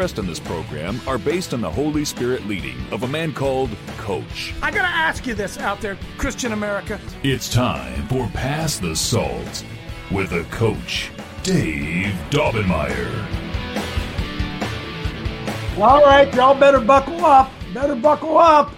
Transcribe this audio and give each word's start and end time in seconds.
in 0.00 0.26
this 0.26 0.40
program 0.40 0.98
are 1.06 1.18
based 1.18 1.52
on 1.52 1.60
the 1.60 1.70
Holy 1.70 2.06
Spirit 2.06 2.46
leading 2.46 2.78
of 2.90 3.02
a 3.02 3.06
man 3.06 3.34
called 3.34 3.68
Coach. 3.98 4.54
I 4.62 4.70
gotta 4.70 4.88
ask 4.88 5.26
you 5.26 5.34
this 5.34 5.58
out 5.58 5.82
there, 5.82 5.98
Christian 6.16 6.52
America. 6.52 6.98
It's 7.22 7.52
time 7.52 8.08
for 8.08 8.26
Pass 8.28 8.78
the 8.78 8.96
Salt 8.96 9.62
with 10.10 10.32
a 10.32 10.44
coach, 10.44 11.10
Dave 11.42 12.14
Daubenmire. 12.30 13.26
All 15.78 16.00
right, 16.00 16.34
y'all 16.34 16.58
better 16.58 16.80
buckle 16.80 17.22
up. 17.22 17.50
Better 17.74 17.94
buckle 17.94 18.38
up. 18.38 18.72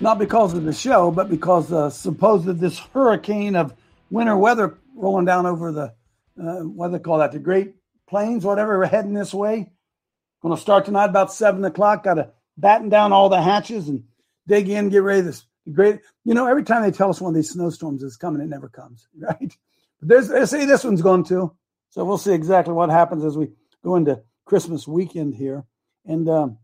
Not 0.00 0.18
because 0.18 0.54
of 0.54 0.64
the 0.64 0.72
show, 0.72 1.12
but 1.12 1.30
because 1.30 1.72
uh, 1.72 1.88
supposed 1.88 2.48
this 2.58 2.80
hurricane 2.92 3.54
of 3.54 3.74
winter 4.10 4.36
weather 4.36 4.76
rolling 4.96 5.24
down 5.24 5.46
over 5.46 5.70
the 5.70 5.94
uh, 6.42 6.64
what 6.64 6.88
do 6.88 6.94
they 6.94 6.98
call 6.98 7.18
that? 7.18 7.30
The 7.30 7.38
Great 7.38 7.74
Plains, 8.08 8.44
whatever, 8.44 8.76
we're 8.76 8.86
heading 8.86 9.14
this 9.14 9.32
way. 9.32 9.70
Going 10.42 10.54
to 10.54 10.60
start 10.60 10.86
tonight 10.86 11.10
about 11.10 11.32
seven 11.32 11.64
o'clock. 11.64 12.04
Got 12.04 12.14
to 12.14 12.30
batten 12.56 12.88
down 12.88 13.12
all 13.12 13.28
the 13.28 13.40
hatches 13.40 13.88
and 13.88 14.04
dig 14.46 14.68
in, 14.68 14.88
get 14.88 15.02
ready. 15.02 15.22
This 15.22 15.44
great, 15.70 16.00
you 16.24 16.34
know, 16.34 16.46
every 16.46 16.64
time 16.64 16.82
they 16.82 16.90
tell 16.90 17.10
us 17.10 17.20
one 17.20 17.30
of 17.30 17.34
these 17.34 17.50
snowstorms 17.50 18.02
is 18.02 18.16
coming, 18.16 18.40
it 18.40 18.48
never 18.48 18.68
comes, 18.68 19.06
right? 19.18 19.56
But 20.00 20.08
there's, 20.08 20.28
they 20.28 20.46
say 20.46 20.64
this 20.64 20.84
one's 20.84 21.02
going 21.02 21.24
to. 21.24 21.52
So 21.90 22.04
we'll 22.04 22.18
see 22.18 22.32
exactly 22.32 22.72
what 22.72 22.88
happens 22.88 23.24
as 23.24 23.36
we 23.36 23.48
go 23.84 23.96
into 23.96 24.22
Christmas 24.44 24.86
weekend 24.86 25.34
here. 25.34 25.64
And 26.06 26.28
um, 26.28 26.58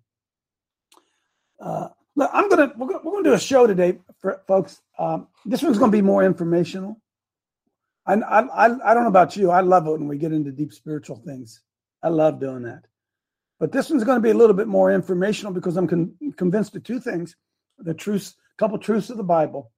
uh, 1.61 1.89
look, 2.15 2.31
I'm 2.33 2.49
gonna 2.49 2.73
we're, 2.77 2.87
gonna 2.87 3.01
we're 3.05 3.13
gonna 3.13 3.25
do 3.25 3.33
a 3.35 3.39
show 3.39 3.67
today, 3.67 3.99
for, 4.21 4.43
folks. 4.47 4.81
Um, 4.99 5.29
this 5.45 5.63
one's 5.63 5.79
gonna 5.79 5.93
be 5.93 6.03
more 6.03 6.23
informational. 6.25 7.01
I, 8.07 8.15
I 8.15 8.91
I 8.91 8.95
don't 8.95 9.03
know 9.03 9.09
about 9.09 9.37
you. 9.37 9.51
I 9.51 9.61
love 9.61 9.87
it 9.87 9.91
when 9.91 10.07
we 10.09 10.17
get 10.17 10.33
into 10.33 10.53
deep 10.53 10.73
spiritual 10.73 11.17
things. 11.17 11.61
I 12.03 12.09
love 12.09 12.41
doing 12.41 12.63
that. 12.63 12.87
But 13.59 13.73
this 13.73 13.89
one's 13.89 14.05
going 14.05 14.19
to 14.19 14.23
be 14.23 14.31
a 14.31 14.35
little 14.35 14.57
bit 14.57 14.69
more 14.69 14.93
informational 14.93 15.53
because 15.53 15.77
I'm 15.77 15.89
con- 15.89 16.15
convinced 16.37 16.77
of 16.77 16.85
two 16.85 17.01
things: 17.01 17.37
the 17.79 17.95
truths, 17.95 18.35
a 18.55 18.57
couple 18.59 18.79
truths 18.79 19.11
of 19.11 19.17
the 19.17 19.25
Bible. 19.25 19.73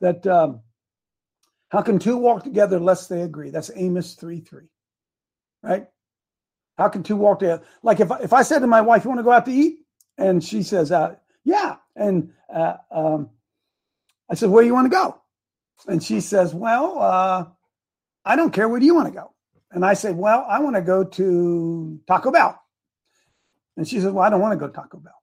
That 0.00 0.26
um, 0.26 0.60
how 1.70 1.80
can 1.82 1.98
two 1.98 2.16
walk 2.16 2.44
together 2.44 2.76
unless 2.76 3.06
they 3.06 3.22
agree? 3.22 3.50
That's 3.50 3.70
Amos 3.74 4.14
three 4.14 4.40
three, 4.40 4.68
right? 5.62 5.86
How 6.76 6.88
can 6.88 7.02
two 7.02 7.16
walk 7.16 7.38
together? 7.38 7.64
Like 7.82 8.00
if 8.00 8.10
if 8.20 8.32
I 8.32 8.42
said 8.42 8.58
to 8.60 8.66
my 8.66 8.80
wife, 8.82 9.04
"You 9.04 9.10
want 9.10 9.20
to 9.20 9.24
go 9.24 9.32
out 9.32 9.46
to 9.46 9.52
eat?" 9.52 9.78
and 10.18 10.42
she 10.44 10.62
says, 10.62 10.92
uh, 10.92 11.16
"Yeah," 11.44 11.76
and 11.96 12.32
uh, 12.52 12.76
um, 12.90 13.30
I 14.30 14.34
said, 14.34 14.50
"Where 14.50 14.62
do 14.62 14.66
you 14.66 14.74
want 14.74 14.86
to 14.86 14.96
go?" 14.96 15.20
And 15.86 16.02
she 16.02 16.20
says, 16.20 16.54
"Well, 16.54 16.98
uh, 17.00 17.46
I 18.24 18.36
don't 18.36 18.52
care. 18.52 18.68
Where 18.68 18.80
do 18.80 18.86
you 18.86 18.94
want 18.94 19.08
to 19.08 19.14
go?" 19.14 19.32
And 19.70 19.84
I 19.84 19.94
say, 19.94 20.12
"Well, 20.12 20.46
I 20.48 20.60
want 20.60 20.76
to 20.76 20.82
go 20.82 21.04
to 21.04 22.00
Taco 22.06 22.30
Bell." 22.30 22.60
And 23.76 23.86
she 23.86 24.00
says, 24.00 24.12
"Well, 24.12 24.24
I 24.24 24.30
don't 24.30 24.40
want 24.40 24.52
to 24.52 24.66
go 24.66 24.72
Taco 24.72 24.98
Bell." 24.98 25.20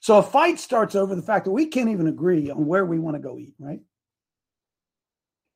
So 0.00 0.18
a 0.18 0.22
fight 0.22 0.58
starts 0.58 0.94
over 0.94 1.14
the 1.14 1.22
fact 1.22 1.44
that 1.44 1.50
we 1.50 1.66
can't 1.66 1.90
even 1.90 2.06
agree 2.06 2.50
on 2.50 2.66
where 2.66 2.86
we 2.86 2.98
want 2.98 3.16
to 3.16 3.22
go 3.22 3.38
eat, 3.38 3.54
right? 3.58 3.80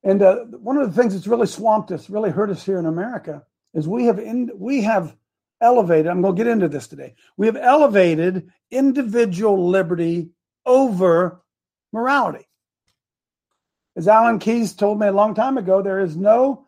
And 0.02 0.22
uh, 0.22 0.44
one 0.44 0.76
of 0.76 0.86
the 0.86 1.00
things 1.00 1.14
that's 1.14 1.26
really 1.26 1.46
swamped 1.46 1.90
us, 1.90 2.10
really 2.10 2.30
hurt 2.30 2.50
us 2.50 2.64
here 2.64 2.78
in 2.78 2.84
America, 2.84 3.42
is 3.72 3.88
we 3.88 4.04
have 4.04 4.18
in, 4.18 4.50
we 4.54 4.82
have 4.82 5.16
elevated, 5.62 6.08
I'm 6.08 6.20
going 6.20 6.36
to 6.36 6.44
get 6.44 6.50
into 6.50 6.68
this 6.68 6.86
today. 6.88 7.14
We 7.38 7.46
have 7.46 7.56
elevated 7.56 8.50
individual 8.70 9.70
liberty 9.70 10.30
over 10.66 11.42
morality. 11.92 12.46
As 13.96 14.08
Alan 14.08 14.38
Keyes 14.38 14.74
told 14.74 15.00
me 15.00 15.06
a 15.06 15.12
long 15.12 15.34
time 15.34 15.56
ago, 15.56 15.80
there 15.80 16.00
is 16.00 16.16
no 16.16 16.66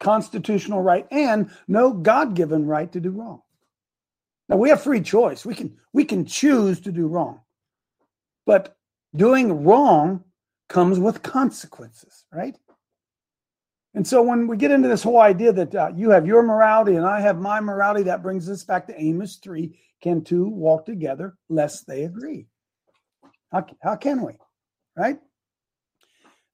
constitutional 0.00 0.82
right 0.82 1.06
and 1.12 1.50
no 1.68 1.92
God-given 1.92 2.66
right 2.66 2.90
to 2.90 3.00
do 3.00 3.10
wrong. 3.10 3.42
Now 4.48 4.56
we 4.56 4.68
have 4.68 4.82
free 4.82 5.00
choice. 5.00 5.44
We 5.44 5.54
can 5.54 5.76
we 5.92 6.04
can 6.04 6.24
choose 6.26 6.80
to 6.80 6.92
do 6.92 7.06
wrong. 7.06 7.40
But 8.46 8.76
doing 9.14 9.64
wrong 9.64 10.24
comes 10.68 10.98
with 10.98 11.22
consequences, 11.22 12.24
right? 12.32 12.56
And 13.94 14.06
so 14.06 14.22
when 14.22 14.48
we 14.48 14.56
get 14.56 14.72
into 14.72 14.88
this 14.88 15.04
whole 15.04 15.20
idea 15.20 15.52
that 15.52 15.74
uh, 15.74 15.92
you 15.94 16.10
have 16.10 16.26
your 16.26 16.42
morality 16.42 16.96
and 16.96 17.06
I 17.06 17.20
have 17.20 17.38
my 17.38 17.60
morality, 17.60 18.02
that 18.04 18.22
brings 18.22 18.50
us 18.50 18.64
back 18.64 18.88
to 18.88 19.00
Amos 19.00 19.36
3. 19.36 19.78
Can 20.02 20.22
two 20.22 20.48
walk 20.48 20.84
together 20.84 21.36
lest 21.48 21.86
they 21.86 22.02
agree? 22.02 22.46
How, 23.52 23.64
how 23.80 23.94
can 23.94 24.22
we? 24.22 24.32
Right? 24.96 25.18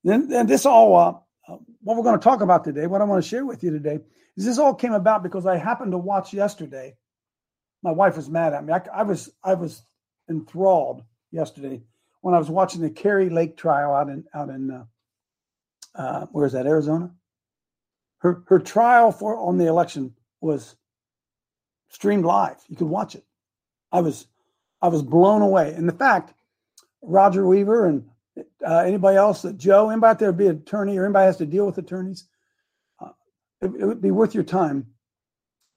Then, 0.04 0.28
then 0.28 0.46
this 0.46 0.66
all, 0.66 0.94
uh, 0.96 1.52
uh, 1.52 1.56
what 1.80 1.96
we're 1.96 2.02
going 2.02 2.18
to 2.18 2.22
talk 2.22 2.42
about 2.42 2.62
today, 2.62 2.86
what 2.86 3.00
I 3.00 3.04
want 3.04 3.22
to 3.22 3.28
share 3.28 3.46
with 3.46 3.64
you 3.64 3.70
today, 3.70 4.00
is 4.36 4.44
this 4.44 4.58
all 4.58 4.74
came 4.74 4.92
about 4.92 5.22
because 5.22 5.46
I 5.46 5.56
happened 5.56 5.92
to 5.92 5.98
watch 5.98 6.34
yesterday. 6.34 6.94
My 7.82 7.92
wife 7.92 8.16
was 8.16 8.28
mad 8.28 8.52
at 8.52 8.64
me. 8.64 8.72
I, 8.72 8.82
I 8.92 9.02
was 9.02 9.30
I 9.42 9.54
was 9.54 9.82
enthralled 10.28 11.02
yesterday 11.30 11.82
when 12.20 12.34
I 12.34 12.38
was 12.38 12.50
watching 12.50 12.82
the 12.82 12.90
Kari 12.90 13.30
Lake 13.30 13.56
trial 13.56 13.94
out 13.94 14.08
in 14.08 14.24
out 14.34 14.48
in 14.48 14.70
uh, 14.70 14.84
uh, 15.94 16.26
where 16.26 16.46
is 16.46 16.52
that 16.52 16.66
Arizona? 16.66 17.12
her 18.20 18.42
her 18.46 18.58
trial 18.58 19.12
for 19.12 19.36
on 19.36 19.58
the 19.58 19.66
election 19.66 20.14
was 20.40 20.76
streamed 21.88 22.24
live. 22.24 22.56
You 22.68 22.76
could 22.76 22.88
watch 22.88 23.14
it. 23.14 23.24
I 23.92 24.00
was 24.00 24.26
I 24.80 24.88
was 24.88 25.02
blown 25.02 25.42
away. 25.42 25.72
And 25.74 25.88
the 25.88 25.94
fact 25.94 26.34
Roger 27.02 27.46
Weaver 27.46 27.86
and 27.86 28.04
uh, 28.66 28.78
anybody 28.78 29.16
else 29.16 29.42
that 29.42 29.58
Joe, 29.58 29.90
anybody 29.90 30.10
out 30.10 30.18
there 30.18 30.32
be 30.32 30.46
an 30.46 30.56
attorney 30.58 30.96
or 30.96 31.04
anybody 31.04 31.26
has 31.26 31.38
to 31.38 31.46
deal 31.46 31.66
with 31.66 31.78
attorneys, 31.78 32.26
uh, 33.00 33.10
it, 33.60 33.70
it, 33.78 33.84
would 33.84 34.00
be 34.00 34.10
worth 34.10 34.34
your 34.34 34.44
time 34.44 34.86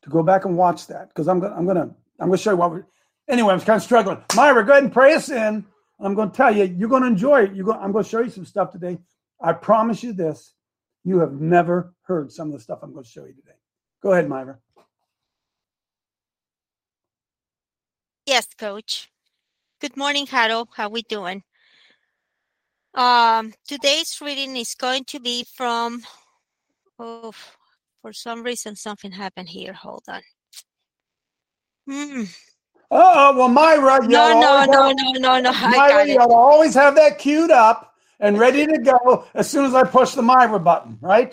to 0.04 0.10
go 0.10 0.24
back 0.24 0.46
and 0.46 0.58
watch 0.58 0.88
that 0.88 1.10
because 1.10 1.28
I'm 1.28 1.40
gonna 1.40 1.56
I'm 1.56 1.66
gonna 1.66 1.90
I'm 2.20 2.28
gonna 2.28 2.38
show 2.38 2.52
you 2.52 2.58
what 2.58 2.72
we're. 2.72 2.86
Anyway, 3.28 3.54
I'm 3.54 3.62
kind 3.62 3.78
of 3.78 3.84
struggling. 3.84 4.22
Myra, 4.36 4.66
go 4.66 4.74
ahead 4.74 4.84
and 4.84 4.92
pray 4.92 5.14
us 5.14 5.30
in. 5.30 5.66
I'm 6.00 6.16
to 6.16 6.30
tell 6.30 6.56
you, 6.56 6.66
you're 6.66 6.90
to 7.04 7.08
enjoy 7.08 7.44
it. 7.44 7.56
You're 7.56 7.66
going, 7.66 7.80
I'm 7.80 7.94
to 8.04 8.10
show 8.10 8.20
you 8.20 8.30
some 8.30 8.46
stuff 8.46 8.72
today. 8.72 8.98
I 9.40 9.54
promise 9.54 10.04
you 10.04 10.12
this 10.12 10.54
you 11.06 11.20
have 11.20 11.34
never 11.34 11.94
heard 12.04 12.32
some 12.32 12.48
of 12.48 12.54
the 12.54 12.60
stuff 12.60 12.80
I'm 12.82 12.94
to 13.06 13.10
show 13.10 13.26
you 13.26 13.34
today. 13.34 13.56
Go 14.02 14.12
ahead, 14.12 14.28
Myra. 14.28 14.58
Yes, 18.26 18.48
coach. 18.58 19.10
Good 19.82 19.98
morning, 19.98 20.28
Harold. 20.28 20.70
How 20.76 20.90
we 20.90 21.02
doing? 21.04 21.44
Um, 22.94 23.54
today's 23.68 24.20
reading 24.22 24.56
is 24.56 24.76
going 24.76 25.04
to 25.06 25.20
be 25.20 25.46
from 25.56 26.04
oh 27.00 27.34
for 28.04 28.14
some 28.14 28.44
reason 28.44 28.76
something 28.76 29.12
happened 29.12 29.50
here. 29.50 29.74
Hold 29.74 30.04
on. 30.10 30.22
Hmm. 31.90 32.24
Oh 32.92 33.38
well, 33.38 33.48
Myra. 33.48 34.06
No, 34.06 34.40
no, 34.40 34.66
no, 34.66 34.92
no, 34.92 35.12
no, 35.14 35.40
no. 35.40 35.52
Myra, 35.52 36.06
you 36.06 36.20
always 36.20 36.76
have 36.76 36.96
that 36.96 37.18
queued 37.18 37.50
up 37.50 37.96
and 38.20 38.38
ready 38.38 38.68
to 38.68 38.78
go 38.78 39.26
as 39.34 39.50
soon 39.50 39.66
as 39.66 39.74
I 39.74 39.84
push 39.84 40.12
the 40.12 40.22
Myra 40.22 40.60
button, 40.60 41.00
right? 41.02 41.32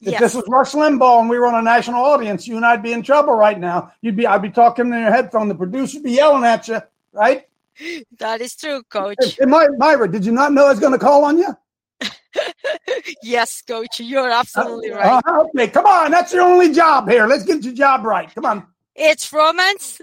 If 0.00 0.12
Yes. 0.12 0.20
this 0.20 0.34
was 0.34 0.44
Rush 0.48 0.72
Limbaugh 0.72 1.20
and 1.20 1.28
we 1.28 1.38
were 1.38 1.46
on 1.46 1.54
a 1.54 1.62
national 1.62 2.02
audience, 2.04 2.48
you 2.48 2.56
and 2.56 2.64
I'd 2.64 2.82
be 2.82 2.92
in 2.92 3.02
trouble 3.02 3.34
right 3.34 3.58
now. 3.58 3.92
You'd 4.00 4.16
be, 4.16 4.26
I'd 4.26 4.42
be 4.42 4.50
talking 4.50 4.86
in 4.86 5.00
your 5.00 5.12
headphone. 5.12 5.48
The 5.48 5.54
producer 5.54 5.98
would 5.98 6.04
be 6.04 6.12
yelling 6.12 6.44
at 6.44 6.66
you, 6.66 6.80
right? 7.12 7.46
That 8.18 8.40
is 8.40 8.56
true, 8.56 8.82
coach. 8.84 9.38
My, 9.40 9.68
Myra, 9.76 10.10
did 10.10 10.24
you 10.24 10.32
not 10.32 10.52
know 10.52 10.66
I 10.66 10.70
was 10.70 10.80
going 10.80 10.92
to 10.92 10.98
call 10.98 11.24
on 11.24 11.38
you? 11.38 11.56
yes, 13.22 13.62
coach. 13.62 14.00
You're 14.00 14.30
absolutely 14.30 14.90
right. 14.90 15.22
Uh, 15.26 15.44
okay, 15.44 15.68
come 15.68 15.86
on. 15.86 16.10
That's 16.10 16.32
your 16.32 16.42
only 16.42 16.72
job 16.72 17.08
here. 17.08 17.26
Let's 17.26 17.44
get 17.44 17.62
your 17.62 17.74
job 17.74 18.04
right. 18.04 18.32
Come 18.34 18.44
on. 18.44 18.66
It's 18.94 19.32
Romans. 19.32 20.00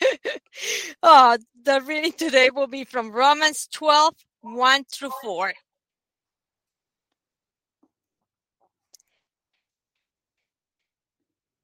oh, 1.02 1.38
the 1.64 1.80
reading 1.82 2.12
today 2.12 2.50
will 2.50 2.66
be 2.66 2.84
from 2.84 3.10
Romans 3.10 3.68
12, 3.72 4.14
1 4.42 4.84
through 4.84 5.12
4. 5.22 5.52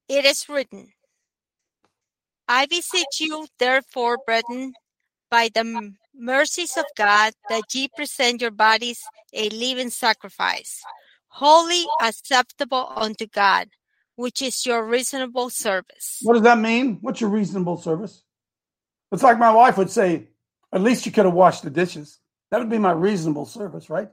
It 0.08 0.24
is 0.26 0.48
written, 0.48 0.92
I 2.46 2.66
beseech 2.66 3.20
you, 3.20 3.46
therefore, 3.58 4.18
brethren, 4.26 4.74
by 5.30 5.48
the 5.52 5.64
mercies 6.16 6.76
of 6.76 6.84
God, 6.96 7.32
that 7.48 7.74
ye 7.74 7.88
present 7.94 8.40
your 8.40 8.50
bodies 8.50 9.02
a 9.32 9.48
living 9.50 9.90
sacrifice, 9.90 10.80
holy, 11.28 11.84
acceptable 12.00 12.92
unto 12.94 13.26
God, 13.26 13.68
which 14.16 14.42
is 14.42 14.64
your 14.64 14.84
reasonable 14.84 15.50
service. 15.50 16.20
What 16.22 16.34
does 16.34 16.42
that 16.42 16.58
mean? 16.58 16.98
What's 17.00 17.20
your 17.20 17.30
reasonable 17.30 17.76
service? 17.76 18.22
It's 19.12 19.22
like 19.22 19.38
my 19.38 19.52
wife 19.52 19.76
would 19.78 19.90
say, 19.90 20.28
at 20.72 20.82
least 20.82 21.06
you 21.06 21.12
could 21.12 21.24
have 21.24 21.34
washed 21.34 21.62
the 21.62 21.70
dishes. 21.70 22.18
That 22.50 22.58
would 22.58 22.70
be 22.70 22.78
my 22.78 22.92
reasonable 22.92 23.46
service, 23.46 23.90
right? 23.90 24.08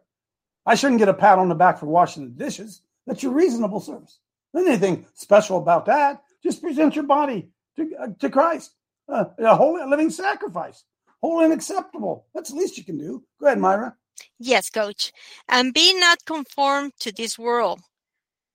I 0.65 0.75
shouldn't 0.75 0.99
get 0.99 1.09
a 1.09 1.13
pat 1.13 1.39
on 1.39 1.49
the 1.49 1.55
back 1.55 1.79
for 1.79 1.87
washing 1.87 2.23
the 2.23 2.43
dishes. 2.43 2.81
That's 3.07 3.23
your 3.23 3.33
reasonable 3.33 3.79
service. 3.79 4.19
Anything 4.55 5.05
special 5.13 5.57
about 5.57 5.85
that. 5.85 6.21
Just 6.43 6.61
present 6.61 6.95
your 6.95 7.05
body 7.05 7.49
to, 7.77 7.95
uh, 7.99 8.07
to 8.19 8.29
Christ, 8.29 8.71
uh, 9.07 9.25
a 9.37 9.55
holy, 9.55 9.81
a 9.81 9.87
living 9.87 10.09
sacrifice, 10.09 10.83
holy 11.21 11.45
and 11.45 11.53
acceptable. 11.53 12.25
That's 12.33 12.51
the 12.51 12.57
least 12.57 12.77
you 12.77 12.83
can 12.83 12.97
do. 12.97 13.23
Go 13.39 13.47
ahead, 13.47 13.59
Myra. 13.59 13.95
Yes, 14.39 14.69
coach. 14.69 15.11
And 15.47 15.73
be 15.73 15.93
not 15.99 16.25
conformed 16.25 16.93
to 16.99 17.11
this 17.11 17.37
world, 17.37 17.81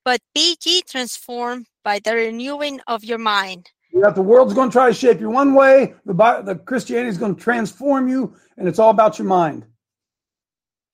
but 0.05 0.21
be 0.35 0.57
ye 0.65 0.83
transformed 0.83 1.67
by 1.83 1.99
the 1.99 2.15
renewing 2.15 2.81
of 2.87 3.05
your 3.05 3.19
mind. 3.19 3.71
You 3.93 4.11
the 4.13 4.23
world's 4.23 4.53
going 4.53 4.69
to 4.69 4.73
try 4.73 4.89
to 4.89 4.95
shape 4.95 5.21
you 5.21 5.31
one 5.31 5.55
way. 5.55 5.95
The 6.05 6.13
the 6.45 6.57
Christianity 6.57 7.09
is 7.09 7.19
going 7.19 7.37
to 7.37 7.43
transform 7.43 8.09
you, 8.09 8.37
and 8.57 8.69
it's 8.69 8.79
all 8.79 8.91
about 8.91 9.19
your 9.19 9.27
mind. 9.27 9.65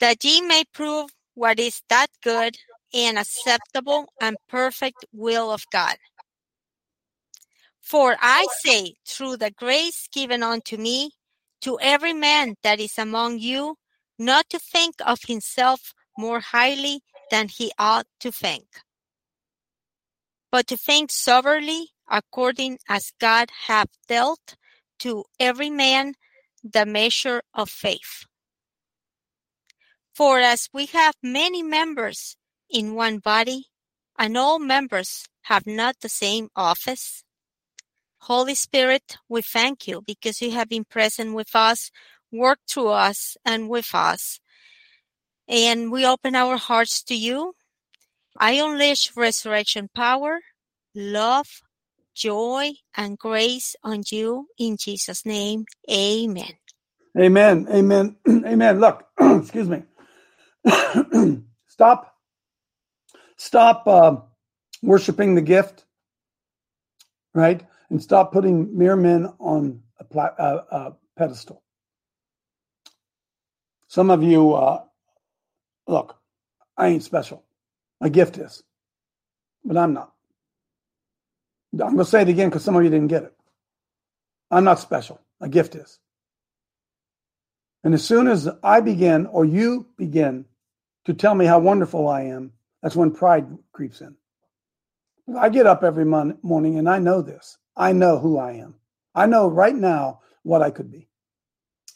That 0.00 0.22
ye 0.24 0.40
may 0.40 0.64
prove 0.72 1.10
what 1.34 1.58
is 1.58 1.82
that 1.88 2.08
good 2.22 2.56
and 2.94 3.18
acceptable 3.18 4.12
and 4.20 4.36
perfect 4.48 5.04
will 5.12 5.50
of 5.50 5.64
God. 5.72 5.96
For 7.80 8.16
I 8.20 8.46
say, 8.64 8.94
through 9.06 9.38
the 9.38 9.50
grace 9.50 10.08
given 10.12 10.42
unto 10.42 10.76
me, 10.76 11.10
to 11.62 11.78
every 11.80 12.12
man 12.12 12.56
that 12.62 12.80
is 12.80 12.98
among 12.98 13.38
you, 13.38 13.76
not 14.18 14.48
to 14.50 14.58
think 14.58 14.96
of 15.04 15.20
himself 15.26 15.94
more 16.16 16.40
highly 16.40 17.00
than 17.30 17.48
he 17.48 17.72
ought 17.78 18.06
to 18.20 18.30
think, 18.30 18.66
but 20.50 20.66
to 20.66 20.76
think 20.76 21.10
soberly 21.10 21.90
according 22.10 22.78
as 22.88 23.12
God 23.18 23.48
hath 23.66 23.88
dealt 24.06 24.56
to 24.98 25.24
every 25.40 25.70
man 25.70 26.14
the 26.62 26.84
measure 26.84 27.42
of 27.54 27.70
faith. 27.70 28.26
For 30.14 30.38
as 30.40 30.68
we 30.72 30.86
have 30.86 31.14
many 31.22 31.62
members 31.62 32.36
in 32.68 32.94
one 32.94 33.18
body, 33.18 33.66
and 34.18 34.36
all 34.36 34.58
members 34.58 35.26
have 35.42 35.66
not 35.66 35.96
the 36.00 36.08
same 36.08 36.50
office, 36.54 37.24
Holy 38.26 38.54
Spirit, 38.54 39.16
we 39.28 39.42
thank 39.42 39.88
you 39.88 40.00
because 40.00 40.40
you 40.40 40.52
have 40.52 40.68
been 40.68 40.84
present 40.84 41.34
with 41.34 41.56
us, 41.56 41.90
worked 42.30 42.70
through 42.70 42.90
us, 42.90 43.36
and 43.44 43.68
with 43.68 43.92
us. 43.94 44.38
And 45.48 45.90
we 45.90 46.06
open 46.06 46.36
our 46.36 46.56
hearts 46.56 47.02
to 47.04 47.16
you. 47.16 47.54
I 48.38 48.52
unleash 48.52 49.16
resurrection 49.16 49.90
power, 49.92 50.38
love, 50.94 51.48
joy, 52.14 52.74
and 52.96 53.18
grace 53.18 53.74
on 53.82 54.04
you 54.12 54.46
in 54.56 54.76
Jesus' 54.76 55.26
name. 55.26 55.64
Amen. 55.90 56.52
Amen. 57.18 57.66
Amen. 57.68 58.16
Amen. 58.28 58.78
Look, 58.78 59.04
excuse 59.20 59.68
me. 59.68 59.82
stop. 61.66 62.14
Stop 63.36 63.82
uh, 63.88 64.16
worshiping 64.80 65.34
the 65.34 65.42
gift, 65.42 65.84
right? 67.34 67.64
And 67.92 68.02
stop 68.02 68.32
putting 68.32 68.78
mere 68.78 68.96
men 68.96 69.30
on 69.38 69.82
a, 70.00 70.04
pla- 70.04 70.34
uh, 70.38 70.64
uh, 70.70 70.90
pedestal. 71.14 71.62
Some 73.86 74.08
of 74.08 74.22
you, 74.22 74.54
uh, 74.54 74.82
look, 75.86 76.16
I 76.74 76.86
ain't 76.86 77.02
special. 77.02 77.44
My 78.00 78.08
gift 78.08 78.38
is, 78.38 78.62
but 79.62 79.76
I'm 79.76 79.92
not. 79.92 80.14
I'm 81.74 81.78
going 81.78 81.98
to 81.98 82.04
say 82.06 82.22
it 82.22 82.30
again 82.30 82.48
because 82.48 82.64
some 82.64 82.76
of 82.76 82.82
you 82.82 82.88
didn't 82.88 83.08
get 83.08 83.24
it. 83.24 83.34
I'm 84.50 84.64
not 84.64 84.78
special. 84.80 85.20
My 85.38 85.48
gift 85.48 85.74
is. 85.74 85.98
And 87.84 87.92
as 87.92 88.02
soon 88.02 88.26
as 88.26 88.48
I 88.62 88.80
begin 88.80 89.26
or 89.26 89.44
you 89.44 89.86
begin 89.98 90.46
to 91.04 91.12
tell 91.12 91.34
me 91.34 91.44
how 91.44 91.58
wonderful 91.58 92.08
I 92.08 92.22
am, 92.22 92.54
that's 92.82 92.96
when 92.96 93.10
pride 93.10 93.46
creeps 93.72 94.00
in. 94.00 94.16
I 95.38 95.48
get 95.48 95.66
up 95.66 95.84
every 95.84 96.04
mon- 96.04 96.38
morning 96.42 96.78
and 96.78 96.88
I 96.88 96.98
know 96.98 97.22
this. 97.22 97.58
I 97.76 97.92
know 97.92 98.18
who 98.18 98.38
I 98.38 98.52
am. 98.52 98.74
I 99.14 99.26
know 99.26 99.48
right 99.48 99.74
now 99.74 100.20
what 100.42 100.62
I 100.62 100.70
could 100.70 100.90
be. 100.90 101.08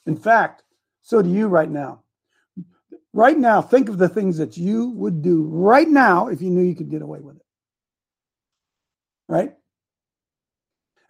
In 0.07 0.17
fact, 0.17 0.63
so 1.03 1.23
do 1.23 1.29
you 1.29 1.49
right 1.49 1.71
now. 1.71 2.03
Right 3.13 3.37
now, 3.39 3.63
think 3.63 3.89
of 3.89 3.99
the 3.99 4.09
things 4.09 4.39
that 4.39 4.57
you 4.57 4.91
would 4.91 5.23
do 5.23 5.43
right 5.45 5.89
now 5.89 6.29
if 6.29 6.43
you 6.43 6.51
knew 6.51 6.63
you 6.63 6.75
could 6.75 6.91
get 6.91 7.03
away 7.03 7.21
with 7.21 7.37
it. 7.37 7.43
Right? 9.29 9.55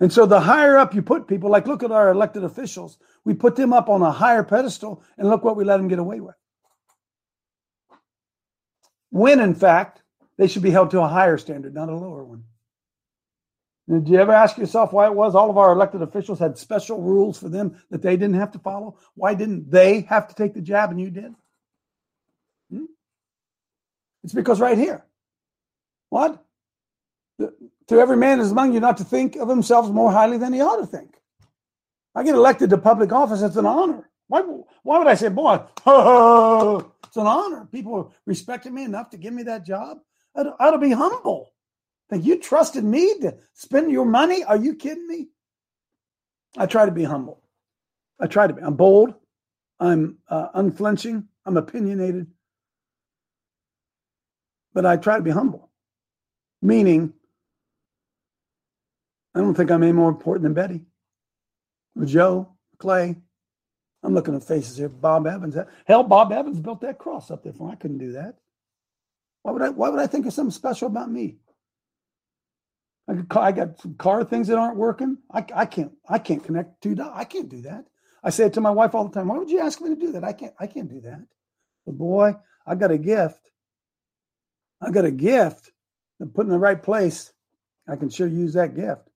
And 0.00 0.12
so 0.12 0.26
the 0.26 0.40
higher 0.40 0.76
up 0.76 0.94
you 0.94 1.02
put 1.02 1.26
people, 1.26 1.50
like 1.50 1.66
look 1.66 1.82
at 1.82 1.90
our 1.90 2.10
elected 2.10 2.44
officials, 2.44 2.98
we 3.24 3.34
put 3.34 3.56
them 3.56 3.72
up 3.72 3.88
on 3.88 4.02
a 4.02 4.10
higher 4.10 4.44
pedestal 4.44 5.02
and 5.18 5.28
look 5.28 5.42
what 5.42 5.56
we 5.56 5.64
let 5.64 5.78
them 5.78 5.88
get 5.88 5.98
away 5.98 6.20
with. 6.20 6.34
When 9.10 9.40
in 9.40 9.54
fact, 9.54 10.02
they 10.38 10.48
should 10.48 10.62
be 10.62 10.70
held 10.70 10.90
to 10.90 11.00
a 11.00 11.08
higher 11.08 11.38
standard, 11.38 11.74
not 11.74 11.88
a 11.88 11.96
lower 11.96 12.24
one. 12.24 12.44
Did 13.88 14.08
you 14.08 14.18
ever 14.18 14.32
ask 14.32 14.58
yourself 14.58 14.92
why 14.92 15.06
it 15.06 15.14
was 15.14 15.34
all 15.34 15.48
of 15.48 15.58
our 15.58 15.72
elected 15.72 16.02
officials 16.02 16.40
had 16.40 16.58
special 16.58 17.00
rules 17.00 17.38
for 17.38 17.48
them 17.48 17.80
that 17.90 18.02
they 18.02 18.16
didn't 18.16 18.34
have 18.34 18.50
to 18.52 18.58
follow? 18.58 18.98
Why 19.14 19.34
didn't 19.34 19.70
they 19.70 20.00
have 20.02 20.26
to 20.28 20.34
take 20.34 20.54
the 20.54 20.60
jab 20.60 20.90
and 20.90 21.00
you 21.00 21.10
did? 21.10 21.34
Hmm? 22.70 22.86
It's 24.24 24.32
because 24.32 24.60
right 24.60 24.76
here. 24.76 25.04
What? 26.10 26.44
To 27.38 28.00
every 28.00 28.16
man 28.16 28.40
is 28.40 28.50
among 28.50 28.74
you 28.74 28.80
not 28.80 28.96
to 28.96 29.04
think 29.04 29.36
of 29.36 29.48
himself 29.48 29.88
more 29.90 30.10
highly 30.10 30.38
than 30.38 30.52
he 30.52 30.60
ought 30.60 30.80
to 30.80 30.86
think. 30.86 31.14
I 32.14 32.24
get 32.24 32.34
elected 32.34 32.70
to 32.70 32.78
public 32.78 33.12
office, 33.12 33.42
it's 33.42 33.56
an 33.56 33.66
honor. 33.66 34.08
Why, 34.26 34.40
why 34.82 34.98
would 34.98 35.06
I 35.06 35.14
say, 35.14 35.28
boy, 35.28 35.54
it's 35.86 37.16
an 37.16 37.26
honor. 37.26 37.68
People 37.70 38.12
respected 38.24 38.72
me 38.72 38.82
enough 38.82 39.10
to 39.10 39.16
give 39.16 39.32
me 39.32 39.44
that 39.44 39.64
job. 39.64 39.98
I 40.36 40.42
ought 40.60 40.72
to 40.72 40.78
be 40.78 40.92
humble. 40.92 41.52
Think 42.10 42.24
you 42.24 42.38
trusted 42.38 42.84
me 42.84 43.18
to 43.20 43.36
spend 43.54 43.90
your 43.90 44.04
money? 44.04 44.44
Are 44.44 44.56
you 44.56 44.74
kidding 44.74 45.06
me? 45.08 45.28
I 46.56 46.66
try 46.66 46.86
to 46.86 46.92
be 46.92 47.04
humble. 47.04 47.42
I 48.20 48.26
try 48.26 48.46
to 48.46 48.52
be. 48.52 48.62
I'm 48.62 48.74
bold. 48.74 49.14
I'm 49.80 50.18
uh, 50.28 50.48
unflinching. 50.54 51.28
I'm 51.44 51.56
opinionated. 51.56 52.28
But 54.72 54.86
I 54.86 54.96
try 54.96 55.16
to 55.16 55.22
be 55.22 55.30
humble, 55.30 55.70
meaning 56.60 57.14
I 59.34 59.40
don't 59.40 59.54
think 59.54 59.70
I'm 59.70 59.82
any 59.82 59.92
more 59.92 60.10
important 60.10 60.42
than 60.42 60.54
Betty 60.54 60.82
or 61.98 62.04
Joe, 62.04 62.52
Clay. 62.78 63.16
I'm 64.02 64.14
looking 64.14 64.34
at 64.36 64.44
faces 64.44 64.76
here. 64.76 64.88
Bob 64.88 65.26
Evans. 65.26 65.56
Hell, 65.86 66.02
Bob 66.04 66.30
Evans 66.30 66.60
built 66.60 66.82
that 66.82 66.98
cross 66.98 67.30
up 67.30 67.42
there 67.42 67.52
for. 67.52 67.68
Me. 67.68 67.72
I 67.72 67.76
couldn't 67.76 67.98
do 67.98 68.12
that. 68.12 68.36
Why 69.46 69.52
would 69.52 69.62
I? 69.62 69.68
Why 69.68 69.90
would 69.90 70.00
I 70.00 70.08
think 70.08 70.26
of 70.26 70.32
something 70.32 70.50
special 70.50 70.88
about 70.88 71.08
me? 71.08 71.36
I, 73.08 73.12
I 73.38 73.52
got 73.52 73.80
some 73.80 73.94
car 73.94 74.24
things 74.24 74.48
that 74.48 74.58
aren't 74.58 74.76
working. 74.76 75.18
I, 75.30 75.46
I 75.54 75.66
can't. 75.66 75.92
I 76.08 76.18
can't 76.18 76.42
connect 76.42 76.80
dots. 76.80 77.12
I 77.14 77.22
can't 77.22 77.48
do 77.48 77.60
that. 77.60 77.84
I 78.24 78.30
say 78.30 78.46
it 78.46 78.54
to 78.54 78.60
my 78.60 78.72
wife 78.72 78.92
all 78.96 79.06
the 79.06 79.14
time. 79.14 79.28
Why 79.28 79.38
would 79.38 79.48
you 79.48 79.60
ask 79.60 79.80
me 79.80 79.90
to 79.90 79.94
do 79.94 80.10
that? 80.10 80.24
I 80.24 80.32
can't. 80.32 80.52
I 80.58 80.66
can't 80.66 80.90
do 80.90 81.00
that. 81.02 81.20
But 81.86 81.96
boy, 81.96 82.34
I 82.66 82.74
got 82.74 82.90
a 82.90 82.98
gift. 82.98 83.52
I 84.80 84.90
got 84.90 85.04
a 85.04 85.12
gift. 85.12 85.70
I'm 86.20 86.30
put 86.30 86.46
in 86.46 86.50
the 86.50 86.58
right 86.58 86.82
place. 86.82 87.32
I 87.88 87.94
can 87.94 88.10
sure 88.10 88.26
use 88.26 88.54
that 88.54 88.74
gift. 88.74 89.08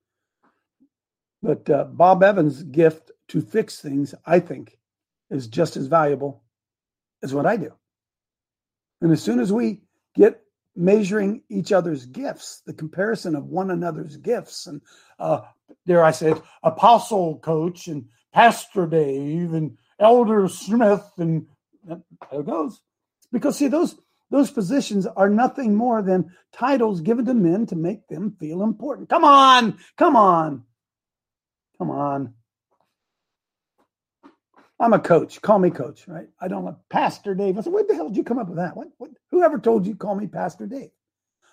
But 1.42 1.68
uh, 1.68 1.86
Bob 1.86 2.22
Evans' 2.22 2.62
gift 2.62 3.10
to 3.30 3.40
fix 3.40 3.80
things, 3.80 4.14
I 4.24 4.38
think, 4.38 4.78
is 5.28 5.48
just 5.48 5.76
as 5.76 5.88
valuable 5.88 6.44
as 7.20 7.34
what 7.34 7.46
I 7.46 7.56
do. 7.56 7.72
And 9.00 9.10
as 9.10 9.20
soon 9.20 9.40
as 9.40 9.52
we 9.52 9.80
get 10.14 10.42
measuring 10.76 11.42
each 11.48 11.72
other's 11.72 12.06
gifts, 12.06 12.62
the 12.66 12.72
comparison 12.72 13.34
of 13.34 13.46
one 13.46 13.70
another's 13.70 14.16
gifts, 14.16 14.66
and 14.66 14.80
uh, 15.18 15.42
dare 15.86 16.04
I 16.04 16.10
say 16.10 16.32
it, 16.32 16.42
Apostle 16.62 17.38
Coach 17.38 17.88
and 17.88 18.06
Pastor 18.32 18.86
Dave 18.86 19.52
and 19.52 19.76
Elder 19.98 20.48
Smith, 20.48 21.04
and 21.18 21.46
there 21.84 22.00
it 22.32 22.46
goes. 22.46 22.80
Because 23.32 23.58
see, 23.58 23.68
those 23.68 23.96
those 24.30 24.50
positions 24.50 25.06
are 25.06 25.28
nothing 25.28 25.74
more 25.74 26.02
than 26.02 26.32
titles 26.52 27.00
given 27.00 27.24
to 27.26 27.34
men 27.34 27.66
to 27.66 27.76
make 27.76 28.06
them 28.06 28.36
feel 28.38 28.62
important. 28.62 29.08
Come 29.08 29.24
on, 29.24 29.78
come 29.96 30.14
on, 30.16 30.64
come 31.78 31.90
on. 31.90 32.34
I'm 34.80 34.94
a 34.94 35.00
coach. 35.00 35.42
Call 35.42 35.60
me 35.60 35.70
coach, 35.70 36.08
right? 36.08 36.28
I 36.40 36.48
don't 36.48 36.64
like 36.64 36.76
Pastor 36.90 37.34
Dave. 37.34 37.58
I 37.58 37.62
said, 37.62 37.72
where 37.74 37.84
the 37.84 37.94
hell 37.94 38.08
did 38.08 38.18
you 38.18 38.24
come 38.24 38.38
up 38.40 38.48
with 38.48 38.58
that? 38.58 38.76
What, 38.76 38.88
what 38.98 39.10
whoever 39.30 39.58
told 39.60 39.86
you 39.86 39.96
call 39.96 40.16
me 40.16 40.28
Pastor 40.28 40.66
Dave? 40.66 40.90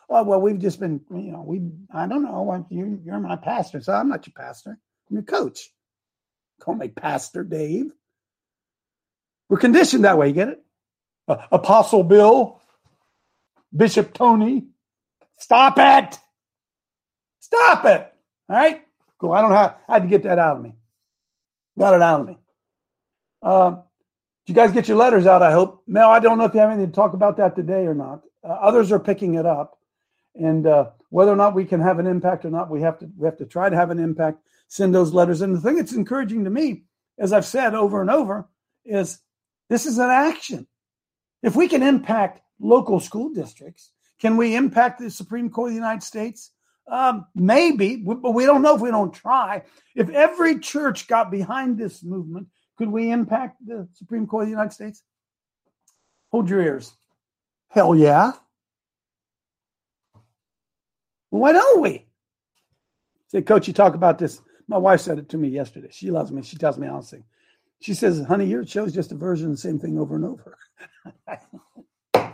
Oh, 0.10 0.24
well, 0.24 0.41
we've 0.41 0.60
just 0.60 0.79
been, 0.79 1.01
you 1.12 1.31
know, 1.31 1.43
we 1.46 1.62
I 1.93 2.07
don't 2.07 2.24
know. 2.24 2.65
You, 2.69 3.01
you're 3.05 3.19
my 3.19 3.38
pastor. 3.38 3.81
So 3.81 3.93
I'm 3.93 4.10
not 4.10 4.27
your 4.27 4.34
pastor. 4.36 4.72
I'm 5.10 5.15
your 5.17 5.24
coach. 5.24 5.69
Call 6.62 6.75
me 6.75 6.89
Pastor 6.89 7.43
Dave. 7.43 7.91
We're 9.50 9.57
conditioned 9.60 10.05
that 10.05 10.17
way, 10.17 10.29
you 10.29 10.34
get 10.34 10.50
it? 10.50 10.63
Uh, 11.27 11.38
Apostle 11.51 12.03
Bill, 12.03 12.62
Bishop 13.75 14.13
Tony. 14.13 14.67
Stop 15.39 15.75
it. 15.79 16.19
Stop 17.41 17.86
it. 17.86 18.13
All 18.50 18.55
right. 18.57 18.84
Cool. 19.19 19.34
I 19.34 19.41
don't 19.41 19.51
have. 19.51 19.77
I 19.88 19.93
had 19.96 20.03
to 20.03 20.10
get 20.10 20.24
that 20.24 20.39
out 20.39 20.57
of 20.57 20.63
me. 20.63 20.74
Got 21.79 21.96
it 21.96 22.01
out 22.01 22.22
of 22.22 22.27
me. 22.27 22.38
Did 23.48 24.56
you 24.56 24.56
guys 24.56 24.72
get 24.72 24.88
your 24.88 24.98
letters 24.98 25.25
out? 25.25 25.42
I 25.42 25.51
hope. 25.51 25.84
Mel, 25.88 26.10
I 26.10 26.20
don't 26.20 26.38
know 26.38 26.46
if 26.46 26.54
you 26.54 26.60
have 26.60 26.70
anything 26.70 26.89
to 26.89 26.96
talk 26.96 27.13
about 27.13 27.38
that 27.38 27.56
today 27.56 27.86
or 27.86 27.94
not. 27.94 28.24
Uh, 28.44 28.54
others 28.54 28.92
are 28.92 29.00
picking 29.00 29.36
it 29.36 29.46
up, 29.46 29.77
and 30.36 30.68
uh, 30.68 30.89
whether 31.10 31.32
or 31.32 31.36
not 31.36 31.56
we 31.56 31.66
can 31.66 31.82
have 31.82 32.00
an 32.00 32.08
impact 32.08 32.46
or 32.46 32.50
not, 32.50 32.70
we 32.70 32.82
have 32.82 33.00
to 33.00 33.10
we 33.18 33.25
have 33.25 33.38
to 33.38 33.46
try 33.46 33.70
to 33.70 33.75
have 33.75 33.89
an 33.89 34.00
impact. 34.00 34.39
Send 34.68 34.94
those 34.94 35.13
letters. 35.13 35.42
And 35.42 35.56
the 35.56 35.62
thing 35.62 35.77
that's 35.77 35.94
encouraging 35.94 36.44
to 36.44 36.50
me, 36.50 36.84
as 37.18 37.32
I've 37.32 37.46
said 37.46 37.74
over 37.74 38.01
and 38.01 38.10
over, 38.10 38.50
is 38.86 39.20
this 39.70 39.86
is 39.86 39.98
an 39.98 40.10
action. 40.10 40.68
If 41.42 41.56
we 41.56 41.70
can 41.70 41.84
impact 41.84 42.42
local 42.60 43.00
school 43.00 43.34
districts, 43.34 43.92
can 44.20 44.36
we 44.36 44.56
impact 44.56 45.00
the 45.00 45.10
Supreme 45.10 45.50
Court 45.50 45.70
of 45.70 45.74
the 45.74 45.80
United 45.80 46.04
States? 46.04 46.51
Um, 46.89 47.27
maybe, 47.36 47.98
but 47.98 48.32
we 48.32 48.46
don't 48.46 48.62
know 48.62 48.75
if 48.75 48.82
we 48.82 48.92
don't 48.92 49.13
try. 49.13 49.63
If 49.96 50.10
every 50.10 50.60
church 50.60 51.08
got 51.08 51.32
behind 51.32 51.77
this 51.77 52.01
movement, 52.01 52.48
could 52.77 52.89
we 52.89 53.12
impact 53.12 53.65
the 53.65 53.88
Supreme 53.93 54.27
Court 54.27 54.43
of 54.43 54.48
the 54.48 54.51
United 54.51 54.74
States? 54.74 55.03
Hold 56.31 56.50
your 56.50 56.62
ears. 56.62 56.93
Hell 57.69 57.96
yeah. 57.96 58.34
Why 61.29 61.51
don't 61.51 61.81
we? 61.81 62.05
Say, 63.27 63.41
Coach, 63.41 63.67
you 63.67 63.74
talk 63.74 63.96
about 63.96 64.17
this. 64.17 64.41
My 64.67 64.77
wife 64.77 65.01
said 65.01 65.17
it 65.19 65.29
to 65.29 65.38
me 65.38 65.50
yesterday. 65.50 65.89
She 65.91 66.12
loves 66.12 66.31
me. 66.31 66.41
She 66.41 66.57
tells 66.57 66.77
me 66.77 66.88
honestly. 66.88 67.24
She 67.79 67.93
says, 67.93 68.25
honey, 68.25 68.46
your 68.46 68.65
show's 68.65 68.93
just 68.93 69.12
a 69.12 69.15
version 69.15 69.48
of 69.48 69.51
the 69.53 69.57
same 69.57 69.79
thing 69.79 70.00
over 70.00 70.15
and 70.15 70.25
over. 70.25 70.57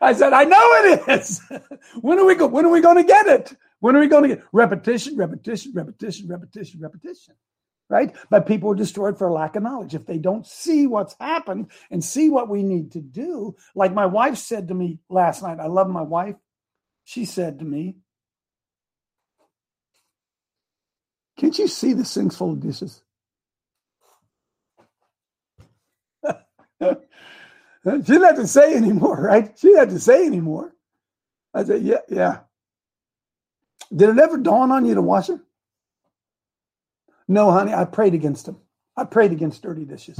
I 0.00 0.12
said, 0.14 0.32
I 0.32 0.44
know 0.44 0.58
it 0.58 1.08
is. 1.08 1.42
when 2.00 2.18
are 2.18 2.24
we 2.24 2.34
go? 2.34 2.46
When 2.46 2.64
are 2.64 2.70
we 2.70 2.80
going 2.80 2.96
to 2.96 3.04
get 3.04 3.26
it? 3.26 3.56
When 3.80 3.94
are 3.94 4.00
we 4.00 4.08
going 4.08 4.22
to 4.28 4.36
get 4.36 4.44
repetition, 4.52 5.16
repetition, 5.16 5.72
repetition, 5.74 6.28
repetition, 6.28 6.80
repetition? 6.80 7.34
Right? 7.90 8.16
But 8.30 8.46
people 8.46 8.72
are 8.72 8.76
destroyed 8.76 9.18
for 9.18 9.32
lack 9.32 9.56
of 9.56 9.64
knowledge. 9.64 9.94
If 9.96 10.06
they 10.06 10.18
don't 10.18 10.46
see 10.46 10.86
what's 10.86 11.16
happened 11.20 11.72
and 11.90 12.04
see 12.04 12.30
what 12.30 12.48
we 12.48 12.62
need 12.62 12.92
to 12.92 13.00
do, 13.02 13.56
like 13.74 13.94
my 13.94 14.06
wife 14.06 14.38
said 14.38 14.68
to 14.68 14.74
me 14.74 15.00
last 15.10 15.42
night, 15.42 15.60
I 15.60 15.66
love 15.66 15.90
my 15.90 16.02
wife. 16.02 16.36
She 17.04 17.26
said 17.26 17.58
to 17.60 17.66
me, 17.66 17.96
Can't 21.38 21.58
you 21.58 21.68
see 21.68 21.94
the 21.94 22.06
sink's 22.06 22.36
full 22.36 22.52
of 22.52 22.60
dishes? 22.60 23.02
She 27.84 27.90
didn't 28.00 28.24
have 28.24 28.36
to 28.36 28.46
say 28.46 28.74
anymore, 28.74 29.20
right? 29.22 29.58
She 29.58 29.68
didn't 29.68 29.80
have 29.80 29.90
to 29.90 30.00
say 30.00 30.26
anymore. 30.26 30.74
I 31.54 31.64
said, 31.64 31.82
yeah, 31.82 32.00
yeah. 32.10 32.40
Did 33.94 34.10
it 34.10 34.18
ever 34.18 34.38
dawn 34.38 34.70
on 34.70 34.84
you 34.86 34.94
to 34.94 35.02
wash 35.02 35.28
them? 35.28 35.42
No, 37.30 37.52
honey, 37.52 37.72
I 37.72 37.84
prayed 37.84 38.14
against 38.14 38.46
them. 38.46 38.56
I 38.96 39.04
prayed 39.04 39.30
against 39.30 39.62
dirty 39.62 39.84
dishes. 39.84 40.18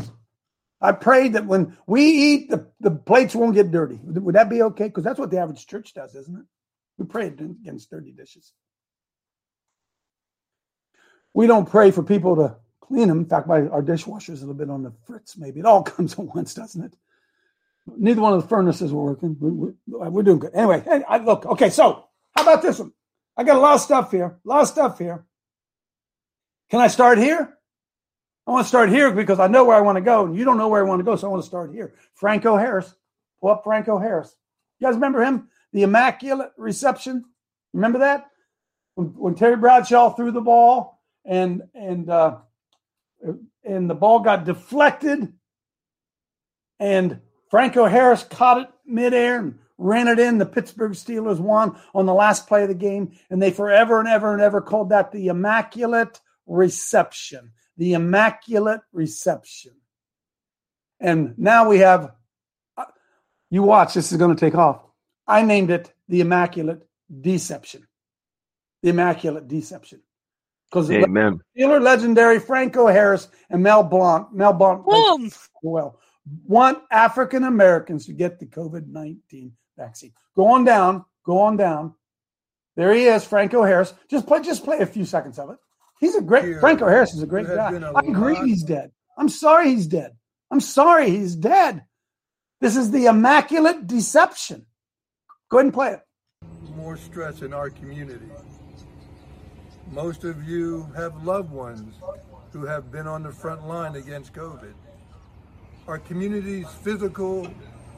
I 0.80 0.92
prayed 0.92 1.32
that 1.32 1.44
when 1.44 1.76
we 1.84 2.04
eat, 2.04 2.50
the, 2.50 2.68
the 2.78 2.92
plates 2.92 3.34
won't 3.34 3.56
get 3.56 3.72
dirty. 3.72 3.98
Would 4.04 4.36
that 4.36 4.48
be 4.48 4.62
okay? 4.62 4.84
Because 4.84 5.02
that's 5.02 5.18
what 5.18 5.32
the 5.32 5.38
average 5.38 5.66
church 5.66 5.92
does, 5.92 6.14
isn't 6.14 6.38
it? 6.38 6.44
We 6.98 7.06
pray 7.06 7.26
against 7.26 7.90
dirty 7.90 8.12
dishes. 8.12 8.52
We 11.34 11.48
don't 11.48 11.68
pray 11.68 11.90
for 11.90 12.04
people 12.04 12.36
to 12.36 12.54
clean 12.80 13.08
them. 13.08 13.18
In 13.18 13.26
fact, 13.26 13.48
my, 13.48 13.66
our 13.66 13.82
dishwasher's 13.82 14.42
a 14.42 14.46
little 14.46 14.54
bit 14.54 14.70
on 14.70 14.84
the 14.84 14.92
fritz, 15.04 15.36
maybe. 15.36 15.58
It 15.58 15.66
all 15.66 15.82
comes 15.96 16.12
at 16.12 16.20
once, 16.20 16.54
doesn't 16.54 16.84
it? 16.84 16.94
Neither 17.88 18.20
one 18.20 18.34
of 18.34 18.42
the 18.42 18.48
furnaces 18.48 18.92
were 18.92 19.02
working. 19.02 19.36
We, 19.40 19.98
are 19.98 20.10
we, 20.10 20.22
doing 20.22 20.38
good. 20.38 20.54
Anyway, 20.54 20.84
I, 21.08 21.18
look, 21.18 21.44
okay, 21.44 21.70
so 21.70 22.04
how 22.36 22.42
about 22.42 22.62
this 22.62 22.78
one? 22.78 22.92
I 23.36 23.42
got 23.42 23.56
a 23.56 23.60
lot 23.60 23.74
of 23.74 23.80
stuff 23.80 24.12
here, 24.12 24.38
a 24.44 24.48
lot 24.48 24.60
of 24.60 24.68
stuff 24.68 24.96
here. 25.00 25.26
Can 26.70 26.80
I 26.80 26.86
start 26.86 27.18
here? 27.18 27.56
I 28.46 28.50
want 28.50 28.64
to 28.64 28.68
start 28.68 28.90
here 28.90 29.10
because 29.10 29.38
I 29.38 29.48
know 29.48 29.64
where 29.64 29.76
I 29.76 29.80
want 29.80 29.96
to 29.96 30.02
go, 30.02 30.24
and 30.24 30.36
you 30.36 30.44
don't 30.44 30.56
know 30.56 30.68
where 30.68 30.84
I 30.84 30.88
want 30.88 31.00
to 31.00 31.04
go, 31.04 31.16
so 31.16 31.26
I 31.26 31.30
want 31.30 31.42
to 31.42 31.48
start 31.48 31.72
here. 31.72 31.94
Franco 32.14 32.56
Harris. 32.56 32.94
Pull 33.40 33.50
up 33.50 33.64
Franco 33.64 33.98
Harris. 33.98 34.36
You 34.78 34.86
guys 34.86 34.94
remember 34.94 35.22
him? 35.22 35.48
The 35.72 35.82
Immaculate 35.82 36.52
Reception. 36.56 37.24
Remember 37.72 38.00
that? 38.00 38.26
When, 38.94 39.06
when 39.08 39.34
Terry 39.34 39.56
Bradshaw 39.56 40.10
threw 40.10 40.30
the 40.30 40.40
ball 40.40 41.00
and 41.24 41.62
and 41.74 42.10
uh, 42.10 42.38
and 43.64 43.88
the 43.88 43.94
ball 43.94 44.20
got 44.20 44.44
deflected 44.44 45.32
and 46.78 47.20
Franco 47.50 47.86
Harris 47.86 48.24
caught 48.24 48.62
it 48.62 48.68
midair 48.84 49.38
and 49.38 49.58
ran 49.78 50.08
it 50.08 50.18
in. 50.18 50.38
The 50.38 50.46
Pittsburgh 50.46 50.92
Steelers 50.92 51.38
won 51.38 51.78
on 51.94 52.06
the 52.06 52.14
last 52.14 52.46
play 52.46 52.62
of 52.62 52.68
the 52.68 52.74
game, 52.74 53.12
and 53.30 53.40
they 53.40 53.50
forever 53.50 54.00
and 54.00 54.08
ever 54.08 54.32
and 54.32 54.42
ever 54.42 54.60
called 54.60 54.90
that 54.90 55.12
the 55.12 55.28
Immaculate 55.28 56.20
Reception. 56.50 57.52
The 57.76 57.94
Immaculate 57.94 58.80
Reception. 58.92 59.72
And 60.98 61.38
now 61.38 61.68
we 61.68 61.78
have, 61.78 62.12
uh, 62.76 62.84
you 63.50 63.62
watch, 63.62 63.94
this 63.94 64.12
is 64.12 64.18
going 64.18 64.34
to 64.34 64.40
take 64.40 64.54
off. 64.54 64.84
I 65.26 65.42
named 65.42 65.70
it 65.70 65.92
the 66.08 66.20
Immaculate 66.20 66.86
Deception. 67.20 67.86
The 68.82 68.90
Immaculate 68.90 69.48
Deception. 69.48 70.02
Because 70.70 70.90
Amen. 70.90 71.40
Steeler 71.56 71.80
legendary 71.80 72.38
Franco 72.38 72.86
Harris 72.86 73.28
and 73.48 73.62
Mel 73.62 73.82
Blount, 73.82 74.34
Mel 74.34 74.52
Blount, 74.52 74.84
Boom. 74.84 75.30
well, 75.62 75.98
want 76.44 76.78
African 76.90 77.44
Americans 77.44 78.06
to 78.06 78.12
get 78.12 78.38
the 78.38 78.46
COVID 78.46 78.86
19 78.86 79.52
vaccine. 79.76 80.12
Go 80.36 80.48
on 80.48 80.64
down, 80.64 81.04
go 81.24 81.38
on 81.38 81.56
down. 81.56 81.94
There 82.76 82.92
he 82.94 83.06
is, 83.06 83.24
Franco 83.24 83.64
Harris. 83.64 83.92
Just 84.08 84.26
play, 84.26 84.42
just 84.42 84.64
play 84.64 84.78
a 84.78 84.86
few 84.86 85.04
seconds 85.04 85.38
of 85.38 85.50
it. 85.50 85.56
He's 86.00 86.16
a 86.16 86.22
great 86.22 86.44
Here, 86.44 86.60
Franco 86.60 86.88
Harris 86.88 87.14
is 87.14 87.22
a 87.22 87.26
great 87.26 87.46
guy. 87.46 87.72
A 87.72 87.92
I 87.92 88.00
agree 88.00 88.36
he's 88.36 88.62
dead. 88.62 88.90
I'm 89.16 89.28
sorry 89.28 89.70
he's 89.70 89.86
dead. 89.86 90.16
I'm 90.50 90.60
sorry 90.60 91.10
he's 91.10 91.36
dead. 91.36 91.84
This 92.60 92.76
is 92.76 92.90
the 92.90 93.06
immaculate 93.06 93.86
deception. 93.86 94.66
Go 95.50 95.58
ahead 95.58 95.66
and 95.66 95.74
play 95.74 95.92
it. 95.92 96.00
More 96.74 96.96
stress 96.96 97.42
in 97.42 97.52
our 97.52 97.70
community. 97.70 98.26
Most 99.90 100.24
of 100.24 100.48
you 100.48 100.90
have 100.96 101.24
loved 101.24 101.50
ones 101.50 101.96
who 102.52 102.64
have 102.64 102.90
been 102.90 103.06
on 103.06 103.22
the 103.22 103.30
front 103.30 103.68
line 103.68 103.96
against 103.96 104.32
COVID 104.32 104.74
our 105.90 105.98
community's 105.98 106.68
physical 106.84 107.52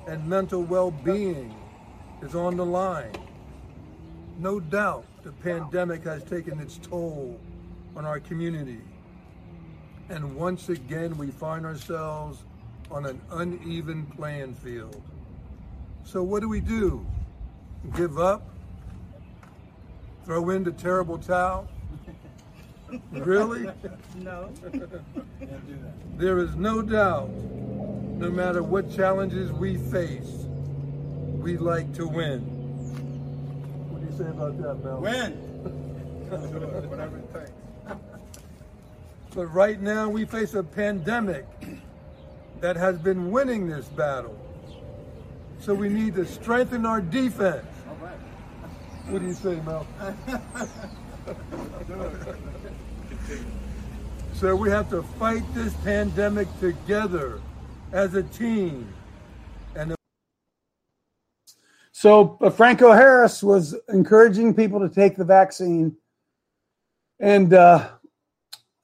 and 0.07 0.27
mental 0.27 0.63
well-being 0.63 1.55
is 2.23 2.35
on 2.35 2.57
the 2.57 2.65
line. 2.65 3.13
No 4.39 4.61
doubt 4.61 5.05
the 5.23 5.33
pandemic 5.33 6.03
has 6.05 6.25
taken 6.25 6.59
its 6.59 6.79
toll 6.79 7.39
on 7.97 8.05
our 8.05 8.21
community. 8.21 8.81
And 10.09 10.37
once 10.37 10.69
again, 10.69 11.17
we 11.17 11.31
find 11.31 11.65
ourselves 11.65 12.45
on 12.91 13.07
an 13.07 13.21
uneven 13.31 14.07
playing 14.07 14.55
field. 14.55 15.03
So 16.05 16.23
what 16.23 16.41
do 16.41 16.49
we 16.49 16.61
do? 16.61 17.07
Give 17.97 18.19
up? 18.19 18.49
Throw 20.25 20.51
in 20.51 20.65
the 20.65 20.73
terrible 20.73 21.19
towel? 21.19 21.69
really? 23.13 23.69
No. 24.17 24.53
there 26.17 26.39
is 26.39 26.55
no 26.57 26.83
doubt 26.83 27.31
no 28.23 28.31
matter 28.31 28.63
what 28.63 28.95
challenges 28.95 29.51
we 29.51 29.77
face, 29.77 30.47
we 31.41 31.57
like 31.57 31.93
to 31.95 32.07
win. 32.07 32.41
What 33.91 34.01
do 34.01 34.07
you 34.07 34.17
say 34.17 34.31
about 34.31 34.63
that, 34.63 34.85
Mel? 34.85 35.01
Win! 35.01 35.33
Whatever 36.89 37.19
it 37.19 37.33
takes. 37.33 37.62
But 39.35 39.47
right 39.47 39.81
now, 39.81 40.11
we 40.11 40.27
face 40.27 40.53
a 40.55 40.63
pandemic 40.63 41.47
that 42.61 42.77
has 42.77 42.99
been 42.99 43.31
winning 43.31 43.67
this 43.67 43.87
battle. 43.87 44.39
So 45.59 45.73
we 45.73 45.89
need 45.89 46.15
to 46.17 46.27
strengthen 46.27 46.85
our 46.85 47.01
defense. 47.01 47.65
What 49.09 49.21
do 49.23 49.27
you 49.27 49.33
say, 49.33 49.59
Mel? 49.61 49.87
so 54.35 54.55
we 54.55 54.69
have 54.69 54.91
to 54.91 55.03
fight 55.03 55.43
this 55.55 55.73
pandemic 55.85 56.49
together 56.61 57.41
as 57.93 58.15
a 58.15 58.23
team. 58.23 58.93
And 59.75 59.95
so 61.93 62.37
uh, 62.41 62.51
Franco 62.51 62.93
Harris 62.93 63.43
was 63.43 63.75
encouraging 63.89 64.55
people 64.55 64.81
to 64.81 64.89
take 64.89 65.17
the 65.17 65.25
vaccine, 65.25 65.97
and 67.19 67.55
uh, 67.55 67.89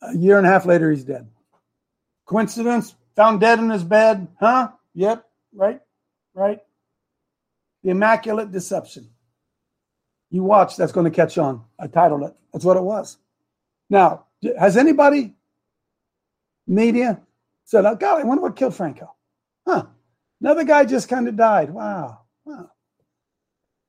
a 0.02 0.16
year 0.16 0.38
and 0.38 0.46
a 0.46 0.50
half 0.50 0.66
later, 0.66 0.90
he's 0.90 1.04
dead. 1.04 1.28
Coincidence? 2.26 2.94
Found 3.16 3.40
dead 3.40 3.58
in 3.58 3.70
his 3.70 3.84
bed? 3.84 4.28
Huh? 4.38 4.68
Yep. 4.94 5.24
Right. 5.54 5.80
Right. 6.34 6.60
The 7.82 7.90
Immaculate 7.90 8.52
Deception. 8.52 9.08
You 10.30 10.42
watch. 10.44 10.76
That's 10.76 10.92
going 10.92 11.10
to 11.10 11.14
catch 11.14 11.38
on. 11.38 11.64
I 11.78 11.86
titled 11.86 12.22
it. 12.22 12.34
That's 12.52 12.64
what 12.64 12.76
it 12.76 12.82
was. 12.82 13.16
Now, 13.90 14.26
has 14.58 14.76
anybody 14.76 15.34
media 16.66 17.20
said, 17.64 17.86
oh, 17.86 17.96
God, 17.96 18.20
I 18.20 18.24
wonder 18.24 18.42
what 18.42 18.56
killed 18.56 18.74
Franco. 18.74 19.14
Huh. 19.66 19.86
Another 20.40 20.64
guy 20.64 20.84
just 20.84 21.08
kind 21.08 21.26
of 21.28 21.36
died. 21.36 21.70
Wow. 21.70 22.20
Wow. 22.44 22.70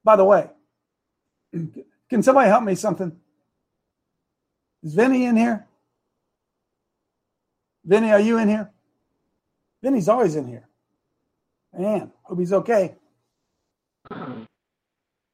By 0.04 0.16
the 0.16 0.26
way, 0.26 0.50
can 2.10 2.24
somebody 2.24 2.50
help 2.50 2.64
me 2.64 2.76
something? 2.76 3.16
Is 4.82 4.94
Vinny 4.96 5.26
in 5.26 5.36
here? 5.36 5.68
Vinny, 7.90 8.12
are 8.14 8.22
you 8.22 8.40
in 8.40 8.50
here? 8.50 8.72
Vinny's 9.84 10.10
always 10.10 10.36
in 10.38 10.48
here. 10.48 10.70
Man, 11.78 12.12
hope 12.24 12.40
he's 12.40 12.54
okay. 12.54 12.96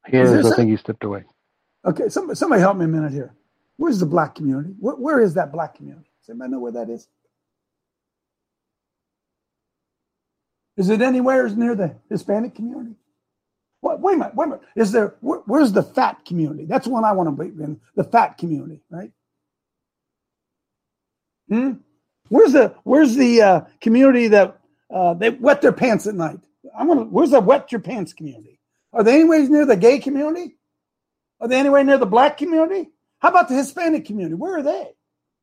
He 0.08 0.16
Is 0.18 0.32
is. 0.32 0.46
I 0.46 0.50
some- 0.50 0.56
think 0.56 0.70
he 0.70 0.76
stepped 0.78 1.04
away. 1.04 1.24
Okay, 1.84 2.08
somebody, 2.10 2.36
somebody 2.36 2.60
help 2.62 2.76
me 2.78 2.86
a 2.86 2.88
minute 2.88 3.12
here. 3.12 3.34
Where's 3.78 4.00
the 4.00 4.06
black 4.06 4.36
community? 4.36 4.74
Where, 4.80 4.96
where 4.96 5.20
is 5.20 5.34
that 5.34 5.52
black 5.52 5.76
community? 5.76 6.10
Does 6.22 6.30
anybody 6.30 6.52
know 6.52 6.60
where 6.60 6.72
that 6.72 6.90
is? 6.90 7.08
Is 10.76 10.90
it 10.90 11.02
anywhere 11.02 11.48
near 11.50 11.74
the 11.76 11.96
Hispanic 12.10 12.54
community? 12.54 12.96
What, 13.80 14.00
wait 14.00 14.14
a 14.14 14.18
minute, 14.18 14.34
wait 14.36 14.46
a 14.46 14.48
minute. 14.50 14.64
Is 14.76 14.92
there, 14.92 15.16
where, 15.20 15.40
where's 15.46 15.72
the 15.72 15.82
fat 15.82 16.24
community? 16.26 16.66
That's 16.66 16.86
one 16.86 17.04
I 17.04 17.12
want 17.12 17.36
to 17.36 17.44
be 17.44 17.64
in, 17.64 17.80
the 17.96 18.04
fat 18.04 18.38
community, 18.38 18.82
right? 18.90 19.12
Hmm? 21.50 21.72
Where's 22.28 22.52
the, 22.52 22.74
where's 22.84 23.14
the 23.14 23.42
uh, 23.42 23.60
community 23.80 24.28
that 24.28 24.58
uh, 24.90 25.14
they 25.14 25.30
wet 25.30 25.62
their 25.62 25.72
pants 25.72 26.06
at 26.06 26.14
night? 26.14 26.38
I 26.76 26.84
want 26.84 27.00
to, 27.00 27.04
where's 27.04 27.30
the 27.30 27.40
wet 27.40 27.72
your 27.72 27.80
pants 27.80 28.12
community? 28.12 28.60
Are 28.92 29.02
they 29.02 29.14
anywhere 29.14 29.48
near 29.48 29.66
the 29.66 29.76
gay 29.76 29.98
community? 29.98 30.56
Are 31.40 31.48
they 31.48 31.58
anywhere 31.58 31.84
near 31.84 31.98
the 31.98 32.06
black 32.06 32.38
community? 32.38 32.90
How 33.18 33.28
about 33.28 33.48
the 33.48 33.54
Hispanic 33.54 34.04
community? 34.04 34.34
Where 34.34 34.58
are 34.58 34.62
they? 34.62 34.92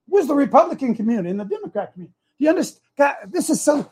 Where's 0.08 0.28
the 0.28 0.36
Republican 0.36 0.96
community 0.96 1.30
and 1.30 1.40
the 1.40 1.46
Democrat 1.46 1.94
community? 1.94 2.16
Do 2.38 2.44
you 2.46 2.50
understand? 2.50 2.82
God, 2.98 3.16
this 3.28 3.50
is 3.50 3.62
so 3.62 3.90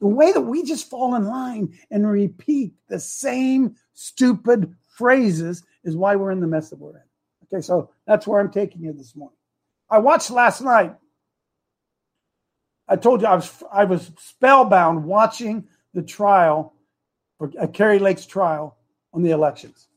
the 0.00 0.06
way 0.06 0.32
that 0.32 0.40
we 0.40 0.62
just 0.62 0.90
fall 0.90 1.14
in 1.14 1.26
line 1.26 1.78
and 1.90 2.08
repeat 2.08 2.74
the 2.88 2.98
same 2.98 3.76
stupid 3.94 4.74
phrases 4.88 5.64
is 5.84 5.96
why 5.96 6.16
we're 6.16 6.30
in 6.30 6.40
the 6.40 6.46
mess 6.46 6.70
that 6.70 6.78
we're 6.78 6.96
in. 6.96 7.02
Okay, 7.44 7.62
so 7.62 7.90
that's 8.06 8.26
where 8.26 8.40
I'm 8.40 8.50
taking 8.50 8.82
you 8.82 8.92
this 8.92 9.14
morning. 9.14 9.36
I 9.88 9.98
watched 9.98 10.30
last 10.30 10.60
night. 10.60 10.94
I 12.88 12.96
told 12.96 13.20
you 13.20 13.26
I 13.26 13.34
was 13.34 13.62
I 13.72 13.84
was 13.84 14.12
spellbound 14.18 15.04
watching 15.04 15.64
the 15.94 16.02
trial 16.02 16.74
for 17.38 17.48
Kari 17.48 17.98
Lake's 17.98 18.26
trial 18.26 18.76
on 19.12 19.22
the 19.22 19.30
elections. 19.30 19.88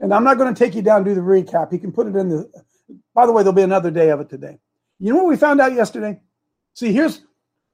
And 0.00 0.14
I'm 0.14 0.24
not 0.24 0.38
going 0.38 0.54
to 0.54 0.58
take 0.58 0.74
you 0.74 0.82
down 0.82 1.02
do 1.04 1.14
the 1.14 1.20
recap. 1.20 1.72
He 1.72 1.78
can 1.78 1.92
put 1.92 2.06
it 2.06 2.14
in 2.14 2.28
the. 2.28 2.50
By 3.14 3.26
the 3.26 3.32
way, 3.32 3.42
there'll 3.42 3.54
be 3.54 3.62
another 3.62 3.90
day 3.90 4.10
of 4.10 4.20
it 4.20 4.30
today. 4.30 4.58
You 5.00 5.12
know 5.12 5.18
what 5.18 5.28
we 5.28 5.36
found 5.36 5.60
out 5.60 5.72
yesterday? 5.72 6.20
See, 6.74 6.92
here's 6.92 7.22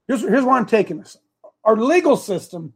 here's 0.07 0.21
here's 0.21 0.43
where 0.43 0.55
I'm 0.55 0.65
taking 0.65 0.97
this. 0.97 1.17
Our 1.63 1.77
legal 1.77 2.17
system. 2.17 2.73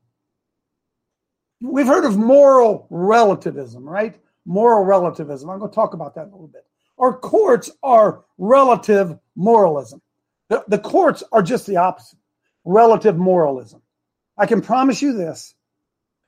We've 1.62 1.88
heard 1.88 2.06
of 2.06 2.18
moral 2.18 2.88
relativism, 2.90 3.84
right? 3.84 4.18
Moral 4.46 4.86
relativism. 4.86 5.50
I'm 5.50 5.60
going 5.60 5.72
to 5.72 5.76
talk 5.76 5.94
about 5.94 6.16
that 6.16 6.24
a 6.24 6.32
little 6.32 6.48
bit. 6.48 6.66
Our 6.98 7.18
courts 7.18 7.70
are 7.84 8.24
relative 8.38 9.18
moralism. 9.36 10.02
The, 10.50 10.64
the 10.68 10.80
courts 10.80 11.24
are 11.32 11.42
just 11.42 11.66
the 11.66 11.78
opposite. 11.78 12.20
Relative 12.66 13.16
moralism. 13.16 13.82
I 14.38 14.46
can 14.46 14.62
promise 14.62 15.02
you 15.02 15.14
this 15.14 15.56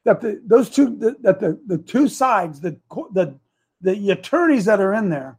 that 0.05 0.21
the, 0.21 0.41
those 0.45 0.69
two 0.69 0.95
that 1.21 1.39
the, 1.39 1.59
the 1.67 1.77
two 1.77 2.07
sides 2.07 2.61
the, 2.61 2.79
the 3.13 3.37
the 3.81 4.11
attorneys 4.11 4.65
that 4.65 4.79
are 4.79 4.93
in 4.93 5.09
there 5.09 5.37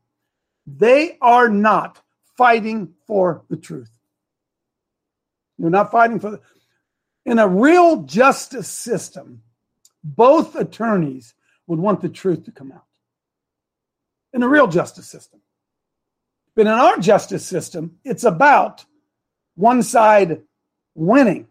they 0.67 1.19
are 1.21 1.49
not 1.49 2.01
fighting 2.37 2.95
for 3.07 3.43
the 3.51 3.57
truth. 3.57 3.91
They're 5.59 5.71
not 5.71 5.91
fighting 5.91 6.21
for 6.21 6.33
the, 6.33 6.41
in 7.25 7.39
a 7.39 7.49
real 7.49 8.03
justice 8.03 8.69
system 8.69 9.43
both 10.05 10.57
attorneys 10.57 11.35
would 11.67 11.79
want 11.79 12.01
the 12.01 12.09
truth 12.09 12.45
to 12.45 12.53
come 12.53 12.73
out. 12.73 12.87
In 14.33 14.43
a 14.43 14.49
real 14.49 14.67
justice 14.67 15.07
system 15.07 15.41
but 16.55 16.63
in 16.63 16.73
our 16.73 16.99
justice 16.99 17.47
system 17.47 17.99
it's 18.05 18.25
about 18.25 18.85
one 19.55 19.83
side 19.83 20.43
winning 20.95 21.47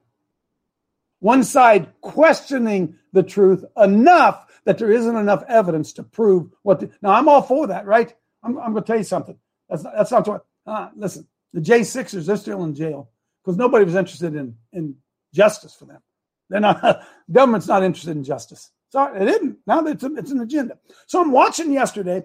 one 1.22 1.44
side 1.44 1.88
questioning 2.02 2.96
the 3.14 3.24
truth 3.24 3.64
enough 3.78 4.46
that 4.66 4.78
there 4.78 4.92
isn't 4.92 5.16
enough 5.16 5.44
evidence 5.48 5.94
to 5.94 6.04
prove 6.04 6.50
what. 6.64 6.80
The, 6.80 6.90
now, 7.02 7.12
I'm 7.12 7.30
all 7.30 7.42
for 7.42 7.68
that, 7.68 7.86
right? 7.86 8.14
I'm, 8.44 8.58
I'm 8.58 8.74
going 8.74 8.84
to 8.84 8.88
tell 8.88 8.98
you 8.98 9.04
something. 9.04 9.38
That's 9.70 9.84
not, 9.84 9.94
that's 9.96 10.12
not 10.12 10.28
what. 10.28 10.46
Uh, 10.66 10.90
listen, 10.96 11.28
the 11.54 11.62
J 11.62 11.84
Sixers 11.84 12.26
they're 12.26 12.38
still 12.38 12.64
in 12.64 12.76
jail 12.76 13.10
because 13.44 13.58
nobody 13.58 13.86
was 13.86 13.96
interested 13.96 14.36
in 14.36 14.56
in 14.74 14.96
justice 15.34 15.76
for 15.76 15.86
them. 15.86 16.02
They're 16.50 16.60
not. 16.60 17.04
government's 17.32 17.68
not 17.68 17.84
interested 17.84 18.18
in 18.18 18.24
justice. 18.24 18.72
So 18.90 19.04
it 19.14 19.26
didn't. 19.26 19.58
Now 19.66 19.86
it's 19.86 20.04
a, 20.04 20.14
it's 20.16 20.32
an 20.32 20.42
agenda. 20.42 20.78
So 21.08 21.22
I'm 21.22 21.32
watching 21.32 21.72
yesterday. 21.72 22.24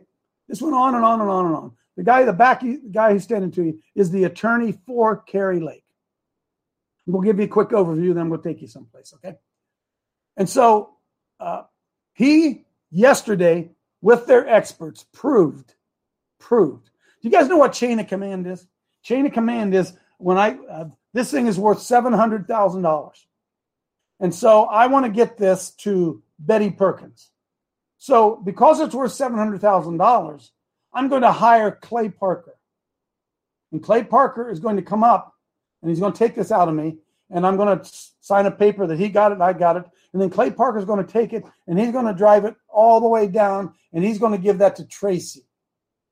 This 0.48 0.62
went 0.62 0.74
on 0.74 0.94
and 0.94 1.04
on 1.04 1.20
and 1.20 1.30
on 1.30 1.46
and 1.46 1.56
on. 1.56 1.72
The 1.96 2.04
guy, 2.04 2.24
the 2.24 2.32
back 2.32 2.60
the 2.60 2.80
guy 2.90 3.12
who's 3.12 3.24
standing 3.24 3.50
to 3.52 3.64
you 3.64 3.82
is 3.94 4.10
the 4.10 4.24
attorney 4.24 4.72
for 4.86 5.16
Kari 5.16 5.60
Lake. 5.60 5.84
We'll 7.06 7.22
give 7.22 7.38
you 7.38 7.44
a 7.44 7.48
quick 7.48 7.70
overview, 7.70 8.14
then 8.14 8.28
we'll 8.28 8.40
take 8.40 8.60
you 8.60 8.68
someplace, 8.68 9.14
okay? 9.14 9.36
And 10.36 10.48
so 10.48 10.96
uh, 11.40 11.62
he 12.12 12.64
yesterday, 12.90 13.70
with 14.02 14.26
their 14.26 14.46
experts, 14.48 15.06
proved, 15.12 15.74
proved. 16.38 16.86
Do 16.86 17.28
you 17.28 17.30
guys 17.30 17.48
know 17.48 17.56
what 17.56 17.72
chain 17.72 17.98
of 17.98 18.08
command 18.08 18.46
is? 18.46 18.66
Chain 19.02 19.24
of 19.24 19.32
command 19.32 19.74
is 19.74 19.92
when 20.18 20.36
I 20.36 20.58
uh, 20.70 20.88
this 21.12 21.30
thing 21.30 21.46
is 21.46 21.58
worth 21.58 21.80
seven 21.80 22.12
hundred 22.12 22.46
thousand 22.46 22.82
dollars, 22.82 23.26
and 24.20 24.34
so 24.34 24.64
I 24.64 24.88
want 24.88 25.06
to 25.06 25.12
get 25.12 25.38
this 25.38 25.70
to 25.78 26.22
Betty 26.38 26.70
Perkins. 26.70 27.30
So 27.98 28.36
because 28.36 28.80
it's 28.80 28.94
worth 28.94 29.12
seven 29.12 29.38
hundred 29.38 29.60
thousand 29.60 29.96
dollars, 29.96 30.52
I'm 30.96 31.08
going 31.08 31.22
to 31.22 31.32
hire 31.32 31.70
Clay 31.70 32.08
Parker, 32.08 32.56
and 33.70 33.82
Clay 33.82 34.02
Parker 34.02 34.50
is 34.50 34.60
going 34.60 34.76
to 34.76 34.82
come 34.82 35.04
up 35.04 35.34
and 35.82 35.90
he's 35.90 36.00
going 36.00 36.12
to 36.12 36.18
take 36.18 36.34
this 36.34 36.50
out 36.50 36.68
of 36.68 36.74
me, 36.74 36.96
and 37.30 37.46
I'm 37.46 37.58
going 37.58 37.78
to 37.78 37.90
sign 38.20 38.46
a 38.46 38.50
paper 38.50 38.86
that 38.86 38.98
he 38.98 39.10
got 39.10 39.30
it, 39.30 39.42
I 39.42 39.52
got 39.52 39.76
it, 39.76 39.84
and 40.12 40.22
then 40.22 40.30
Clay 40.30 40.50
Parker 40.50 40.78
is 40.78 40.86
going 40.86 41.04
to 41.04 41.12
take 41.12 41.34
it, 41.34 41.44
and 41.66 41.78
he's 41.78 41.92
going 41.92 42.06
to 42.06 42.14
drive 42.14 42.46
it 42.46 42.56
all 42.68 43.00
the 43.00 43.08
way 43.08 43.26
down, 43.26 43.74
and 43.92 44.02
he's 44.02 44.18
going 44.18 44.32
to 44.32 44.38
give 44.38 44.58
that 44.58 44.74
to 44.76 44.86
Tracy, 44.86 45.46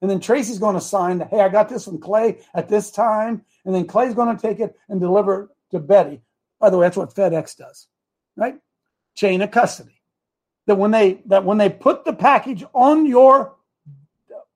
and 0.03 0.11
then 0.11 0.20
Tracy's 0.20 0.59
going 0.59 0.75
to 0.75 0.83
sign 0.83 1.18
hey, 1.31 1.40
I 1.40 1.49
got 1.49 1.70
this 1.70 1.87
from 1.87 1.99
Clay 1.99 2.40
at 2.55 2.68
this 2.68 2.90
time, 2.90 3.42
and 3.64 3.75
then 3.75 3.87
Clay's 3.87 4.14
going 4.14 4.37
to 4.37 4.40
take 4.40 4.61
it 4.61 4.77
and 4.90 5.01
deliver 5.01 5.44
it 5.44 5.49
to 5.70 5.81
Betty. 5.81 6.20
By 6.61 6.68
the 6.68 6.77
way, 6.77 6.87
that's 6.87 6.97
what 6.99 7.14
FedEx 7.14 7.57
does, 7.57 7.88
right? 8.37 8.59
Chain 9.16 9.40
of 9.40 9.51
custody. 9.51 10.03
That 10.66 10.77
when 10.77 10.90
they 10.90 11.23
that 11.27 11.44
when 11.44 11.57
they 11.59 11.70
put 11.70 12.05
the 12.05 12.12
package 12.12 12.64
on 12.75 13.07
your 13.07 13.57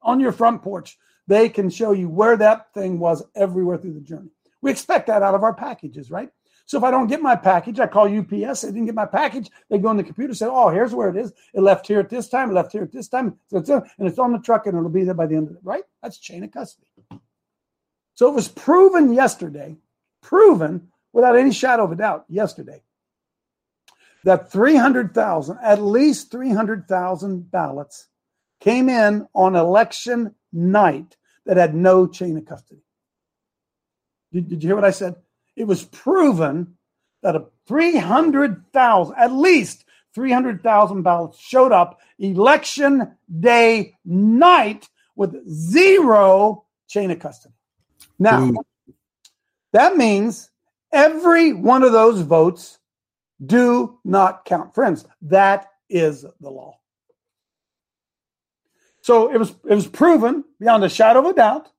on 0.03 0.21
your 0.21 0.33
front 0.33 0.63
porch, 0.63 0.99
they 1.27 1.49
can 1.49 1.71
show 1.71 1.93
you 1.93 2.09
where 2.09 2.37
that 2.37 2.73
thing 2.73 2.99
was 2.99 3.23
everywhere 3.35 3.79
through 3.79 3.95
the 3.95 4.01
journey. 4.01 4.31
We 4.63 4.71
expect 4.71 5.07
that 5.07 5.23
out 5.23 5.35
of 5.35 5.45
our 5.45 5.55
packages, 5.55 6.11
right? 6.11 6.31
So 6.67 6.77
if 6.77 6.85
I 6.85 6.91
don't 6.91 7.07
get 7.07 7.23
my 7.23 7.35
package, 7.35 7.81
I 7.81 7.87
call 7.87 8.05
UPS. 8.05 8.61
They 8.61 8.69
didn't 8.69 8.87
get 8.87 8.95
my 8.95 9.07
package. 9.07 9.51
They 9.71 9.79
go 9.79 9.89
on 9.89 9.97
the 9.97 10.05
computer, 10.05 10.35
say, 10.35 10.47
"Oh, 10.47 10.69
here's 10.69 10.95
where 10.95 11.09
it 11.09 11.17
is. 11.17 11.33
It 11.55 11.63
left 11.63 11.87
here 11.87 11.99
at 11.99 12.11
this 12.11 12.29
time. 12.29 12.51
It 12.51 12.55
left 12.55 12.73
here 12.73 12.83
at 12.83 12.93
this 12.93 13.09
time. 13.09 13.39
And 13.53 13.87
it's 14.01 14.19
on 14.19 14.33
the 14.33 14.39
truck, 14.39 14.67
and 14.67 14.77
it'll 14.77 14.91
be 14.91 15.05
there 15.05 15.15
by 15.15 15.27
the 15.27 15.37
end 15.37 15.49
of 15.49 15.55
it." 15.55 15.61
Right? 15.63 15.85
That's 16.03 16.19
chain 16.19 16.45
of 16.45 16.51
custody. 16.51 16.87
So 18.15 18.29
it 18.29 18.35
was 18.35 18.49
proven 18.49 19.15
yesterday, 19.15 19.77
proven 20.21 20.89
without 21.15 21.37
any 21.37 21.53
shadow 21.53 21.85
of 21.85 21.93
a 21.93 21.97
doubt, 21.97 22.27
yesterday, 22.29 22.83
that 24.25 24.51
three 24.53 24.77
hundred 24.77 25.15
thousand, 25.15 25.59
at 25.63 25.81
least 25.81 26.31
three 26.31 26.51
hundred 26.51 26.87
thousand 26.87 27.51
ballots, 27.51 28.09
came 28.61 28.88
in 28.88 29.27
on 29.35 29.57
election 29.57 30.35
night 30.53 31.16
that 31.47 31.57
had 31.57 31.75
no 31.75 32.07
chain 32.07 32.37
of 32.37 32.47
custody. 32.47 32.83
Did, 34.33 34.49
did 34.49 34.62
you 34.62 34.68
hear 34.68 34.77
what 34.77 34.85
I 34.85 34.90
said? 34.90 35.16
It 35.57 35.64
was 35.64 35.85
proven 35.85 36.77
that 37.23 37.37
a 37.37 37.47
300,000, 37.66 39.14
at 39.16 39.33
least 39.33 39.85
300,000 40.14 41.03
ballots 41.03 41.38
showed 41.38 41.73
up 41.73 42.01
election 42.18 43.16
day 43.40 43.94
night 44.05 44.88
with 45.16 45.49
zero 45.49 46.64
chain 46.88 47.11
of 47.11 47.18
custody. 47.18 47.55
Now, 48.18 48.47
hmm. 48.47 48.57
that 49.73 49.97
means 49.97 50.51
every 50.92 51.53
one 51.53 51.83
of 51.83 51.92
those 51.92 52.21
votes 52.21 52.79
do 53.44 53.99
not 54.05 54.44
count. 54.44 54.75
Friends, 54.75 55.05
that 55.23 55.71
is 55.88 56.25
the 56.40 56.51
law. 56.51 56.78
So 59.09 59.33
it 59.33 59.38
was 59.38 59.55
it 59.64 59.75
was 59.75 59.87
proven 59.87 60.44
beyond 60.61 60.85
a 60.85 60.90
shadow 60.90 61.21
of 61.21 61.25
a 61.25 61.33
doubt. 61.33 61.71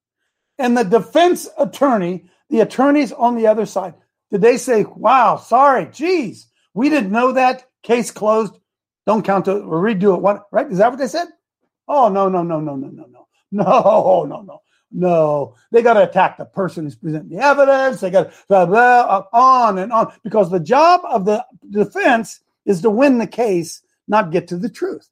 And 0.58 0.76
the 0.76 0.82
defense 0.82 1.48
attorney, 1.60 2.26
the 2.50 2.62
attorneys 2.62 3.12
on 3.12 3.36
the 3.36 3.46
other 3.46 3.68
side, 3.68 3.94
did 4.32 4.42
they 4.42 4.58
say, 4.58 4.84
wow, 4.84 5.38
sorry, 5.38 5.90
geez, 5.92 6.48
we 6.74 6.90
didn't 6.90 7.12
know 7.12 7.34
that. 7.34 7.68
Case 7.84 8.10
closed. 8.10 8.58
Don't 9.06 9.24
count 9.24 9.48
it 9.48 9.62
or 9.62 9.80
redo 9.80 10.16
it. 10.16 10.24
What 10.24 10.48
right? 10.52 10.72
Is 10.72 10.80
that 10.80 10.90
what 10.90 10.98
they 10.98 11.08
said? 11.08 11.28
Oh 11.88 12.10
no, 12.10 12.30
no, 12.30 12.42
no, 12.42 12.60
no, 12.62 12.76
no, 12.76 12.88
no, 12.88 13.06
no. 13.06 13.28
No, 13.52 14.26
no, 14.28 14.42
no. 14.42 14.62
No, 14.92 15.56
they 15.72 15.84
got 15.84 15.94
to 15.94 16.10
attack 16.10 16.40
the 16.40 16.46
person 16.46 16.86
who's 16.86 16.96
presenting 16.96 17.38
the 17.38 17.44
evidence. 17.46 18.02
They 18.02 18.10
got 18.10 18.32
blah, 18.48 18.66
blah, 18.66 19.26
on 19.32 19.78
and 19.78 19.94
on 19.94 20.12
because 20.24 20.50
the 20.50 20.60
job 20.60 21.02
of 21.08 21.26
the 21.26 21.46
defense 21.70 22.40
is 22.66 22.82
to 22.82 22.90
win 22.90 23.20
the 23.20 23.28
case, 23.28 23.84
not 24.08 24.32
get 24.32 24.48
to 24.48 24.58
the 24.58 24.70
truth. 24.70 25.08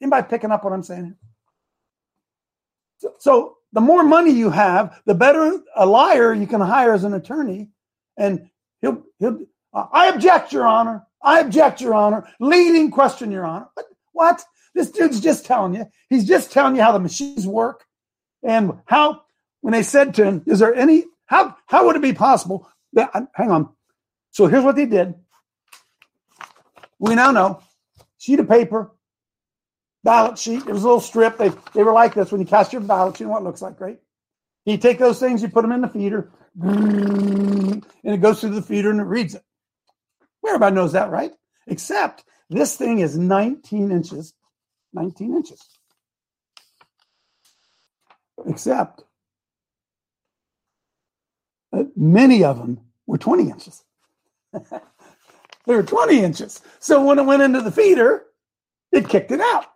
Anybody 0.00 0.26
picking 0.28 0.50
up 0.50 0.64
what 0.64 0.72
I'm 0.72 0.82
saying? 0.82 1.16
So, 2.98 3.14
so 3.18 3.56
the 3.72 3.80
more 3.80 4.02
money 4.02 4.30
you 4.30 4.50
have, 4.50 5.00
the 5.06 5.14
better 5.14 5.60
a 5.74 5.86
liar 5.86 6.32
you 6.32 6.46
can 6.46 6.60
hire 6.60 6.92
as 6.92 7.04
an 7.04 7.14
attorney. 7.14 7.70
And 8.16 8.48
he'll, 8.80 9.02
he'll, 9.18 9.40
uh, 9.72 9.86
I 9.92 10.08
object, 10.08 10.52
Your 10.52 10.66
Honor. 10.66 11.06
I 11.22 11.40
object, 11.40 11.80
Your 11.80 11.94
Honor. 11.94 12.26
Leading 12.40 12.90
question, 12.90 13.30
Your 13.30 13.44
Honor. 13.44 13.68
But 13.74 13.86
what? 14.12 14.42
This 14.74 14.90
dude's 14.90 15.20
just 15.20 15.46
telling 15.46 15.74
you. 15.74 15.86
He's 16.08 16.26
just 16.26 16.52
telling 16.52 16.76
you 16.76 16.82
how 16.82 16.92
the 16.92 16.98
machines 16.98 17.46
work 17.46 17.84
and 18.42 18.72
how, 18.84 19.22
when 19.60 19.72
they 19.72 19.82
said 19.82 20.14
to 20.14 20.24
him, 20.24 20.42
is 20.46 20.58
there 20.58 20.74
any, 20.74 21.04
how, 21.26 21.56
how 21.66 21.86
would 21.86 21.96
it 21.96 22.02
be 22.02 22.12
possible 22.12 22.68
that, 22.92 23.10
hang 23.34 23.50
on. 23.50 23.70
So 24.30 24.46
here's 24.46 24.64
what 24.64 24.76
they 24.76 24.86
did. 24.86 25.14
We 26.98 27.14
now 27.14 27.30
know 27.30 27.62
sheet 28.18 28.40
of 28.40 28.48
paper, 28.48 28.90
ballot 30.06 30.38
sheet. 30.38 30.62
It 30.66 30.72
was 30.72 30.84
a 30.84 30.86
little 30.86 31.00
strip. 31.00 31.36
They, 31.36 31.50
they 31.74 31.82
were 31.82 31.92
like 31.92 32.14
this 32.14 32.32
when 32.32 32.40
you 32.40 32.46
cast 32.46 32.72
your 32.72 32.80
ballot. 32.80 33.20
You 33.20 33.26
know 33.26 33.32
what 33.32 33.42
it 33.42 33.44
looks 33.44 33.60
like, 33.60 33.80
right? 33.80 33.98
You 34.64 34.78
take 34.78 34.98
those 34.98 35.20
things, 35.20 35.42
you 35.42 35.48
put 35.48 35.62
them 35.62 35.72
in 35.72 35.80
the 35.80 35.88
feeder, 35.88 36.30
and 36.60 37.84
it 38.04 38.20
goes 38.20 38.40
through 38.40 38.54
the 38.54 38.62
feeder 38.62 38.90
and 38.90 39.00
it 39.00 39.04
reads 39.04 39.34
it. 39.34 39.42
Everybody 40.46 40.74
knows 40.74 40.92
that, 40.92 41.10
right? 41.10 41.32
Except 41.66 42.24
this 42.48 42.76
thing 42.76 43.00
is 43.00 43.18
19 43.18 43.90
inches. 43.90 44.32
19 44.94 45.36
inches. 45.36 45.60
Except 48.46 49.02
many 51.96 52.44
of 52.44 52.58
them 52.58 52.80
were 53.06 53.18
20 53.18 53.50
inches. 53.50 53.84
they 54.52 55.74
were 55.74 55.82
20 55.82 56.20
inches. 56.20 56.60
So 56.78 57.04
when 57.04 57.18
it 57.18 57.26
went 57.26 57.42
into 57.42 57.60
the 57.60 57.72
feeder, 57.72 58.24
it 58.92 59.08
kicked 59.08 59.32
it 59.32 59.40
out. 59.40 59.66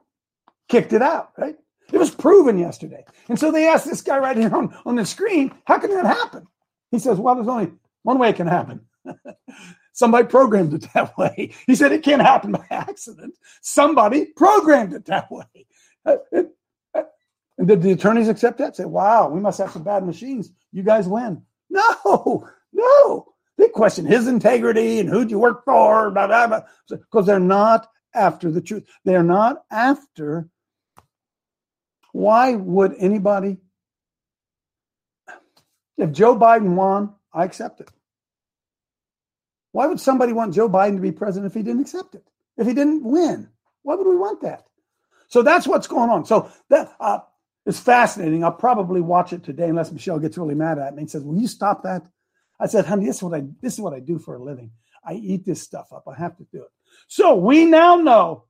Kicked 0.70 0.92
it 0.92 1.02
out, 1.02 1.32
right? 1.36 1.56
It 1.92 1.98
was 1.98 2.14
proven 2.14 2.56
yesterday. 2.56 3.04
And 3.28 3.38
so 3.38 3.50
they 3.50 3.66
asked 3.66 3.84
this 3.84 4.02
guy 4.02 4.18
right 4.18 4.36
here 4.36 4.54
on, 4.54 4.74
on 4.86 4.94
the 4.94 5.04
screen, 5.04 5.52
how 5.64 5.78
can 5.78 5.90
that 5.90 6.06
happen? 6.06 6.46
He 6.90 6.98
says, 6.98 7.18
well, 7.18 7.34
there's 7.34 7.48
only 7.48 7.72
one 8.02 8.18
way 8.18 8.30
it 8.30 8.36
can 8.36 8.46
happen. 8.46 8.82
Somebody 9.92 10.28
programmed 10.28 10.72
it 10.72 10.86
that 10.94 11.18
way. 11.18 11.52
He 11.66 11.74
said 11.74 11.92
it 11.92 12.04
can't 12.04 12.22
happen 12.22 12.52
by 12.52 12.64
accident. 12.70 13.34
Somebody 13.60 14.26
programmed 14.36 14.94
it 14.94 15.04
that 15.06 15.30
way. 15.30 15.66
Uh, 16.06 16.16
uh, 16.34 17.02
and 17.58 17.68
did 17.68 17.82
the 17.82 17.92
attorneys 17.92 18.28
accept 18.28 18.58
that? 18.58 18.76
Say, 18.76 18.86
wow, 18.86 19.28
we 19.28 19.40
must 19.40 19.58
have 19.58 19.72
some 19.72 19.82
bad 19.82 20.06
machines. 20.06 20.50
You 20.72 20.82
guys 20.82 21.06
win. 21.06 21.42
No, 21.68 22.48
no. 22.72 23.26
They 23.58 23.68
question 23.68 24.06
his 24.06 24.26
integrity 24.26 25.00
and 25.00 25.08
who'd 25.08 25.30
you 25.30 25.38
work 25.38 25.64
for, 25.64 26.10
blah, 26.10 26.26
blah, 26.26 26.46
blah. 26.46 26.62
Because 26.88 27.26
they're 27.26 27.38
not 27.38 27.88
after 28.14 28.50
the 28.50 28.62
truth. 28.62 28.84
They're 29.04 29.22
not 29.22 29.64
after. 29.70 30.48
Why 32.12 32.54
would 32.54 32.94
anybody? 32.98 33.58
If 35.96 36.12
Joe 36.12 36.36
Biden 36.36 36.74
won, 36.74 37.14
I 37.32 37.44
accept 37.44 37.80
it. 37.80 37.90
Why 39.72 39.86
would 39.86 40.00
somebody 40.00 40.32
want 40.32 40.54
Joe 40.54 40.68
Biden 40.68 40.96
to 40.96 41.02
be 41.02 41.12
president 41.12 41.50
if 41.50 41.54
he 41.54 41.62
didn't 41.62 41.82
accept 41.82 42.14
it? 42.14 42.24
If 42.56 42.66
he 42.66 42.74
didn't 42.74 43.04
win? 43.04 43.48
Why 43.82 43.94
would 43.94 44.06
we 44.06 44.16
want 44.16 44.42
that? 44.42 44.64
So 45.28 45.42
that's 45.42 45.66
what's 45.66 45.86
going 45.86 46.10
on. 46.10 46.24
So 46.24 46.50
that 46.70 46.92
uh, 46.98 47.20
is 47.64 47.78
fascinating. 47.78 48.42
I'll 48.42 48.52
probably 48.52 49.00
watch 49.00 49.32
it 49.32 49.44
today 49.44 49.68
unless 49.68 49.92
Michelle 49.92 50.18
gets 50.18 50.36
really 50.36 50.56
mad 50.56 50.78
at 50.78 50.94
me 50.94 51.02
and 51.02 51.10
says, 51.10 51.22
"Will 51.22 51.38
you 51.38 51.46
stop 51.46 51.84
that?" 51.84 52.02
I 52.58 52.66
said, 52.66 52.84
"Honey, 52.86 53.06
this 53.06 53.16
is 53.16 53.22
what 53.22 53.34
I 53.34 53.44
this 53.62 53.74
is 53.74 53.80
what 53.80 53.94
I 53.94 54.00
do 54.00 54.18
for 54.18 54.34
a 54.34 54.42
living. 54.42 54.72
I 55.04 55.14
eat 55.14 55.46
this 55.46 55.62
stuff 55.62 55.92
up. 55.92 56.04
I 56.08 56.16
have 56.16 56.36
to 56.38 56.46
do 56.52 56.62
it." 56.62 56.70
So 57.06 57.36
we 57.36 57.64
now 57.64 57.96
know. 57.96 58.44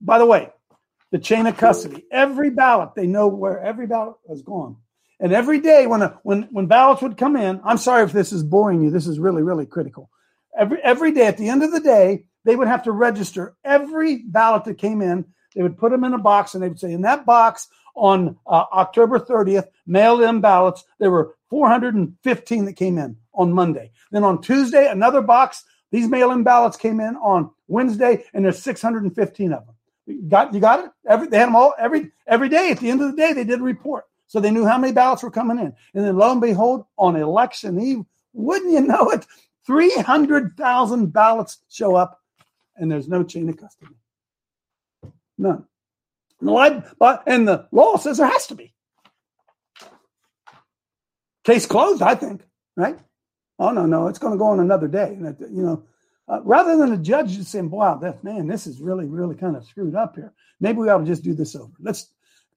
By 0.00 0.18
the 0.18 0.26
way, 0.26 0.50
the 1.12 1.18
chain 1.18 1.46
of 1.46 1.56
custody. 1.56 2.04
Every 2.10 2.50
ballot, 2.50 2.90
they 2.96 3.06
know 3.06 3.28
where 3.28 3.60
every 3.60 3.86
ballot 3.86 4.16
has 4.28 4.42
gone. 4.42 4.76
And 5.20 5.32
every 5.32 5.60
day 5.60 5.86
when 5.86 6.02
a, 6.02 6.18
when 6.24 6.48
when 6.50 6.66
ballots 6.66 7.02
would 7.02 7.16
come 7.16 7.36
in, 7.36 7.60
I'm 7.64 7.78
sorry 7.78 8.02
if 8.02 8.10
this 8.10 8.32
is 8.32 8.42
boring 8.42 8.82
you. 8.82 8.90
This 8.90 9.06
is 9.06 9.20
really 9.20 9.42
really 9.42 9.66
critical. 9.66 10.10
Every 10.58 10.82
every 10.82 11.12
day 11.12 11.26
at 11.26 11.38
the 11.38 11.48
end 11.48 11.62
of 11.62 11.70
the 11.70 11.80
day, 11.80 12.24
they 12.44 12.56
would 12.56 12.66
have 12.66 12.82
to 12.84 12.92
register 12.92 13.54
every 13.62 14.22
ballot 14.22 14.64
that 14.64 14.78
came 14.78 15.00
in. 15.00 15.24
They 15.54 15.62
would 15.62 15.78
put 15.78 15.92
them 15.92 16.02
in 16.02 16.14
a 16.14 16.18
box 16.18 16.54
and 16.54 16.62
they 16.62 16.68
would 16.68 16.80
say, 16.80 16.92
in 16.92 17.02
that 17.02 17.24
box 17.24 17.68
on 17.94 18.36
uh, 18.46 18.64
October 18.72 19.20
30th, 19.20 19.68
mail 19.86 20.22
in 20.22 20.40
ballots. 20.40 20.82
There 20.98 21.10
were 21.10 21.36
415 21.50 22.64
that 22.64 22.72
came 22.72 22.98
in 22.98 23.16
on 23.34 23.52
Monday. 23.52 23.92
Then 24.10 24.24
on 24.24 24.40
Tuesday, 24.40 24.90
another 24.90 25.20
box. 25.20 25.64
These 25.90 26.08
mail-in 26.08 26.42
ballots 26.42 26.78
came 26.78 27.00
in 27.00 27.16
on 27.16 27.50
Wednesday, 27.68 28.24
and 28.32 28.42
there's 28.42 28.62
615 28.62 29.52
of 29.52 29.66
them. 29.66 29.74
Got 30.28 30.52
you 30.52 30.60
got 30.60 30.84
it? 30.84 30.90
Every 31.06 31.28
they 31.28 31.38
had 31.38 31.46
them 31.46 31.56
all 31.56 31.74
every 31.78 32.10
every 32.26 32.48
day. 32.48 32.70
At 32.70 32.78
the 32.80 32.90
end 32.90 33.00
of 33.02 33.10
the 33.10 33.16
day, 33.16 33.32
they 33.32 33.44
did 33.44 33.60
a 33.60 33.62
report. 33.62 34.04
So 34.26 34.40
they 34.40 34.50
knew 34.50 34.66
how 34.66 34.78
many 34.78 34.92
ballots 34.92 35.22
were 35.22 35.30
coming 35.30 35.58
in. 35.58 35.74
And 35.94 36.04
then 36.04 36.16
lo 36.16 36.32
and 36.32 36.40
behold, 36.40 36.86
on 36.96 37.16
election 37.16 37.78
eve, 37.78 38.02
wouldn't 38.32 38.72
you 38.72 38.80
know 38.80 39.10
it, 39.10 39.26
300,000 39.66 41.12
ballots 41.12 41.58
show 41.68 41.94
up 41.94 42.20
and 42.76 42.90
there's 42.90 43.08
no 43.08 43.22
chain 43.22 43.48
of 43.48 43.56
custody. 43.56 43.94
None. 45.38 45.64
No, 46.40 46.82
but 46.98 47.22
and 47.26 47.46
the 47.46 47.68
law 47.70 47.96
says 47.96 48.18
there 48.18 48.26
has 48.26 48.46
to 48.48 48.54
be. 48.54 48.74
Case 51.44 51.66
closed, 51.66 52.02
I 52.02 52.14
think. 52.14 52.42
Right? 52.76 52.98
Oh 53.58 53.70
no, 53.70 53.86
no, 53.86 54.08
it's 54.08 54.18
going 54.18 54.32
to 54.32 54.38
go 54.38 54.46
on 54.46 54.60
another 54.60 54.88
day. 54.88 55.14
And 55.14 55.36
you 55.40 55.62
know, 55.62 55.84
uh, 56.32 56.40
rather 56.44 56.78
than 56.78 56.92
a 56.92 56.96
judge 56.96 57.32
just 57.36 57.50
saying, 57.50 57.68
"Wow, 57.68 57.96
that 57.96 58.24
man, 58.24 58.46
this 58.46 58.66
is 58.66 58.80
really, 58.80 59.06
really 59.06 59.34
kind 59.34 59.54
of 59.54 59.66
screwed 59.66 59.94
up 59.94 60.16
here. 60.16 60.32
Maybe 60.60 60.78
we 60.78 60.88
ought 60.88 60.98
to 60.98 61.04
just 61.04 61.22
do 61.22 61.34
this 61.34 61.54
over." 61.54 61.72
Let's 61.78 62.08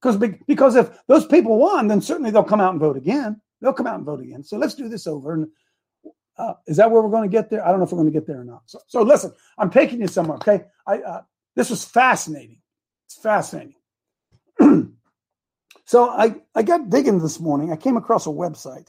because 0.01 0.15
because 0.47 0.77
if 0.77 0.97
those 1.07 1.25
people 1.25 1.57
won, 1.57 1.87
then 1.87 1.99
certainly 1.99 2.31
they'll 2.31 2.43
come 2.43 2.61
out 2.61 2.71
and 2.71 2.79
vote 2.79 2.95
again. 2.95 3.41
They'll 3.59 3.73
come 3.73 3.87
out 3.87 3.95
and 3.95 4.05
vote 4.05 4.21
again. 4.21 4.43
So 4.43 4.57
let's 4.57 4.75
do 4.75 4.87
this 4.87 5.07
over. 5.07 5.33
And 5.33 5.47
uh, 6.37 6.53
is 6.67 6.77
that 6.77 6.89
where 6.89 7.01
we're 7.01 7.09
going 7.09 7.29
to 7.29 7.37
get 7.37 7.49
there? 7.49 7.65
I 7.65 7.69
don't 7.69 7.79
know 7.79 7.85
if 7.85 7.91
we're 7.91 7.97
going 7.97 8.13
to 8.13 8.17
get 8.17 8.25
there 8.25 8.39
or 8.39 8.45
not. 8.45 8.61
So, 8.65 8.79
so 8.87 9.01
listen, 9.01 9.33
I'm 9.57 9.69
taking 9.69 9.99
you 9.99 10.07
somewhere. 10.07 10.37
Okay, 10.37 10.63
I 10.87 10.99
uh, 10.99 11.21
this 11.57 11.69
was 11.69 11.83
fascinating. 11.83 12.61
It's 13.07 13.17
fascinating. 13.17 13.75
so 15.85 16.09
I, 16.09 16.35
I 16.55 16.63
got 16.63 16.89
digging 16.89 17.19
this 17.19 17.41
morning. 17.41 17.73
I 17.73 17.75
came 17.75 17.97
across 17.97 18.25
a 18.25 18.29
website 18.29 18.87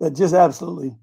that 0.00 0.16
just 0.16 0.34
absolutely 0.34 0.96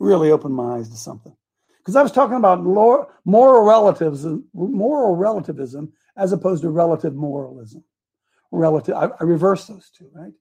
really 0.00 0.32
opened 0.32 0.54
my 0.54 0.78
eyes 0.78 0.88
to 0.88 0.96
something. 0.96 1.36
Because 1.82 1.96
I 1.96 2.02
was 2.02 2.12
talking 2.12 2.36
about 2.36 2.62
moral 2.62 3.62
relativism, 3.62 4.44
moral 4.54 5.16
relativism 5.16 5.92
as 6.16 6.32
opposed 6.32 6.62
to 6.62 6.70
relative 6.70 7.14
moralism. 7.14 7.82
Relative, 8.52 8.94
I, 8.94 9.08
I 9.18 9.24
reverse 9.24 9.66
those 9.66 9.90
two, 9.90 10.08
right? 10.12 10.32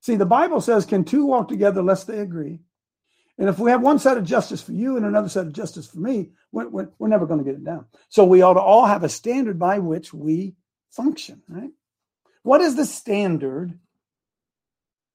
See, 0.00 0.16
the 0.16 0.26
Bible 0.26 0.60
says, 0.60 0.84
"Can 0.84 1.04
two 1.04 1.24
walk 1.24 1.48
together 1.48 1.82
lest 1.82 2.06
they 2.06 2.18
agree?" 2.18 2.58
And 3.38 3.48
if 3.48 3.58
we 3.58 3.70
have 3.70 3.82
one 3.82 3.98
set 3.98 4.18
of 4.18 4.24
justice 4.24 4.60
for 4.60 4.72
you 4.72 4.96
and 4.96 5.06
another 5.06 5.28
set 5.28 5.46
of 5.46 5.52
justice 5.52 5.86
for 5.86 5.98
me, 5.98 6.30
we're, 6.52 6.68
we're, 6.68 6.88
we're 6.98 7.08
never 7.08 7.26
going 7.26 7.38
to 7.38 7.44
get 7.44 7.54
it 7.54 7.64
down. 7.64 7.86
So 8.08 8.24
we 8.24 8.42
ought 8.42 8.54
to 8.54 8.60
all 8.60 8.86
have 8.86 9.02
a 9.02 9.08
standard 9.08 9.58
by 9.58 9.78
which 9.78 10.14
we 10.14 10.54
function, 10.90 11.42
right? 11.48 11.70
What 12.42 12.60
is 12.60 12.76
the 12.76 12.86
standard? 12.86 13.78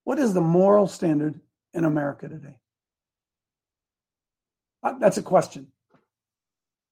What 0.03 0.19
is 0.19 0.33
the 0.33 0.41
moral 0.41 0.87
standard 0.87 1.39
in 1.73 1.85
America 1.85 2.27
today? 2.27 2.57
Uh, 4.83 4.97
that's 4.99 5.17
a 5.17 5.23
question. 5.23 5.67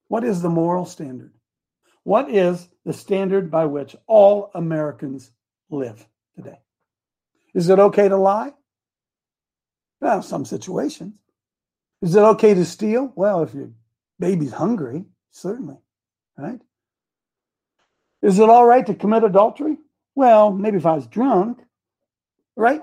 What 0.07 0.23
is 0.23 0.41
the 0.41 0.49
moral 0.49 0.85
standard? 0.85 1.33
What 2.03 2.29
is 2.29 2.69
the 2.85 2.93
standard 2.93 3.51
by 3.51 3.65
which 3.65 3.95
all 4.07 4.51
Americans 4.55 5.31
live 5.69 6.07
today? 6.35 6.59
Is 7.53 7.69
it 7.69 7.79
okay 7.79 8.07
to 8.07 8.17
lie? 8.17 8.53
Well, 9.99 10.21
some 10.21 10.45
situations. 10.45 11.19
Is 12.01 12.15
it 12.15 12.21
okay 12.21 12.53
to 12.53 12.63
steal? 12.63 13.11
Well, 13.15 13.43
if 13.43 13.53
your 13.53 13.71
baby's 14.19 14.53
hungry, 14.53 15.05
certainly, 15.31 15.77
right? 16.37 16.61
Is 18.21 18.39
it 18.39 18.49
all 18.49 18.65
right 18.65 18.85
to 18.85 18.93
commit 18.93 19.23
adultery? 19.23 19.77
Well, 20.15 20.51
maybe 20.51 20.77
if 20.77 20.85
I 20.85 20.93
was 20.93 21.07
drunk, 21.07 21.59
right? 22.55 22.81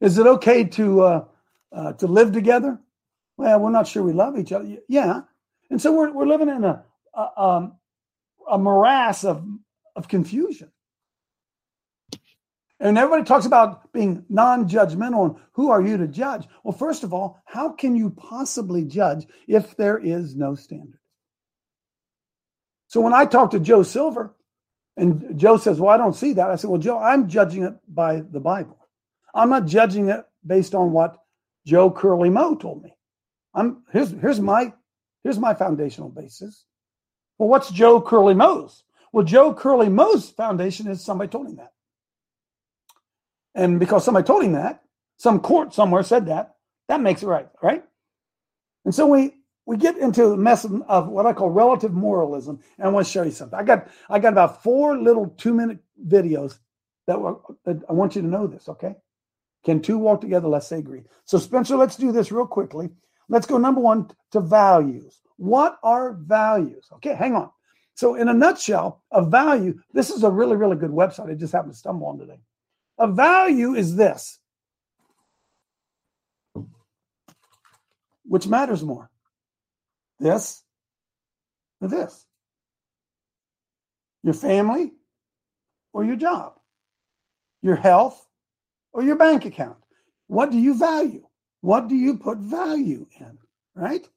Is 0.00 0.18
it 0.18 0.26
okay 0.26 0.64
to 0.64 1.02
uh, 1.02 1.24
uh, 1.72 1.92
to 1.94 2.06
live 2.06 2.32
together? 2.32 2.78
Well, 3.36 3.60
we're 3.60 3.70
not 3.70 3.88
sure 3.88 4.02
we 4.02 4.12
love 4.12 4.38
each 4.38 4.52
other. 4.52 4.78
Yeah, 4.88 5.22
and 5.70 5.80
so 5.80 5.92
we're 5.92 6.12
we're 6.12 6.26
living 6.26 6.48
in 6.48 6.64
a 6.64 6.84
a, 7.14 7.40
um, 7.42 7.76
a 8.50 8.58
morass 8.58 9.24
of 9.24 9.46
of 9.94 10.08
confusion. 10.08 10.70
And 12.78 12.98
everybody 12.98 13.24
talks 13.24 13.46
about 13.46 13.90
being 13.92 14.26
non-judgmental 14.28 15.24
and 15.24 15.36
who 15.52 15.70
are 15.70 15.80
you 15.80 15.96
to 15.96 16.06
judge? 16.06 16.46
Well, 16.62 16.76
first 16.76 17.04
of 17.04 17.14
all, 17.14 17.40
how 17.46 17.70
can 17.70 17.96
you 17.96 18.10
possibly 18.10 18.84
judge 18.84 19.26
if 19.48 19.74
there 19.76 19.96
is 19.96 20.36
no 20.36 20.54
standard? 20.54 21.00
So 22.88 23.00
when 23.00 23.14
I 23.14 23.24
talk 23.24 23.52
to 23.52 23.60
Joe 23.60 23.82
Silver, 23.82 24.34
and 24.96 25.38
Joe 25.38 25.56
says, 25.56 25.80
Well, 25.80 25.90
I 25.92 25.96
don't 25.96 26.14
see 26.14 26.34
that. 26.34 26.50
I 26.50 26.56
said, 26.56 26.70
Well, 26.70 26.80
Joe, 26.80 26.98
I'm 26.98 27.28
judging 27.28 27.62
it 27.62 27.74
by 27.88 28.20
the 28.20 28.40
Bible. 28.40 28.78
I'm 29.34 29.50
not 29.50 29.66
judging 29.66 30.08
it 30.08 30.24
based 30.46 30.74
on 30.74 30.92
what 30.92 31.18
Joe 31.66 31.90
Curly 31.90 32.30
Moe 32.30 32.54
told 32.56 32.82
me. 32.82 32.95
I'm 33.56 33.82
here's 33.90 34.10
here's 34.12 34.40
my 34.40 34.72
here's 35.24 35.38
my 35.38 35.54
foundational 35.54 36.10
basis. 36.10 36.64
Well, 37.38 37.48
what's 37.48 37.70
Joe 37.70 38.00
Curly 38.00 38.34
Moe's? 38.34 38.84
Well, 39.12 39.24
Joe 39.24 39.54
Curly 39.54 39.88
Moe's 39.88 40.30
foundation 40.30 40.86
is 40.88 41.04
somebody 41.04 41.30
told 41.30 41.48
him 41.48 41.56
that. 41.56 41.72
And 43.54 43.80
because 43.80 44.04
somebody 44.04 44.26
told 44.26 44.44
him 44.44 44.52
that, 44.52 44.82
some 45.16 45.40
court 45.40 45.72
somewhere 45.72 46.02
said 46.02 46.26
that, 46.26 46.56
that 46.88 47.00
makes 47.00 47.22
it 47.22 47.26
right, 47.26 47.48
right? 47.62 47.82
And 48.84 48.94
so 48.94 49.06
we 49.06 49.32
we 49.64 49.76
get 49.76 49.96
into 49.96 50.28
the 50.28 50.36
mess 50.36 50.64
of, 50.64 50.82
of 50.82 51.08
what 51.08 51.26
I 51.26 51.32
call 51.32 51.50
relative 51.50 51.92
moralism, 51.92 52.60
and 52.78 52.86
I 52.86 52.90
want 52.90 53.06
to 53.06 53.12
show 53.12 53.22
you 53.22 53.32
something. 53.32 53.58
I 53.58 53.62
got 53.62 53.88
I 54.08 54.18
got 54.18 54.32
about 54.32 54.62
four 54.62 54.96
little 54.98 55.34
two 55.38 55.54
minute 55.54 55.78
videos 56.06 56.58
that, 57.06 57.20
were, 57.20 57.38
that 57.64 57.82
I 57.88 57.92
want 57.94 58.16
you 58.16 58.22
to 58.22 58.28
know 58.28 58.46
this. 58.46 58.68
Okay, 58.68 58.94
can 59.64 59.80
two 59.80 59.98
walk 59.98 60.20
together? 60.20 60.46
Let's 60.46 60.68
say 60.68 60.78
agree. 60.78 61.02
So 61.24 61.38
Spencer, 61.38 61.76
let's 61.76 61.96
do 61.96 62.12
this 62.12 62.30
real 62.30 62.46
quickly. 62.46 62.90
Let's 63.28 63.46
go 63.46 63.58
number 63.58 63.80
one 63.80 64.10
to 64.32 64.40
values. 64.40 65.20
What 65.36 65.78
are 65.82 66.14
values? 66.14 66.86
Okay, 66.94 67.14
hang 67.14 67.34
on. 67.34 67.50
So 67.94 68.14
in 68.14 68.28
a 68.28 68.34
nutshell, 68.34 69.02
a 69.10 69.24
value. 69.24 69.78
This 69.92 70.10
is 70.10 70.22
a 70.22 70.30
really 70.30 70.56
really 70.56 70.76
good 70.76 70.90
website. 70.90 71.30
I 71.30 71.34
just 71.34 71.52
happened 71.52 71.72
to 71.72 71.78
stumble 71.78 72.06
on 72.06 72.18
today. 72.18 72.40
A 72.98 73.06
value 73.06 73.74
is 73.74 73.96
this. 73.96 74.38
Which 78.24 78.46
matters 78.46 78.82
more? 78.82 79.10
This 80.18 80.62
or 81.80 81.88
this? 81.88 82.24
Your 84.22 84.34
family 84.34 84.92
or 85.92 86.04
your 86.04 86.16
job? 86.16 86.54
Your 87.62 87.76
health 87.76 88.26
or 88.92 89.02
your 89.02 89.16
bank 89.16 89.44
account? 89.44 89.78
What 90.26 90.50
do 90.50 90.58
you 90.58 90.76
value? 90.76 91.25
What 91.66 91.88
do 91.88 91.96
you 91.96 92.16
put 92.16 92.38
value 92.38 93.08
in? 93.18 93.38
Right? 93.74 94.08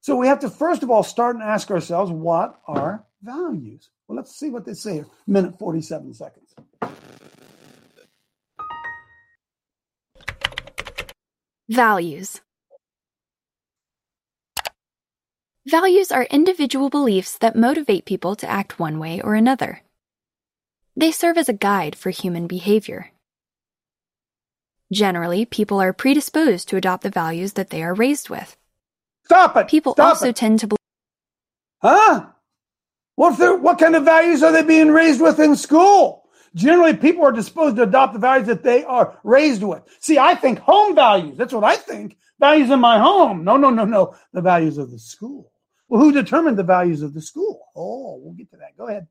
So 0.00 0.16
we 0.16 0.26
have 0.26 0.40
to 0.40 0.48
first 0.48 0.82
of 0.82 0.90
all 0.90 1.02
start 1.02 1.36
and 1.36 1.44
ask 1.44 1.70
ourselves 1.70 2.10
what 2.10 2.62
are 2.66 3.04
values? 3.22 3.90
Well, 4.08 4.16
let's 4.16 4.34
see 4.34 4.48
what 4.48 4.64
they 4.64 4.72
say 4.72 4.94
here. 4.94 5.06
Minute 5.26 5.58
47 5.58 6.14
seconds. 6.14 6.54
Values. 11.68 12.40
Values 15.66 16.10
are 16.10 16.24
individual 16.24 16.88
beliefs 16.88 17.36
that 17.36 17.54
motivate 17.54 18.06
people 18.06 18.34
to 18.36 18.48
act 18.48 18.78
one 18.78 18.98
way 18.98 19.20
or 19.20 19.34
another. 19.34 19.82
They 20.96 21.12
serve 21.12 21.36
as 21.36 21.50
a 21.50 21.52
guide 21.68 21.94
for 21.94 22.08
human 22.08 22.46
behavior. 22.46 23.12
Generally, 24.92 25.46
people 25.46 25.80
are 25.80 25.92
predisposed 25.92 26.68
to 26.68 26.76
adopt 26.76 27.02
the 27.02 27.10
values 27.10 27.54
that 27.54 27.70
they 27.70 27.82
are 27.82 27.94
raised 27.94 28.28
with. 28.28 28.56
Stop 29.24 29.56
it. 29.56 29.68
People 29.68 29.94
Stop 29.94 30.08
also 30.08 30.28
it. 30.28 30.36
tend 30.36 30.60
to 30.60 30.66
believe. 30.66 30.78
Huh? 31.80 32.26
What, 33.16 33.62
what 33.62 33.78
kind 33.78 33.96
of 33.96 34.04
values 34.04 34.42
are 34.42 34.52
they 34.52 34.62
being 34.62 34.90
raised 34.90 35.20
with 35.20 35.40
in 35.40 35.56
school? 35.56 36.24
Generally, 36.54 36.98
people 36.98 37.24
are 37.24 37.32
disposed 37.32 37.76
to 37.76 37.84
adopt 37.84 38.12
the 38.12 38.18
values 38.18 38.46
that 38.48 38.62
they 38.62 38.84
are 38.84 39.18
raised 39.24 39.62
with. 39.62 39.82
See, 40.00 40.18
I 40.18 40.34
think 40.34 40.58
home 40.58 40.94
values. 40.94 41.38
That's 41.38 41.54
what 41.54 41.64
I 41.64 41.76
think. 41.76 42.18
Values 42.38 42.70
in 42.70 42.80
my 42.80 42.98
home. 42.98 43.44
No, 43.44 43.56
no, 43.56 43.70
no, 43.70 43.84
no. 43.86 44.14
The 44.34 44.42
values 44.42 44.76
of 44.76 44.90
the 44.90 44.98
school. 44.98 45.50
Well, 45.88 46.02
who 46.02 46.12
determined 46.12 46.58
the 46.58 46.64
values 46.64 47.00
of 47.00 47.14
the 47.14 47.22
school? 47.22 47.60
Oh, 47.74 48.18
we'll 48.22 48.34
get 48.34 48.50
to 48.50 48.56
that. 48.58 48.76
Go 48.76 48.88
ahead. 48.88 49.06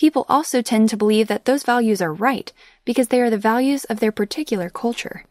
People 0.00 0.24
also 0.30 0.62
tend 0.62 0.88
to 0.88 0.96
believe 0.96 1.26
that 1.26 1.44
those 1.44 1.62
values 1.62 2.00
are 2.00 2.10
right 2.10 2.50
because 2.86 3.08
they 3.08 3.20
are 3.20 3.28
the 3.28 3.36
values 3.36 3.84
of 3.84 4.00
their 4.00 4.10
particular 4.10 4.70
culture. 4.70 5.26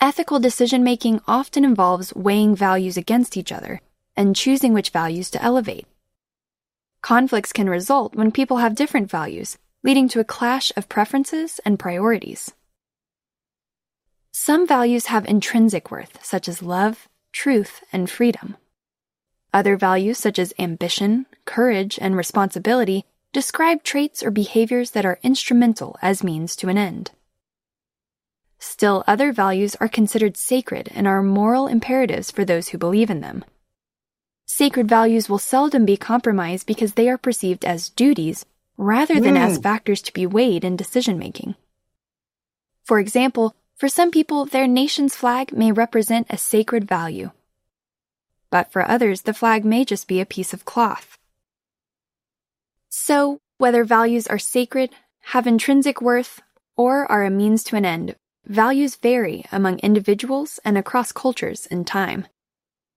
Ethical 0.00 0.40
decision 0.40 0.82
making 0.82 1.20
often 1.28 1.64
involves 1.64 2.12
weighing 2.16 2.56
values 2.56 2.96
against 2.96 3.36
each 3.36 3.52
other 3.52 3.80
and 4.16 4.34
choosing 4.34 4.72
which 4.72 4.90
values 4.90 5.30
to 5.30 5.40
elevate. 5.40 5.86
Conflicts 7.00 7.52
can 7.52 7.70
result 7.70 8.16
when 8.16 8.32
people 8.32 8.56
have 8.56 8.74
different 8.74 9.08
values, 9.08 9.58
leading 9.84 10.08
to 10.08 10.18
a 10.18 10.24
clash 10.24 10.72
of 10.76 10.88
preferences 10.88 11.60
and 11.64 11.78
priorities. 11.78 12.52
Some 14.32 14.66
values 14.66 15.06
have 15.06 15.24
intrinsic 15.24 15.92
worth, 15.92 16.18
such 16.24 16.48
as 16.48 16.64
love, 16.64 17.06
truth, 17.30 17.80
and 17.92 18.10
freedom. 18.10 18.56
Other 19.52 19.76
values, 19.76 20.18
such 20.18 20.38
as 20.38 20.52
ambition, 20.58 21.26
courage, 21.44 21.98
and 22.00 22.16
responsibility, 22.16 23.04
describe 23.32 23.82
traits 23.82 24.22
or 24.22 24.30
behaviors 24.30 24.90
that 24.92 25.06
are 25.06 25.18
instrumental 25.22 25.96
as 26.02 26.24
means 26.24 26.54
to 26.56 26.68
an 26.68 26.78
end. 26.78 27.10
Still, 28.58 29.04
other 29.06 29.32
values 29.32 29.76
are 29.76 29.88
considered 29.88 30.36
sacred 30.36 30.90
and 30.94 31.06
are 31.06 31.22
moral 31.22 31.66
imperatives 31.66 32.30
for 32.30 32.44
those 32.44 32.68
who 32.68 32.78
believe 32.78 33.08
in 33.10 33.20
them. 33.20 33.44
Sacred 34.46 34.88
values 34.88 35.28
will 35.28 35.38
seldom 35.38 35.84
be 35.84 35.96
compromised 35.96 36.66
because 36.66 36.94
they 36.94 37.08
are 37.08 37.18
perceived 37.18 37.64
as 37.64 37.90
duties 37.90 38.44
rather 38.76 39.20
than 39.20 39.36
as 39.36 39.58
Mm. 39.58 39.62
factors 39.62 40.02
to 40.02 40.12
be 40.12 40.26
weighed 40.26 40.64
in 40.64 40.76
decision 40.76 41.18
making. 41.18 41.54
For 42.84 42.98
example, 42.98 43.54
for 43.76 43.88
some 43.88 44.10
people, 44.10 44.44
their 44.46 44.66
nation's 44.66 45.14
flag 45.14 45.52
may 45.52 45.70
represent 45.70 46.26
a 46.30 46.38
sacred 46.38 46.88
value. 46.88 47.30
But 48.50 48.72
for 48.72 48.88
others, 48.88 49.22
the 49.22 49.34
flag 49.34 49.64
may 49.64 49.84
just 49.84 50.08
be 50.08 50.20
a 50.20 50.26
piece 50.26 50.52
of 50.52 50.64
cloth. 50.64 51.18
So, 52.88 53.40
whether 53.58 53.84
values 53.84 54.26
are 54.26 54.38
sacred, 54.38 54.90
have 55.20 55.46
intrinsic 55.46 56.00
worth, 56.00 56.40
or 56.76 57.10
are 57.10 57.24
a 57.24 57.30
means 57.30 57.62
to 57.64 57.76
an 57.76 57.84
end, 57.84 58.16
values 58.46 58.96
vary 58.96 59.44
among 59.52 59.78
individuals 59.80 60.58
and 60.64 60.78
across 60.78 61.12
cultures 61.12 61.66
and 61.70 61.86
time. 61.86 62.26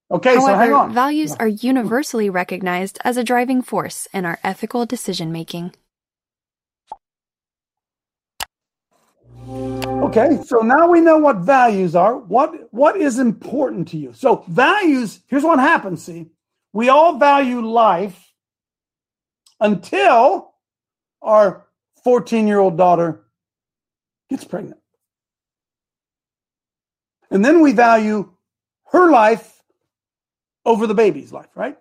Okay, 0.10 0.36
so 0.36 0.46
hang 0.46 0.58
However, 0.58 0.74
on. 0.74 0.94
values 0.94 1.36
are 1.36 1.48
universally 1.48 2.30
recognized 2.30 3.00
as 3.04 3.18
a 3.18 3.24
driving 3.24 3.62
force 3.62 4.08
in 4.14 4.26
our 4.26 4.40
ethical 4.44 4.86
decision 4.86 5.32
making. 5.32 5.74
Okay, 9.48 10.40
so 10.46 10.60
now 10.60 10.90
we 10.90 11.02
know 11.02 11.18
what 11.18 11.38
values 11.38 11.96
are. 11.96 12.18
What 12.18 12.72
what 12.74 12.98
is 12.98 13.20
important 13.20 13.88
to 13.90 13.98
you? 13.98 14.14
So 14.14 14.44
values, 14.48 15.22
here's 15.28 15.44
what 15.44 15.60
happens, 15.60 16.04
see. 16.04 16.28
We 16.74 16.90
all 16.90 17.18
value 17.18 17.62
life 17.62 18.34
until 19.60 20.54
our 21.22 21.68
14-year-old 22.06 22.78
daughter 22.78 23.26
gets 24.30 24.44
pregnant. 24.44 24.80
And 27.30 27.46
then 27.46 27.62
we 27.62 27.72
value 27.72 28.32
her 28.92 29.12
life 29.12 29.62
over 30.66 30.88
the 30.88 30.96
baby's 30.96 31.32
life, 31.32 31.50
right? 31.56 31.78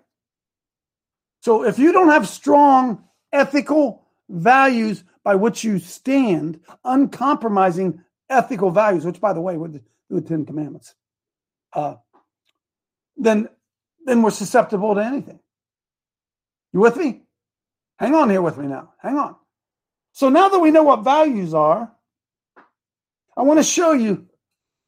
So 1.43 1.65
if 1.65 1.79
you 1.79 1.93
don't 1.93 2.09
have 2.09 2.29
strong 2.29 3.05
ethical 3.33 4.07
values 4.29 5.03
by 5.25 5.35
which 5.35 5.65
you 5.65 5.79
stand, 5.79 6.61
uncompromising 6.85 8.03
ethical 8.29 8.71
values, 8.71 9.05
which 9.05 9.21
by 9.21 9.33
the 9.33 9.41
way, 9.41 9.57
with 9.57 9.75
the, 9.75 9.83
the 10.09 10.21
Ten 10.21 10.47
Commandments, 10.47 10.95
uh, 11.73 11.97
then 13.17 13.49
then 14.07 14.23
we're 14.23 14.31
susceptible 14.31 14.95
to 14.95 15.05
anything. 15.05 15.39
You 16.73 16.81
with 16.81 16.97
me? 16.97 17.23
Hang 17.99 18.15
on 18.15 18.31
here 18.31 18.41
with 18.41 18.57
me 18.57 18.67
now. 18.67 18.95
Hang 18.99 19.19
on. 19.19 19.37
So 20.13 20.29
now 20.29 20.49
that 20.49 20.59
we 20.59 20.71
know 20.71 20.83
what 20.83 21.05
values 21.05 21.53
are, 21.53 21.93
I 23.37 23.43
want 23.43 23.59
to 23.59 23.65
show 23.65 23.93
you 23.93 24.27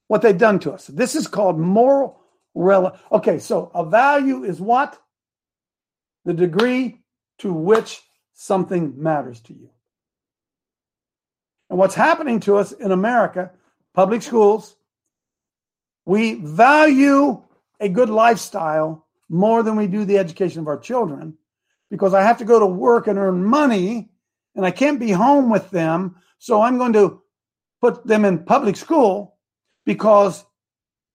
what 0.08 0.22
they've 0.22 0.36
done 0.36 0.58
to 0.60 0.72
us. 0.72 0.86
This 0.86 1.14
is 1.14 1.26
called 1.26 1.58
moral 1.58 2.20
rel. 2.54 2.98
Okay, 3.10 3.38
so 3.38 3.70
a 3.74 3.84
value 3.84 4.44
is 4.44 4.60
what? 4.60 4.98
The 6.24 6.34
degree 6.34 7.00
to 7.38 7.52
which 7.52 8.00
something 8.34 8.94
matters 8.96 9.40
to 9.42 9.54
you. 9.54 9.70
And 11.72 11.78
what's 11.78 11.94
happening 11.94 12.38
to 12.40 12.58
us 12.58 12.72
in 12.72 12.92
America, 12.92 13.50
public 13.94 14.20
schools, 14.20 14.76
we 16.04 16.34
value 16.34 17.42
a 17.80 17.88
good 17.88 18.10
lifestyle 18.10 19.06
more 19.30 19.62
than 19.62 19.76
we 19.76 19.86
do 19.86 20.04
the 20.04 20.18
education 20.18 20.60
of 20.60 20.68
our 20.68 20.78
children 20.78 21.38
because 21.90 22.12
I 22.12 22.24
have 22.24 22.36
to 22.38 22.44
go 22.44 22.60
to 22.60 22.66
work 22.66 23.06
and 23.06 23.18
earn 23.18 23.42
money 23.42 24.10
and 24.54 24.66
I 24.66 24.70
can't 24.70 25.00
be 25.00 25.12
home 25.12 25.48
with 25.48 25.70
them. 25.70 26.16
So 26.38 26.60
I'm 26.60 26.76
going 26.76 26.92
to 26.92 27.22
put 27.80 28.06
them 28.06 28.26
in 28.26 28.44
public 28.44 28.76
school 28.76 29.38
because 29.86 30.44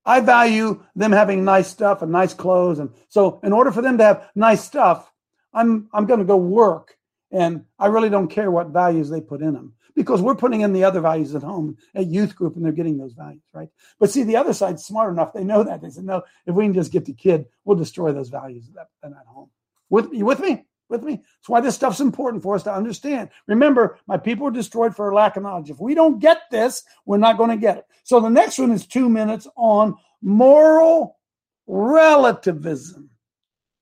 I 0.06 0.22
value 0.22 0.84
them 0.96 1.12
having 1.12 1.46
nice 1.46 1.67
stuff 1.67 2.02
and 2.02 2.12
nice 2.12 2.34
clothes. 2.34 2.80
And 2.80 2.89
so 3.10 3.39
in 3.43 3.54
order 3.54 3.72
for 3.72 3.84
them 3.84 4.00
to 4.00 4.04
have 4.04 4.30
nice 4.34 4.63
stuff, 4.63 5.13
I'm 5.54 5.88
I'm 5.93 6.08
going 6.08 6.20
to 6.20 6.26
go 6.26 6.38
work 6.38 6.98
and 7.32 7.65
I 7.78 7.86
really 7.88 8.10
don't 8.10 8.28
care 8.28 8.50
what 8.50 8.70
values 8.70 9.12
they 9.12 9.22
put 9.22 9.43
in 9.43 9.54
them 9.54 9.74
because 9.98 10.22
we're 10.22 10.36
putting 10.36 10.62
in 10.62 10.74
the 10.74 10.84
other 10.84 11.02
values 11.02 11.34
at 11.34 11.42
home 11.42 11.76
at 11.96 12.06
youth 12.06 12.36
group 12.36 12.56
and 12.56 12.64
they're 12.64 12.72
getting 12.72 13.00
those 13.00 13.14
values, 13.14 13.42
right? 13.52 13.68
But 14.00 14.12
see, 14.12 14.22
the 14.22 14.38
other 14.38 14.54
side's 14.54 14.86
smart 14.86 15.12
enough. 15.12 15.34
They 15.34 15.44
know 15.44 15.64
that. 15.64 15.82
They 15.82 15.90
said, 15.90 16.06
no, 16.06 16.22
if 16.46 16.54
we 16.54 16.66
can 16.66 16.76
just 16.76 16.92
get 16.92 17.06
the 17.06 17.14
kid, 17.14 17.48
we'll 17.66 17.78
destroy 17.78 18.14
those 18.14 18.30
values 18.30 18.70
at, 18.80 18.88
at 19.04 19.26
home. 19.26 19.50
With 19.90 20.14
you 20.14 20.24
with 20.24 20.40
me? 20.40 20.66
With 20.88 21.02
me? 21.02 21.16
That's 21.16 21.50
why 21.50 21.62
this 21.62 21.74
stuff's 21.74 22.00
important 22.00 22.44
for 22.44 22.54
us 22.54 22.64
to 22.64 22.74
understand. 22.74 23.30
Remember, 23.48 23.98
my 24.08 24.18
people 24.18 24.46
were 24.46 24.52
destroyed 24.52 24.96
for 24.96 25.12
lack 25.14 25.36
of 25.36 25.44
knowledge. 25.44 25.72
If 25.72 25.80
we 25.80 25.96
don't 25.96 26.20
get 26.20 26.44
this, 26.52 26.84
we're 27.06 27.18
not 27.18 27.38
going 27.38 27.50
to 27.50 27.58
get 27.58 27.78
it. 27.78 27.86
So 28.04 28.20
the 28.20 28.30
next 28.30 28.60
one 28.60 28.72
is 28.72 28.86
two 28.86 29.10
minutes 29.10 29.48
on 29.58 29.96
moral 30.22 31.18
relativism. 31.66 33.10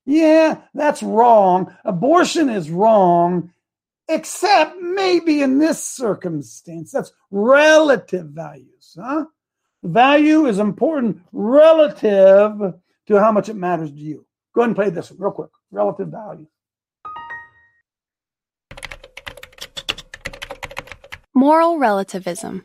Yeah, 0.05 0.61
that's 0.73 1.03
wrong. 1.03 1.75
Abortion 1.83 2.49
is 2.49 2.71
wrong. 2.71 3.51
Except 4.07 4.77
maybe 4.79 5.41
in 5.41 5.59
this 5.59 5.83
circumstance. 5.83 6.91
That's 6.91 7.11
relative 7.31 8.27
values. 8.27 8.97
Huh? 8.99 9.25
Value 9.83 10.45
is 10.47 10.59
important 10.59 11.21
relative 11.31 12.73
to 13.07 13.19
how 13.19 13.31
much 13.31 13.49
it 13.49 13.55
matters 13.55 13.91
to 13.91 13.97
you. 13.97 14.25
Go 14.53 14.61
ahead 14.61 14.69
and 14.69 14.75
play 14.75 14.89
this 14.89 15.11
one 15.11 15.19
real 15.19 15.31
quick. 15.31 15.49
Relative 15.71 16.07
value. 16.07 16.47
Moral 21.33 21.77
relativism. 21.77 22.63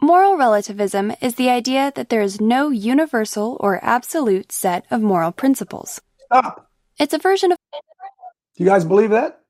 Moral 0.00 0.36
relativism 0.36 1.12
is 1.20 1.34
the 1.34 1.50
idea 1.50 1.92
that 1.96 2.08
there 2.08 2.20
is 2.20 2.40
no 2.40 2.68
universal 2.68 3.56
or 3.58 3.84
absolute 3.84 4.52
set 4.52 4.86
of 4.90 5.02
moral 5.02 5.32
principles. 5.32 6.00
Stop. 6.26 6.70
It's 6.98 7.14
a 7.14 7.18
version 7.18 7.50
of. 7.52 7.58
Do 7.72 8.64
you 8.64 8.66
guys 8.66 8.84
believe 8.84 9.10
that? 9.10 9.40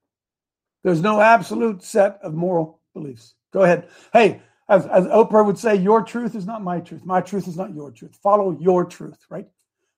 There's 0.86 1.02
no 1.02 1.20
absolute 1.20 1.82
set 1.82 2.20
of 2.22 2.32
moral 2.32 2.78
beliefs. 2.94 3.34
Go 3.52 3.64
ahead. 3.64 3.88
Hey, 4.12 4.40
as, 4.68 4.86
as 4.86 5.04
Oprah 5.06 5.44
would 5.44 5.58
say, 5.58 5.74
your 5.74 6.00
truth 6.00 6.36
is 6.36 6.46
not 6.46 6.62
my 6.62 6.78
truth. 6.78 7.04
My 7.04 7.20
truth 7.20 7.48
is 7.48 7.56
not 7.56 7.74
your 7.74 7.90
truth. 7.90 8.14
Follow 8.22 8.56
your 8.60 8.84
truth, 8.84 9.18
right? 9.28 9.48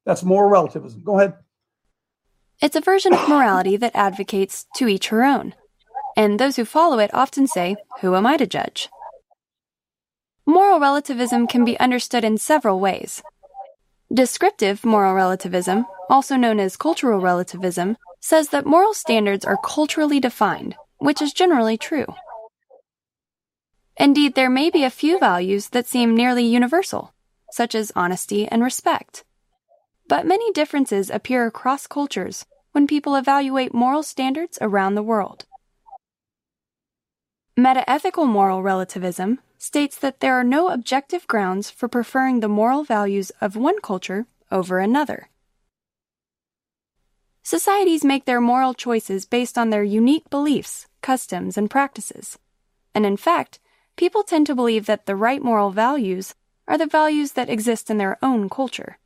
That's 0.06 0.22
moral 0.22 0.48
relativism. 0.48 1.02
Go 1.04 1.18
ahead. 1.18 1.34
It's 2.62 2.74
a 2.74 2.80
version 2.80 3.12
of 3.12 3.28
morality 3.28 3.76
that 3.76 3.94
advocates 3.94 4.64
to 4.76 4.88
each 4.88 5.08
her 5.08 5.24
own. 5.24 5.54
And 6.16 6.40
those 6.40 6.56
who 6.56 6.64
follow 6.64 6.98
it 7.00 7.12
often 7.12 7.46
say, 7.46 7.76
Who 8.00 8.14
am 8.14 8.24
I 8.24 8.38
to 8.38 8.46
judge? 8.46 8.88
Moral 10.46 10.80
relativism 10.80 11.48
can 11.48 11.66
be 11.66 11.78
understood 11.78 12.24
in 12.24 12.38
several 12.38 12.80
ways. 12.80 13.22
Descriptive 14.12 14.86
moral 14.86 15.14
relativism, 15.14 15.84
also 16.08 16.36
known 16.36 16.58
as 16.58 16.78
cultural 16.78 17.20
relativism, 17.20 17.98
says 18.20 18.48
that 18.48 18.64
moral 18.64 18.94
standards 18.94 19.44
are 19.44 19.58
culturally 19.62 20.18
defined, 20.18 20.76
which 20.96 21.20
is 21.20 21.34
generally 21.34 21.76
true. 21.76 22.06
Indeed, 23.98 24.34
there 24.34 24.48
may 24.48 24.70
be 24.70 24.82
a 24.82 24.90
few 24.90 25.18
values 25.18 25.68
that 25.70 25.86
seem 25.86 26.16
nearly 26.16 26.44
universal, 26.44 27.12
such 27.52 27.74
as 27.74 27.92
honesty 27.94 28.48
and 28.48 28.62
respect. 28.62 29.24
But 30.08 30.26
many 30.26 30.52
differences 30.52 31.10
appear 31.10 31.46
across 31.46 31.86
cultures 31.86 32.46
when 32.72 32.86
people 32.86 33.14
evaluate 33.14 33.74
moral 33.74 34.02
standards 34.02 34.56
around 34.62 34.94
the 34.94 35.02
world. 35.02 35.44
Metaethical 37.58 38.24
moral 38.24 38.62
relativism 38.62 39.40
states 39.58 39.98
that 39.98 40.20
there 40.20 40.34
are 40.34 40.44
no 40.44 40.68
objective 40.68 41.26
grounds 41.26 41.68
for 41.70 41.88
preferring 41.88 42.38
the 42.38 42.48
moral 42.48 42.84
values 42.84 43.32
of 43.40 43.56
one 43.56 43.80
culture 43.80 44.26
over 44.52 44.78
another. 44.78 45.28
Societies 47.42 48.04
make 48.04 48.26
their 48.26 48.40
moral 48.40 48.74
choices 48.74 49.24
based 49.24 49.58
on 49.58 49.70
their 49.70 49.82
unique 49.82 50.30
beliefs, 50.30 50.86
customs, 51.02 51.58
and 51.58 51.68
practices. 51.68 52.38
And 52.94 53.04
in 53.04 53.16
fact, 53.16 53.58
people 53.96 54.22
tend 54.22 54.46
to 54.46 54.54
believe 54.54 54.86
that 54.86 55.06
the 55.06 55.16
right 55.16 55.42
moral 55.42 55.70
values 55.72 56.36
are 56.68 56.78
the 56.78 56.86
values 56.86 57.32
that 57.32 57.50
exist 57.50 57.90
in 57.90 57.98
their 57.98 58.18
own 58.22 58.48
culture. 58.48 58.98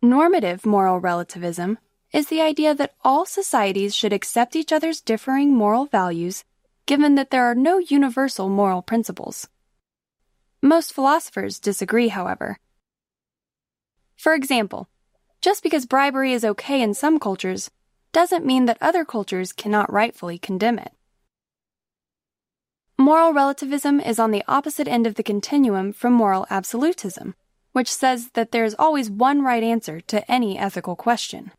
Normative 0.00 0.64
moral 0.64 1.00
relativism 1.00 1.78
is 2.12 2.28
the 2.28 2.40
idea 2.40 2.74
that 2.74 2.94
all 3.04 3.26
societies 3.26 3.94
should 3.94 4.12
accept 4.12 4.56
each 4.56 4.72
other's 4.72 5.00
differing 5.00 5.54
moral 5.54 5.86
values 5.86 6.44
given 6.86 7.16
that 7.16 7.30
there 7.30 7.44
are 7.44 7.54
no 7.54 7.78
universal 7.78 8.48
moral 8.48 8.80
principles. 8.80 9.48
Most 10.62 10.92
philosophers 10.92 11.58
disagree, 11.58 12.08
however. 12.08 12.58
For 14.16 14.34
example, 14.34 14.88
just 15.42 15.62
because 15.62 15.84
bribery 15.84 16.32
is 16.32 16.44
okay 16.44 16.80
in 16.80 16.94
some 16.94 17.18
cultures 17.18 17.70
doesn't 18.12 18.46
mean 18.46 18.64
that 18.64 18.78
other 18.80 19.04
cultures 19.04 19.52
cannot 19.52 19.92
rightfully 19.92 20.38
condemn 20.38 20.78
it. 20.78 20.92
Moral 22.98 23.34
relativism 23.34 24.00
is 24.00 24.18
on 24.18 24.30
the 24.30 24.42
opposite 24.48 24.88
end 24.88 25.06
of 25.06 25.16
the 25.16 25.22
continuum 25.22 25.92
from 25.92 26.14
moral 26.14 26.46
absolutism, 26.48 27.34
which 27.72 27.92
says 27.92 28.30
that 28.30 28.52
there 28.52 28.64
is 28.64 28.74
always 28.78 29.10
one 29.10 29.42
right 29.42 29.62
answer 29.62 30.00
to 30.00 30.28
any 30.30 30.58
ethical 30.58 30.96
question. 30.96 31.52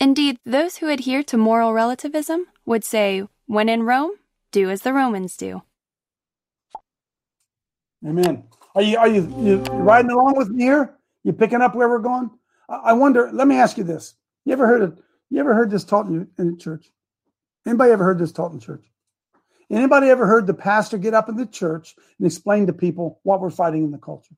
Indeed, 0.00 0.38
those 0.44 0.76
who 0.76 0.88
adhere 0.88 1.24
to 1.24 1.36
moral 1.36 1.72
relativism 1.72 2.46
would 2.64 2.84
say 2.84 3.26
when 3.46 3.68
in 3.68 3.82
Rome, 3.82 4.12
do 4.52 4.70
as 4.70 4.82
the 4.82 4.92
Romans 4.92 5.36
do. 5.36 5.62
Amen. 8.06 8.44
Are 8.76 8.82
you 8.82 8.96
are 8.96 9.08
you, 9.08 9.22
you 9.40 9.56
riding 9.72 10.12
along 10.12 10.36
with 10.36 10.50
me 10.50 10.64
here? 10.64 10.94
You 11.24 11.32
picking 11.32 11.60
up 11.60 11.74
where 11.74 11.88
we're 11.88 11.98
going? 11.98 12.30
I 12.68 12.92
wonder. 12.92 13.30
Let 13.32 13.48
me 13.48 13.56
ask 13.56 13.76
you 13.76 13.82
this: 13.82 14.14
You 14.44 14.52
ever 14.52 14.66
heard 14.68 14.82
of? 14.82 15.00
You 15.30 15.40
ever 15.40 15.52
heard 15.52 15.70
this 15.70 15.84
taught 15.84 16.06
in, 16.06 16.28
in 16.38 16.58
church? 16.58 16.86
Anybody 17.66 17.90
ever 17.90 18.04
heard 18.04 18.18
this 18.18 18.32
taught 18.32 18.52
in 18.52 18.60
church? 18.60 18.84
Anybody 19.68 20.08
ever 20.08 20.26
heard 20.26 20.46
the 20.46 20.54
pastor 20.54 20.96
get 20.96 21.12
up 21.12 21.28
in 21.28 21.36
the 21.36 21.44
church 21.44 21.96
and 22.18 22.26
explain 22.26 22.66
to 22.66 22.72
people 22.72 23.20
what 23.24 23.40
we're 23.40 23.50
fighting 23.50 23.82
in 23.82 23.90
the 23.90 23.98
culture? 23.98 24.36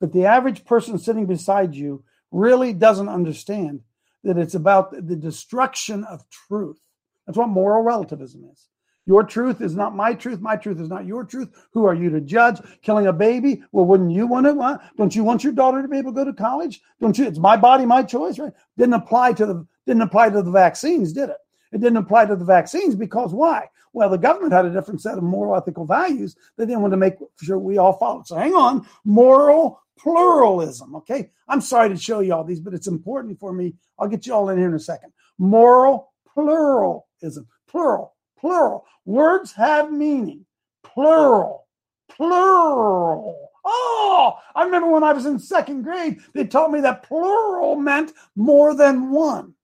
But 0.00 0.12
the 0.12 0.24
average 0.24 0.64
person 0.64 0.98
sitting 0.98 1.26
beside 1.26 1.74
you 1.74 2.02
really 2.30 2.72
doesn't 2.72 3.08
understand 3.08 3.82
that 4.24 4.38
it's 4.38 4.54
about 4.54 4.92
the 4.92 5.16
destruction 5.16 6.04
of 6.04 6.24
truth. 6.48 6.78
That's 7.26 7.38
what 7.38 7.48
moral 7.48 7.82
relativism 7.82 8.44
is. 8.52 8.68
Your 9.04 9.24
truth 9.24 9.60
is 9.60 9.74
not 9.74 9.96
my 9.96 10.14
truth. 10.14 10.40
My 10.40 10.56
truth 10.56 10.80
is 10.80 10.88
not 10.88 11.06
your 11.06 11.24
truth. 11.24 11.48
Who 11.72 11.84
are 11.84 11.94
you 11.94 12.08
to 12.10 12.20
judge? 12.20 12.60
Killing 12.82 13.08
a 13.08 13.12
baby? 13.12 13.62
Well, 13.72 13.84
wouldn't 13.84 14.12
you 14.12 14.28
want 14.28 14.46
it? 14.46 14.54
What? 14.54 14.80
Don't 14.96 15.14
you 15.14 15.24
want 15.24 15.42
your 15.42 15.52
daughter 15.52 15.82
to 15.82 15.88
be 15.88 15.98
able 15.98 16.12
to 16.12 16.16
go 16.16 16.24
to 16.24 16.32
college? 16.32 16.80
Don't 17.00 17.18
you? 17.18 17.26
It's 17.26 17.38
my 17.38 17.56
body, 17.56 17.84
my 17.84 18.04
choice, 18.04 18.38
right? 18.38 18.52
Didn't 18.78 18.94
apply 18.94 19.32
to 19.34 19.46
the 19.46 19.66
didn't 19.86 20.02
apply 20.02 20.30
to 20.30 20.42
the 20.42 20.50
vaccines, 20.50 21.12
did 21.12 21.30
it? 21.30 21.38
It 21.72 21.80
didn't 21.80 21.96
apply 21.96 22.26
to 22.26 22.36
the 22.36 22.44
vaccines 22.44 22.94
because 22.94 23.34
why? 23.34 23.68
Well, 23.92 24.08
the 24.08 24.18
government 24.18 24.52
had 24.52 24.64
a 24.64 24.70
different 24.70 25.02
set 25.02 25.18
of 25.18 25.24
moral 25.24 25.56
ethical 25.56 25.84
values. 25.84 26.36
They 26.56 26.64
didn't 26.64 26.82
want 26.82 26.92
to 26.92 26.98
make 26.98 27.14
sure 27.42 27.58
we 27.58 27.78
all 27.78 27.94
followed. 27.94 28.26
So 28.26 28.36
hang 28.36 28.54
on, 28.54 28.86
moral 29.04 29.81
pluralism. 29.98 30.96
Okay, 30.96 31.30
I'm 31.48 31.60
sorry 31.60 31.88
to 31.88 31.96
show 31.96 32.20
you 32.20 32.34
all 32.34 32.44
these, 32.44 32.60
but 32.60 32.74
it's 32.74 32.86
important 32.86 33.38
for 33.38 33.52
me. 33.52 33.74
I'll 33.98 34.08
get 34.08 34.26
you 34.26 34.34
all 34.34 34.48
in 34.48 34.58
here 34.58 34.68
in 34.68 34.74
a 34.74 34.80
second. 34.80 35.12
Moral 35.38 36.12
pluralism. 36.32 37.46
Plural, 37.68 38.14
plural. 38.38 38.84
Words 39.04 39.52
have 39.52 39.92
meaning. 39.92 40.44
Plural, 40.82 41.66
plural. 42.08 43.50
Oh, 43.64 44.38
I 44.54 44.64
remember 44.64 44.90
when 44.90 45.04
I 45.04 45.12
was 45.12 45.26
in 45.26 45.38
second 45.38 45.82
grade, 45.82 46.18
they 46.34 46.44
taught 46.44 46.72
me 46.72 46.80
that 46.80 47.04
plural 47.04 47.76
meant 47.76 48.12
more 48.34 48.74
than 48.74 49.10
one. 49.10 49.54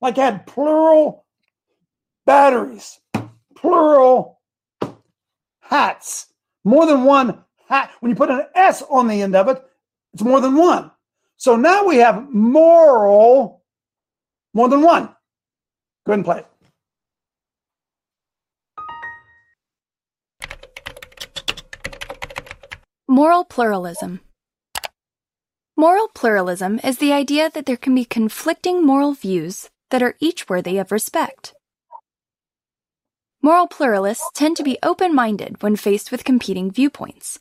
Like 0.00 0.18
I 0.18 0.24
had 0.26 0.46
plural 0.46 1.24
batteries, 2.26 3.00
plural 3.56 4.40
hats, 5.60 6.26
more 6.62 6.86
than 6.86 7.04
one. 7.04 7.42
When 7.68 8.10
you 8.10 8.16
put 8.16 8.30
an 8.30 8.46
S 8.54 8.82
on 8.82 9.08
the 9.08 9.22
end 9.22 9.34
of 9.34 9.48
it, 9.48 9.62
it's 10.12 10.22
more 10.22 10.40
than 10.40 10.56
one. 10.56 10.90
So 11.36 11.56
now 11.56 11.84
we 11.84 11.96
have 11.96 12.28
moral 12.30 13.62
more 14.54 14.68
than 14.68 14.82
one. 14.82 15.06
Go 16.06 16.12
ahead 16.12 16.18
and 16.18 16.24
play 16.24 16.38
it. 16.38 16.46
Moral 23.08 23.44
pluralism. 23.44 24.20
Moral 25.76 26.08
pluralism 26.14 26.80
is 26.84 26.98
the 26.98 27.12
idea 27.12 27.50
that 27.50 27.66
there 27.66 27.76
can 27.76 27.94
be 27.94 28.04
conflicting 28.04 28.86
moral 28.86 29.12
views 29.12 29.70
that 29.90 30.02
are 30.02 30.16
each 30.20 30.48
worthy 30.48 30.78
of 30.78 30.92
respect. 30.92 31.52
Moral 33.42 33.66
pluralists 33.66 34.30
tend 34.34 34.56
to 34.56 34.62
be 34.62 34.78
open 34.82 35.14
minded 35.14 35.62
when 35.62 35.76
faced 35.76 36.10
with 36.10 36.24
competing 36.24 36.70
viewpoints. 36.70 37.40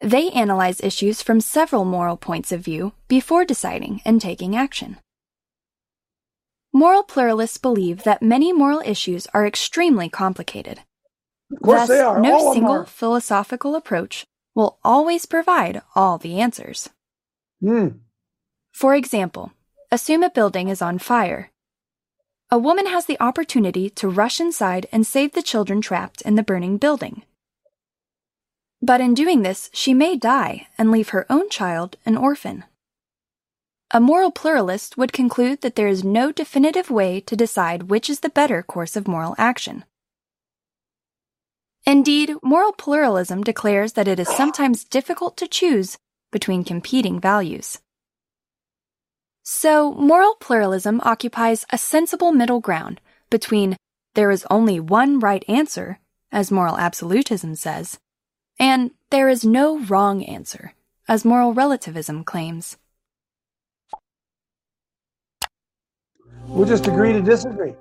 They 0.00 0.30
analyze 0.30 0.80
issues 0.80 1.22
from 1.22 1.40
several 1.40 1.84
moral 1.84 2.16
points 2.16 2.52
of 2.52 2.60
view 2.60 2.92
before 3.08 3.44
deciding 3.44 4.02
and 4.04 4.20
taking 4.20 4.54
action. 4.54 4.98
Moral 6.72 7.02
pluralists 7.02 7.56
believe 7.56 8.02
that 8.02 8.22
many 8.22 8.52
moral 8.52 8.82
issues 8.84 9.26
are 9.32 9.46
extremely 9.46 10.10
complicated. 10.10 10.80
Of 11.50 11.62
course 11.62 11.80
Thus, 11.80 11.88
they 11.88 12.00
are. 12.00 12.20
no 12.20 12.34
All 12.34 12.52
single 12.52 12.84
philosophical 12.84 13.74
approach 13.74 14.26
will 14.54 14.78
always 14.84 15.24
provide 15.24 15.80
all 15.94 16.18
the 16.18 16.40
answers. 16.40 16.90
Hmm. 17.60 17.88
For 18.72 18.94
example, 18.94 19.52
assume 19.90 20.22
a 20.22 20.28
building 20.28 20.68
is 20.68 20.82
on 20.82 20.98
fire. 20.98 21.50
A 22.50 22.58
woman 22.58 22.86
has 22.86 23.06
the 23.06 23.20
opportunity 23.20 23.88
to 23.90 24.08
rush 24.08 24.38
inside 24.38 24.86
and 24.92 25.06
save 25.06 25.32
the 25.32 25.42
children 25.42 25.80
trapped 25.80 26.20
in 26.22 26.34
the 26.34 26.42
burning 26.42 26.76
building. 26.76 27.22
But 28.86 29.00
in 29.00 29.14
doing 29.14 29.42
this, 29.42 29.68
she 29.72 29.94
may 29.94 30.14
die 30.16 30.68
and 30.78 30.92
leave 30.92 31.08
her 31.08 31.26
own 31.28 31.50
child 31.50 31.96
an 32.06 32.16
orphan. 32.16 32.62
A 33.90 33.98
moral 33.98 34.30
pluralist 34.30 34.96
would 34.96 35.12
conclude 35.12 35.62
that 35.62 35.74
there 35.74 35.88
is 35.88 36.04
no 36.04 36.30
definitive 36.30 36.88
way 36.88 37.18
to 37.22 37.34
decide 37.34 37.90
which 37.90 38.08
is 38.08 38.20
the 38.20 38.28
better 38.28 38.62
course 38.62 38.94
of 38.94 39.08
moral 39.08 39.34
action. 39.38 39.84
Indeed, 41.84 42.34
moral 42.44 42.72
pluralism 42.72 43.42
declares 43.42 43.94
that 43.94 44.06
it 44.06 44.20
is 44.20 44.28
sometimes 44.28 44.84
difficult 44.84 45.36
to 45.38 45.48
choose 45.48 45.98
between 46.30 46.62
competing 46.62 47.18
values. 47.18 47.80
So, 49.42 49.94
moral 49.94 50.36
pluralism 50.36 51.00
occupies 51.02 51.66
a 51.70 51.78
sensible 51.78 52.30
middle 52.30 52.60
ground 52.60 53.00
between 53.30 53.76
there 54.14 54.30
is 54.30 54.46
only 54.48 54.78
one 54.78 55.18
right 55.18 55.44
answer, 55.48 55.98
as 56.30 56.52
moral 56.52 56.78
absolutism 56.78 57.56
says, 57.56 57.98
and 58.58 58.90
there 59.10 59.28
is 59.28 59.44
no 59.44 59.80
wrong 59.80 60.22
answer, 60.24 60.74
as 61.08 61.24
moral 61.24 61.52
relativism 61.52 62.24
claims. 62.24 62.76
We'll 66.48 66.66
just 66.66 66.86
agree 66.86 67.12
to 67.12 67.22
disagree. 67.22 67.74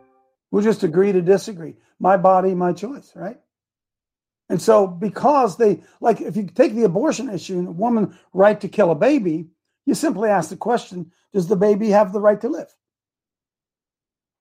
We'll 0.51 0.63
just 0.63 0.83
agree 0.83 1.11
to 1.11 1.21
disagree. 1.21 1.75
My 1.99 2.17
body, 2.17 2.55
my 2.55 2.73
choice, 2.73 3.11
right? 3.15 3.39
And 4.49 4.61
so, 4.61 4.85
because 4.85 5.57
they, 5.57 5.81
like, 6.01 6.21
if 6.21 6.35
you 6.35 6.47
take 6.47 6.75
the 6.75 6.83
abortion 6.83 7.29
issue 7.29 7.57
and 7.57 7.67
a 7.67 7.71
woman 7.71 8.17
right 8.33 8.59
to 8.61 8.67
kill 8.67 8.91
a 8.91 8.95
baby, 8.95 9.47
you 9.85 9.95
simply 9.95 10.29
ask 10.29 10.49
the 10.49 10.57
question 10.57 11.11
Does 11.33 11.47
the 11.47 11.55
baby 11.55 11.89
have 11.89 12.13
the 12.13 12.21
right 12.21 12.39
to 12.41 12.49
live? 12.49 12.73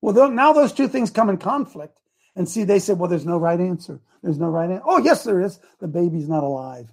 Well, 0.00 0.30
now 0.30 0.52
those 0.52 0.72
two 0.72 0.88
things 0.88 1.10
come 1.10 1.30
in 1.30 1.38
conflict. 1.38 1.98
And 2.36 2.48
see, 2.48 2.64
they 2.64 2.78
said, 2.78 2.98
Well, 2.98 3.08
there's 3.08 3.26
no 3.26 3.38
right 3.38 3.60
answer. 3.60 4.00
There's 4.22 4.38
no 4.38 4.48
right 4.48 4.70
answer. 4.70 4.84
Oh, 4.86 4.98
yes, 4.98 5.24
there 5.24 5.40
is. 5.40 5.58
The 5.80 5.88
baby's 5.88 6.28
not 6.28 6.42
alive. 6.42 6.92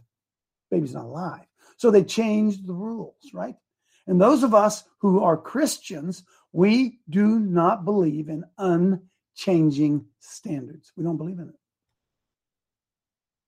baby's 0.70 0.94
not 0.94 1.06
alive. 1.06 1.46
So 1.78 1.90
they 1.90 2.04
changed 2.04 2.68
the 2.68 2.74
rules, 2.74 3.16
right? 3.34 3.56
And 4.08 4.20
those 4.20 4.44
of 4.44 4.54
us 4.54 4.84
who 5.00 5.24
are 5.24 5.38
Christians, 5.38 6.24
we 6.52 7.00
do 7.10 7.40
not 7.40 7.86
believe 7.86 8.30
in 8.30 8.44
unchanging 8.58 10.06
standards. 10.20 10.92
We 10.96 11.04
don't 11.04 11.18
believe 11.18 11.40
in 11.40 11.50
it. 11.50 11.56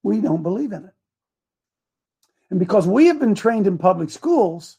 We 0.02 0.20
don't 0.20 0.44
believe 0.44 0.72
in 0.72 0.86
it. 0.86 0.94
And 2.50 2.60
because 2.60 2.88
we 2.88 3.08
have 3.08 3.20
been 3.20 3.36
trained 3.36 3.68
in 3.68 3.78
public 3.78 4.10
schools 4.10 4.78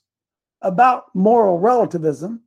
about 0.62 1.14
moral 1.14 1.58
relativism 1.58 2.42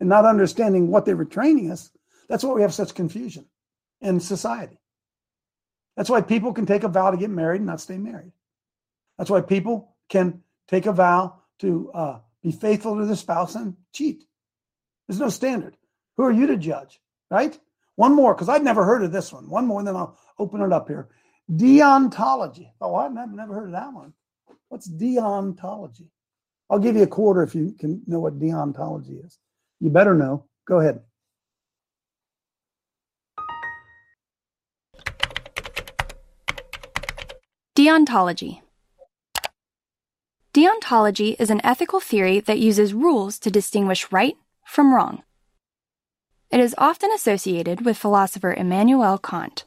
and 0.00 0.08
not 0.08 0.24
understanding 0.24 0.88
what 0.88 1.04
they 1.04 1.14
were 1.14 1.24
training 1.24 1.70
us, 1.70 1.90
that's 2.28 2.44
why 2.44 2.52
we 2.52 2.62
have 2.62 2.74
such 2.74 2.94
confusion 2.94 3.46
in 4.00 4.20
society. 4.20 4.78
That's 5.96 6.10
why 6.10 6.20
people 6.20 6.52
can 6.52 6.66
take 6.66 6.84
a 6.84 6.88
vow 6.88 7.10
to 7.10 7.16
get 7.16 7.30
married 7.30 7.58
and 7.58 7.66
not 7.66 7.80
stay 7.80 7.96
married. 7.96 8.32
That's 9.18 9.30
why 9.30 9.40
people 9.40 9.96
can 10.08 10.42
take 10.68 10.86
a 10.86 10.92
vow 10.92 11.40
to 11.60 11.90
uh, 11.92 12.18
be 12.42 12.52
faithful 12.52 12.96
to 12.98 13.06
their 13.06 13.16
spouse 13.16 13.54
and 13.54 13.76
cheat. 13.92 14.24
There's 15.08 15.20
no 15.20 15.30
standard. 15.30 15.76
Who 16.16 16.24
are 16.24 16.32
you 16.32 16.46
to 16.48 16.56
judge, 16.56 17.00
right? 17.30 17.58
One 17.94 18.14
more, 18.14 18.34
because 18.34 18.48
I've 18.48 18.62
never 18.62 18.84
heard 18.84 19.02
of 19.02 19.12
this 19.12 19.32
one. 19.32 19.48
One 19.48 19.66
more, 19.66 19.80
and 19.80 19.88
then 19.88 19.96
I'll 19.96 20.18
open 20.38 20.60
it 20.60 20.72
up 20.72 20.88
here. 20.88 21.08
Deontology. 21.50 22.70
Oh, 22.80 22.94
I've 22.94 23.12
never 23.12 23.54
heard 23.54 23.66
of 23.66 23.72
that 23.72 23.92
one. 23.92 24.12
What's 24.68 24.88
deontology? 24.88 26.08
I'll 26.68 26.78
give 26.78 26.96
you 26.96 27.04
a 27.04 27.08
quarter 27.08 27.42
if 27.42 27.54
you 27.54 27.72
can 27.78 28.02
know 28.06 28.20
what 28.20 28.38
deontology 28.38 29.24
is. 29.24 29.38
You 29.80 29.90
better 29.90 30.14
know. 30.14 30.44
Go 30.66 30.80
ahead. 30.80 31.00
Deontology. 37.86 38.62
Deontology 40.52 41.36
is 41.38 41.50
an 41.50 41.60
ethical 41.62 42.00
theory 42.00 42.40
that 42.40 42.58
uses 42.58 42.92
rules 42.92 43.38
to 43.38 43.48
distinguish 43.48 44.10
right 44.10 44.36
from 44.64 44.92
wrong. 44.92 45.22
It 46.50 46.58
is 46.58 46.74
often 46.78 47.12
associated 47.12 47.84
with 47.84 47.96
philosopher 47.96 48.52
Immanuel 48.52 49.18
Kant. 49.18 49.66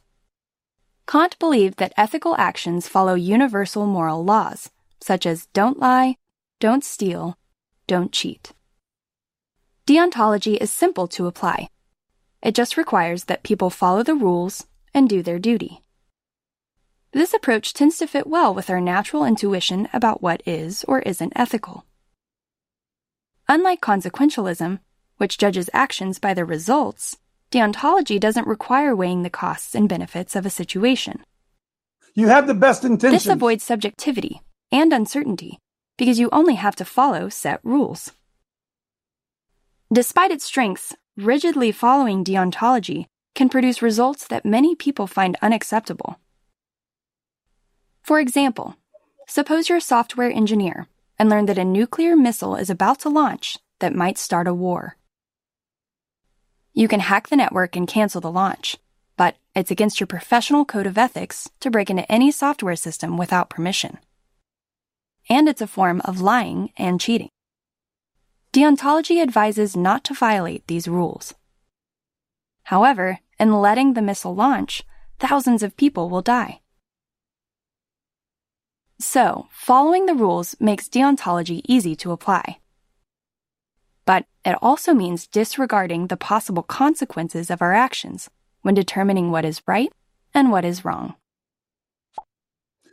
Kant 1.06 1.38
believed 1.38 1.78
that 1.78 1.94
ethical 1.96 2.36
actions 2.36 2.86
follow 2.86 3.14
universal 3.14 3.86
moral 3.86 4.22
laws, 4.22 4.68
such 5.00 5.24
as 5.24 5.46
don't 5.54 5.80
lie, 5.80 6.16
don't 6.58 6.84
steal, 6.84 7.38
don't 7.86 8.12
cheat. 8.12 8.52
Deontology 9.86 10.58
is 10.58 10.70
simple 10.70 11.08
to 11.08 11.26
apply. 11.26 11.70
It 12.42 12.54
just 12.54 12.76
requires 12.76 13.24
that 13.24 13.44
people 13.44 13.70
follow 13.70 14.02
the 14.02 14.14
rules 14.14 14.66
and 14.92 15.08
do 15.08 15.22
their 15.22 15.38
duty. 15.38 15.80
This 17.12 17.34
approach 17.34 17.74
tends 17.74 17.98
to 17.98 18.06
fit 18.06 18.26
well 18.26 18.54
with 18.54 18.70
our 18.70 18.80
natural 18.80 19.24
intuition 19.24 19.88
about 19.92 20.22
what 20.22 20.42
is 20.46 20.84
or 20.86 21.00
isn't 21.00 21.32
ethical. 21.34 21.84
Unlike 23.48 23.80
consequentialism, 23.80 24.78
which 25.16 25.36
judges 25.36 25.68
actions 25.72 26.20
by 26.20 26.34
their 26.34 26.44
results, 26.44 27.18
deontology 27.50 28.20
doesn't 28.20 28.46
require 28.46 28.94
weighing 28.94 29.22
the 29.22 29.30
costs 29.30 29.74
and 29.74 29.88
benefits 29.88 30.36
of 30.36 30.46
a 30.46 30.50
situation. 30.50 31.24
You 32.14 32.28
have 32.28 32.46
the 32.46 32.54
best 32.54 32.84
intentions. 32.84 33.24
This 33.24 33.32
avoids 33.32 33.64
subjectivity 33.64 34.40
and 34.70 34.92
uncertainty 34.92 35.58
because 35.98 36.20
you 36.20 36.28
only 36.30 36.54
have 36.54 36.76
to 36.76 36.84
follow 36.84 37.28
set 37.28 37.58
rules. 37.64 38.12
Despite 39.92 40.30
its 40.30 40.44
strengths, 40.44 40.94
rigidly 41.16 41.72
following 41.72 42.24
deontology 42.24 43.06
can 43.34 43.48
produce 43.48 43.82
results 43.82 44.28
that 44.28 44.46
many 44.46 44.76
people 44.76 45.08
find 45.08 45.36
unacceptable. 45.42 46.20
For 48.10 48.18
example, 48.18 48.74
suppose 49.28 49.68
you're 49.68 49.78
a 49.78 49.80
software 49.80 50.32
engineer 50.32 50.88
and 51.16 51.30
learn 51.30 51.46
that 51.46 51.58
a 51.58 51.64
nuclear 51.64 52.16
missile 52.16 52.56
is 52.56 52.68
about 52.68 52.98
to 53.02 53.08
launch 53.08 53.56
that 53.78 53.94
might 53.94 54.18
start 54.18 54.48
a 54.48 54.52
war. 54.52 54.96
You 56.72 56.88
can 56.88 56.98
hack 56.98 57.28
the 57.28 57.36
network 57.36 57.76
and 57.76 57.86
cancel 57.86 58.20
the 58.20 58.28
launch, 58.28 58.76
but 59.16 59.36
it's 59.54 59.70
against 59.70 60.00
your 60.00 60.08
professional 60.08 60.64
code 60.64 60.88
of 60.88 60.98
ethics 60.98 61.48
to 61.60 61.70
break 61.70 61.88
into 61.88 62.10
any 62.10 62.32
software 62.32 62.74
system 62.74 63.16
without 63.16 63.48
permission. 63.48 63.98
And 65.28 65.48
it's 65.48 65.62
a 65.62 65.68
form 65.68 66.00
of 66.00 66.20
lying 66.20 66.72
and 66.76 67.00
cheating. 67.00 67.28
Deontology 68.52 69.22
advises 69.22 69.76
not 69.76 70.02
to 70.02 70.14
violate 70.14 70.66
these 70.66 70.88
rules. 70.88 71.32
However, 72.64 73.20
in 73.38 73.60
letting 73.60 73.94
the 73.94 74.02
missile 74.02 74.34
launch, 74.34 74.82
thousands 75.20 75.62
of 75.62 75.76
people 75.76 76.10
will 76.10 76.22
die. 76.22 76.60
So, 79.02 79.46
following 79.50 80.04
the 80.04 80.14
rules 80.14 80.54
makes 80.60 80.86
deontology 80.86 81.62
easy 81.64 81.96
to 81.96 82.12
apply. 82.12 82.58
But 84.04 84.26
it 84.44 84.58
also 84.60 84.92
means 84.92 85.26
disregarding 85.26 86.08
the 86.08 86.18
possible 86.18 86.62
consequences 86.62 87.50
of 87.50 87.62
our 87.62 87.72
actions 87.72 88.28
when 88.60 88.74
determining 88.74 89.30
what 89.30 89.46
is 89.46 89.62
right 89.66 89.90
and 90.34 90.50
what 90.50 90.66
is 90.66 90.84
wrong. 90.84 91.14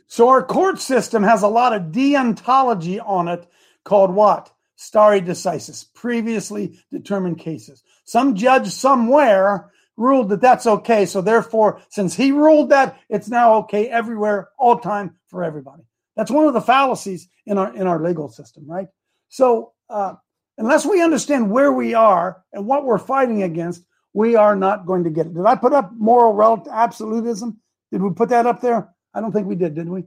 So, 0.08 0.30
our 0.30 0.42
court 0.42 0.80
system 0.80 1.24
has 1.24 1.44
a 1.44 1.50
lot 1.50 1.74
of 1.74 1.92
deontology 1.92 3.06
on 3.06 3.28
it 3.28 3.46
called 3.84 4.16
what? 4.16 4.50
Stare 4.78 5.20
decisis, 5.20 5.94
previously 5.94 6.80
determined 6.90 7.40
cases. 7.40 7.84
Some 8.06 8.34
judge 8.34 8.70
somewhere 8.70 9.74
ruled 9.98 10.30
that 10.30 10.40
that's 10.40 10.68
okay. 10.68 11.06
So, 11.06 11.20
therefore, 11.20 11.82
since 11.90 12.16
he 12.16 12.32
ruled 12.32 12.70
that, 12.70 12.98
it's 13.10 13.28
now 13.28 13.56
okay 13.56 13.90
everywhere, 13.90 14.48
all 14.58 14.80
time, 14.80 15.18
for 15.28 15.44
everybody. 15.44 15.84
That's 16.18 16.32
one 16.32 16.48
of 16.48 16.56
the 16.56 16.62
fallacies 16.62 17.30
in 17.46 17.60
our 17.60 17.74
in 17.76 17.86
our 17.86 18.02
legal 18.02 18.28
system, 18.28 18.66
right? 18.68 18.88
So 19.30 19.74
uh, 19.88 20.16
unless 20.58 20.86
we 20.86 21.02
understand 21.02 21.52
where 21.52 21.72
we 21.72 21.94
are 21.94 22.44
and 22.52 22.66
what 22.66 22.86
we're 22.86 22.98
fighting 22.98 23.44
against, 23.44 23.86
we 24.14 24.36
are 24.36 24.56
not 24.56 24.88
going 24.88 25.04
to 25.04 25.12
get 25.12 25.28
it. 25.28 25.36
Did 25.36 25.46
I 25.46 25.56
put 25.56 25.74
up 25.74 25.92
moral 25.96 26.34
relative 26.34 26.74
absolutism? 26.74 27.60
Did 27.92 28.02
we 28.02 28.10
put 28.10 28.30
that 28.30 28.48
up 28.48 28.62
there? 28.62 28.90
I 29.14 29.22
don't 29.22 29.32
think 29.32 29.48
we 29.48 29.56
did, 29.56 29.76
did 29.76 29.88
we? 29.88 30.06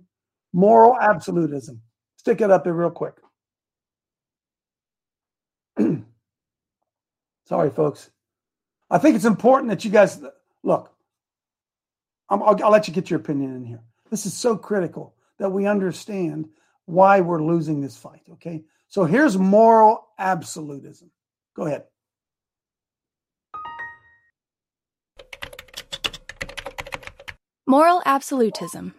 Moral 0.53 0.99
absolutism. 1.01 1.81
Stick 2.17 2.41
it 2.41 2.51
up 2.51 2.65
there 2.65 2.75
real 2.75 2.91
quick. 2.91 3.15
Sorry, 7.47 7.71
folks. 7.71 8.11
I 8.91 8.99
think 8.99 9.15
it's 9.15 9.25
important 9.25 9.71
that 9.71 9.85
you 9.85 9.93
guys 9.93 10.21
look. 10.65 10.93
i 12.29 12.35
will 12.35 12.71
let 12.71 12.89
you 12.89 12.95
get 12.95 13.11
your 13.11 13.21
opinion 13.21 13.55
in 13.55 13.65
here. 13.65 13.81
This 14.11 14.27
is 14.27 14.35
so 14.35 14.57
critical 14.57 15.15
that 15.41 15.51
we 15.51 15.67
understand 15.67 16.49
why 16.85 17.21
we're 17.21 17.43
losing 17.43 17.81
this 17.81 17.97
fight. 17.97 18.23
Okay. 18.35 18.63
So 18.89 19.05
here's 19.05 19.39
moral 19.39 20.07
absolutism. 20.19 21.11
Go 21.57 21.65
ahead. 21.65 21.85
Moral 27.67 28.03
absolutism. 28.05 28.95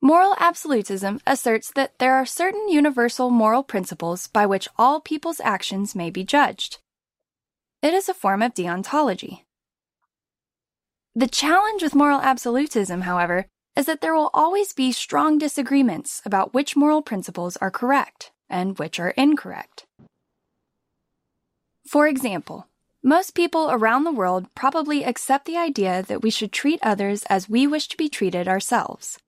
Moral 0.00 0.34
absolutism 0.40 1.20
asserts 1.26 1.70
that 1.76 1.98
there 1.98 2.14
are 2.14 2.26
certain 2.26 2.68
universal 2.68 3.30
moral 3.30 3.62
principles 3.62 4.26
by 4.26 4.46
which 4.46 4.68
all 4.76 5.00
people's 5.00 5.40
actions 5.40 5.94
may 5.94 6.10
be 6.10 6.24
judged. 6.24 6.78
It 7.82 7.94
is 7.94 8.08
a 8.08 8.14
form 8.14 8.42
of 8.42 8.54
deontology. 8.54 9.42
The 11.14 11.28
challenge 11.28 11.82
with 11.82 11.94
moral 11.94 12.20
absolutism, 12.20 13.02
however, 13.02 13.46
is 13.76 13.86
that 13.86 14.00
there 14.00 14.14
will 14.14 14.30
always 14.34 14.72
be 14.72 14.92
strong 14.92 15.38
disagreements 15.38 16.20
about 16.24 16.52
which 16.52 16.76
moral 16.76 17.02
principles 17.02 17.56
are 17.58 17.70
correct 17.70 18.30
and 18.48 18.78
which 18.78 19.00
are 19.00 19.10
incorrect. 19.10 19.86
For 21.86 22.06
example, 22.06 22.68
most 23.02 23.34
people 23.34 23.70
around 23.70 24.04
the 24.04 24.12
world 24.12 24.46
probably 24.54 25.04
accept 25.04 25.46
the 25.46 25.56
idea 25.56 26.02
that 26.02 26.22
we 26.22 26.30
should 26.30 26.52
treat 26.52 26.78
others 26.82 27.24
as 27.24 27.48
we 27.48 27.66
wish 27.66 27.88
to 27.88 27.96
be 27.96 28.08
treated 28.08 28.46
ourselves. 28.46 29.18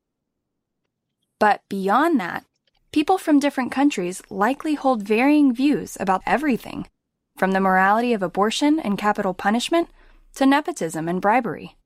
But 1.41 1.63
beyond 1.69 2.21
that, 2.21 2.45
people 2.93 3.19
from 3.19 3.41
different 3.41 3.73
countries 3.73 4.23
likely 4.31 4.75
hold 4.75 5.03
varying 5.03 5.53
views 5.53 5.97
about 5.99 6.23
everything, 6.25 6.87
from 7.37 7.51
the 7.53 7.61
morality 7.61 8.13
of 8.13 8.23
abortion 8.23 8.79
and 8.79 8.97
capital 8.97 9.35
punishment 9.35 9.89
to 10.37 10.47
nepotism 10.47 11.09
and 11.09 11.21
bribery. 11.21 11.77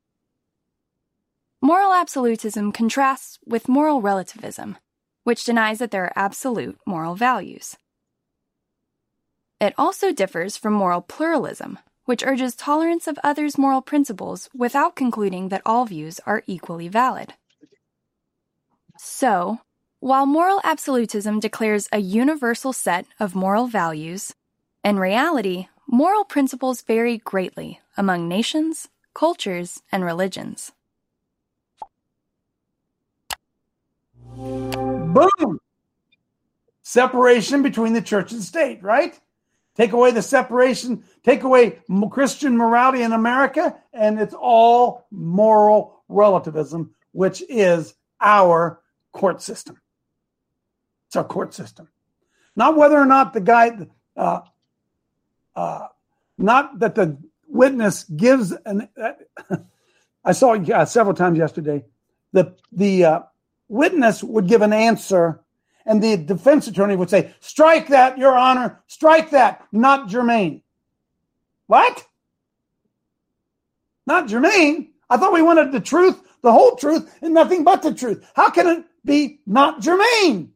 Moral 1.69 1.93
absolutism 1.93 2.73
contrasts 2.73 3.39
with 3.45 3.69
moral 3.69 4.01
relativism, 4.01 4.79
which 5.25 5.45
denies 5.45 5.81
that 5.81 5.91
there 5.91 6.05
are 6.05 6.13
absolute 6.17 6.79
moral 6.87 7.15
values. 7.15 7.77
It 9.61 9.75
also 9.77 10.11
differs 10.11 10.57
from 10.57 10.73
moral 10.73 11.03
pluralism, 11.03 11.79
which 12.07 12.25
urges 12.25 12.57
tolerance 12.57 13.07
of 13.07 13.19
others' 13.23 13.59
moral 13.59 13.83
principles 13.83 14.49
without 14.55 14.97
concluding 14.97 15.51
that 15.51 15.61
all 15.67 15.85
views 15.85 16.21
are 16.25 16.43
equally 16.47 16.89
valid. 16.89 17.35
So, 18.97 19.59
while 20.01 20.25
moral 20.25 20.63
absolutism 20.65 21.39
declares 21.39 21.87
a 21.93 21.99
universal 21.99 22.73
set 22.73 23.05
of 23.21 23.35
moral 23.35 23.67
values, 23.67 24.35
in 24.83 24.99
reality, 24.99 25.69
moral 25.87 26.25
principles 26.25 26.81
vary 26.81 27.19
greatly 27.19 27.79
among 27.95 28.27
nations, 28.27 28.89
cultures, 29.13 29.83
and 29.93 30.03
religions. 30.03 30.73
Boom! 34.37 35.59
Separation 36.83 37.63
between 37.63 37.93
the 37.93 38.03
church 38.03 38.33
and 38.33 38.43
state, 38.43 38.83
right? 38.83 39.19
Take 39.77 39.93
away 39.93 40.11
the 40.11 40.23
separation, 40.23 41.05
take 41.23 41.45
away 41.45 41.79
Christian 42.11 42.57
morality 42.57 43.03
in 43.03 43.13
America, 43.13 43.77
and 43.93 44.19
it's 44.19 44.35
all 44.35 45.07
moral 45.13 46.03
relativism, 46.09 46.95
which 47.13 47.45
is 47.49 47.95
our 48.21 48.81
court 49.13 49.41
system. 49.41 49.81
It's 51.07 51.17
our 51.17 51.25
court 51.25 51.55
system. 51.55 51.89
Not 52.57 52.77
whether 52.77 52.99
or 52.99 53.07
not 53.07 53.33
the 53.33 53.41
guy, 53.41 53.87
uh, 54.17 54.41
uh, 55.55 55.87
not 56.37 56.81
that 56.81 56.97
the 56.97 57.17
witness 57.47 58.03
gives 58.05 58.53
an. 58.67 58.89
Uh, 59.01 59.13
I 60.25 60.33
saw 60.33 60.85
several 60.85 61.15
times 61.15 61.39
yesterday. 61.39 61.85
The 62.33 62.57
the 62.73 63.05
uh, 63.05 63.21
witness 63.69 64.23
would 64.23 64.49
give 64.49 64.63
an 64.63 64.73
answer 64.73 65.41
and 65.89 66.03
the 66.03 66.19
defense 66.19 66.69
attorney 66.69 66.97
would 66.97 67.09
say, 67.09 67.35
Strike 67.41 67.89
that, 67.89 68.19
Your 68.19 68.37
Honor, 68.37 68.83
strike 68.87 69.31
that, 69.31 69.67
not 69.73 70.09
germane. 70.09 70.63
What? 71.67 72.07
Not 74.07 74.29
germane? 74.29 74.93
I 75.09 75.17
thought 75.17 75.33
we 75.33 75.43
wanted 75.43 75.73
the 75.73 75.81
truth, 75.81 76.21
the 76.43 76.53
whole 76.53 76.77
truth, 76.77 77.11
and 77.23 77.33
nothing 77.33 77.65
but 77.65 77.83
the 77.83 77.95
truth. 77.95 78.25
How 78.35 78.51
can 78.51 78.67
it 78.67 78.85
be 79.05 79.41
not 79.47 79.81
germane? 79.81 80.53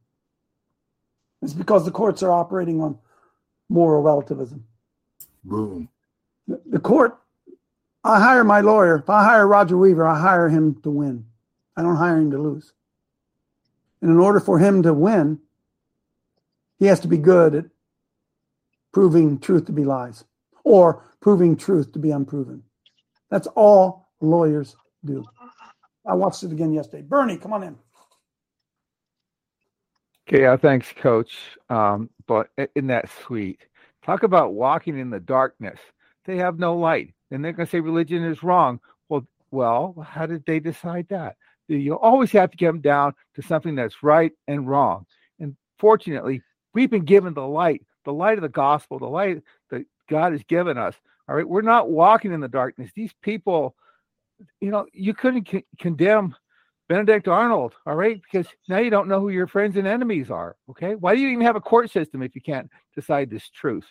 It's 1.41 1.55
because 1.55 1.87
the 1.87 1.91
courts 1.91 2.23
are 2.23 2.31
operating 2.31 2.83
on 2.83 2.99
moral 3.71 4.03
relativism. 4.03 4.65
Boom. 5.45 5.89
The, 6.47 6.61
the 6.67 6.79
court, 6.79 7.19
I 8.05 8.21
hire 8.21 8.45
my 8.45 8.61
lawyer. 8.61 8.97
If 8.97 9.09
I 9.09 9.25
hire 9.25 9.47
Roger 9.47 9.79
Weaver, 9.79 10.07
I 10.07 10.19
hire 10.19 10.49
him 10.51 10.81
to 10.83 10.91
win. 10.91 11.25
I 11.75 11.83
don't 11.83 11.97
hire 11.97 12.19
him 12.19 12.31
to 12.33 12.39
lose. 12.39 12.73
And 14.03 14.11
in 14.11 14.19
order 14.19 14.41
for 14.41 14.59
him 14.59 14.83
to 14.83 14.93
win, 14.93 15.39
he 16.79 16.87
has 16.87 17.01
to 17.01 17.09
be 17.09 17.19
good 17.19 17.55
at 17.55 17.65
proving 18.93 19.39
truth 19.39 19.67
to 19.67 19.73
be 19.73 19.85
lies 19.85 20.25
or 20.65 21.05
proving 21.21 21.57
truth 21.57 21.93
to 21.93 21.99
be 21.99 22.11
unproven. 22.11 22.65
That's 23.31 23.47
all 23.55 24.11
lawyers 24.21 24.77
do. 25.05 25.25
I 26.07 26.15
watched 26.15 26.43
it 26.43 26.53
again 26.53 26.73
yesterday. 26.73 27.03
Bernie, 27.03 27.37
come 27.37 27.53
on 27.53 27.63
in. 27.63 27.77
Okay, 30.29 30.47
uh, 30.47 30.57
thanks, 30.57 30.93
Coach. 30.93 31.37
Um, 31.71 32.11
but 32.27 32.49
in 32.75 32.89
that 32.89 33.09
suite, 33.25 33.61
talk 34.05 34.23
about 34.23 34.55
walking 34.55 34.99
in 34.99 35.11
the 35.11 35.21
darkness. 35.21 35.79
They 36.25 36.39
have 36.39 36.59
no 36.59 36.77
light, 36.77 37.15
and 37.31 37.45
they're 37.45 37.53
going 37.53 37.67
to 37.67 37.71
say 37.71 37.81
religion 37.81 38.25
is 38.25 38.43
wrong. 38.43 38.81
Well, 39.09 39.27
well, 39.51 40.07
how 40.09 40.27
did 40.27 40.45
they 40.47 40.61
decide 40.61 41.07
that? 41.11 41.37
You 41.69 41.99
always 41.99 42.33
have 42.33 42.51
to 42.51 42.57
them 42.57 42.81
down 42.81 43.15
to 43.35 43.43
something 43.43 43.75
that's 43.75 44.03
right 44.03 44.33
and 44.49 44.69
wrong. 44.69 45.07
And 45.41 45.57
fortunately, 45.79 46.43
we've 46.75 46.91
been 46.91 47.05
given 47.05 47.35
the 47.35 47.47
light, 47.47 47.83
the 48.05 48.13
light 48.13 48.39
of 48.39 48.43
the 48.43 48.49
gospel, 48.49 48.99
the 48.99 49.07
light 49.07 49.43
that 49.71 49.85
God 50.09 50.33
has 50.33 50.43
given 50.45 50.79
us. 50.79 50.95
All 51.29 51.37
right, 51.37 51.49
we're 51.49 51.63
not 51.63 51.91
walking 51.91 52.33
in 52.33 52.41
the 52.41 52.49
darkness. 52.49 52.91
These 52.95 53.13
people, 53.23 53.75
you 54.61 54.71
know, 54.71 54.87
you 54.93 55.15
couldn't 55.15 55.49
c- 55.49 55.65
condemn 55.79 56.35
Benedict 56.89 57.29
Arnold, 57.29 57.75
all 57.87 57.95
right, 57.95 58.21
because 58.21 58.47
now 58.69 58.79
you 58.79 58.91
don't 58.91 59.09
know 59.09 59.21
who 59.21 59.31
your 59.31 59.47
friends 59.47 59.77
and 59.77 59.87
enemies 59.87 60.31
are. 60.31 60.57
Okay, 60.69 60.95
why 60.95 61.15
do 61.15 61.21
you 61.21 61.29
even 61.29 61.47
have 61.47 61.57
a 61.57 61.61
court 61.61 61.91
system 61.91 62.23
if 62.23 62.35
you 62.35 62.43
can't 62.43 62.69
decide 62.95 63.31
this 63.31 63.49
truth? 63.49 63.87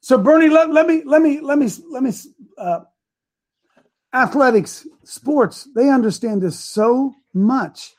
So, 0.00 0.16
Bernie, 0.16 0.48
let, 0.48 0.72
let 0.72 0.86
me 0.86 1.02
let 1.04 1.20
me 1.20 1.40
let 1.40 1.58
me 1.58 1.68
let 1.90 2.02
me 2.02 2.12
uh, 2.56 2.80
athletics, 4.12 4.86
sports, 5.04 5.68
they 5.74 5.88
understand 5.88 6.42
this 6.42 6.58
so 6.58 7.14
much. 7.32 7.94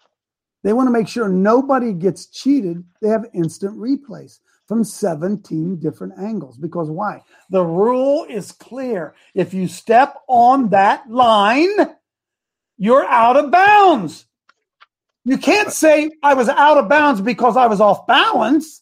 They 0.64 0.74
want 0.74 0.88
to 0.88 0.91
make 0.91 1.07
sure 1.07 1.28
nobody 1.28 1.93
gets 1.93 2.28
cheated. 2.28 2.84
They 3.01 3.09
have 3.09 3.26
instant 3.34 3.78
replays 3.78 4.39
from 4.68 4.84
17 4.84 5.80
different 5.80 6.14
angles. 6.20 6.57
Because 6.57 6.89
why? 6.89 7.24
The 7.49 7.64
rule 7.64 8.26
is 8.30 8.51
clear. 8.51 9.16
If 9.34 9.53
you 9.53 9.68
step 9.68 10.16
on 10.28 10.70
that 10.70 11.09
line, 11.09 11.70
you're 12.78 13.05
out 13.05 13.38
of 13.38 13.51
bounds. 13.51 14.26
You 15.24 15.38
can't 15.38 15.72
say 15.72 16.12
I 16.24 16.34
was 16.34 16.49
out 16.49 16.78
of 16.78 16.89
bounds 16.89 17.22
because 17.22 17.57
I 17.57 17.68
was 17.68 17.82
off 17.82 18.07
balance. 18.07 18.82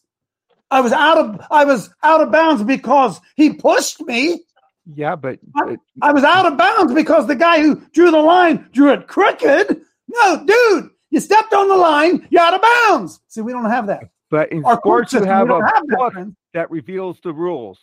I 0.70 0.80
was 0.80 0.92
out 0.92 1.18
of 1.18 1.40
I 1.50 1.64
was 1.64 1.90
out 2.02 2.20
of 2.20 2.30
bounds 2.30 2.62
because 2.62 3.20
he 3.36 3.52
pushed 3.52 4.00
me. 4.00 4.40
Yeah, 4.86 5.16
but 5.16 5.38
I, 5.56 5.76
I, 6.02 6.12
was 6.12 6.24
out 6.24 6.46
of 6.46 6.56
bounds 6.56 6.94
because 6.94 7.26
the 7.26 7.36
guy 7.36 7.60
who 7.60 7.76
drew 7.92 8.10
the 8.10 8.18
line 8.18 8.68
drew 8.72 8.92
it 8.92 9.06
crooked. 9.06 9.82
No, 10.08 10.44
dude, 10.44 10.90
you 11.10 11.20
stepped 11.20 11.52
on 11.52 11.68
the 11.68 11.76
line, 11.76 12.26
you're 12.30 12.42
out 12.42 12.54
of 12.54 12.62
bounds. 12.62 13.20
See, 13.28 13.40
we 13.40 13.52
don't 13.52 13.70
have 13.70 13.86
that. 13.88 14.04
But 14.30 14.50
in 14.52 14.64
Our 14.64 14.76
sports, 14.78 15.12
you 15.12 15.22
have 15.24 15.50
a 15.50 15.54
have 15.54 15.86
book 15.86 16.14
that, 16.14 16.34
that 16.54 16.70
reveals 16.70 17.18
the 17.22 17.32
rules. 17.32 17.78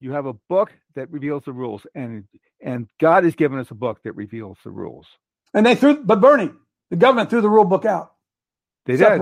You 0.00 0.12
have 0.12 0.26
a 0.26 0.34
book 0.48 0.72
that 0.94 1.10
reveals 1.10 1.44
the 1.44 1.52
rules, 1.52 1.86
and 1.94 2.24
and 2.60 2.88
God 3.00 3.24
has 3.24 3.34
given 3.34 3.58
us 3.58 3.70
a 3.70 3.74
book 3.74 4.02
that 4.04 4.12
reveals 4.12 4.58
the 4.64 4.70
rules. 4.70 5.06
And 5.54 5.64
they 5.64 5.74
threw, 5.74 6.02
but 6.02 6.20
Bernie, 6.20 6.50
the 6.90 6.96
government 6.96 7.30
threw 7.30 7.40
the 7.40 7.48
rule 7.48 7.64
book 7.64 7.84
out. 7.84 8.14
They 8.86 8.96
did. 8.96 9.20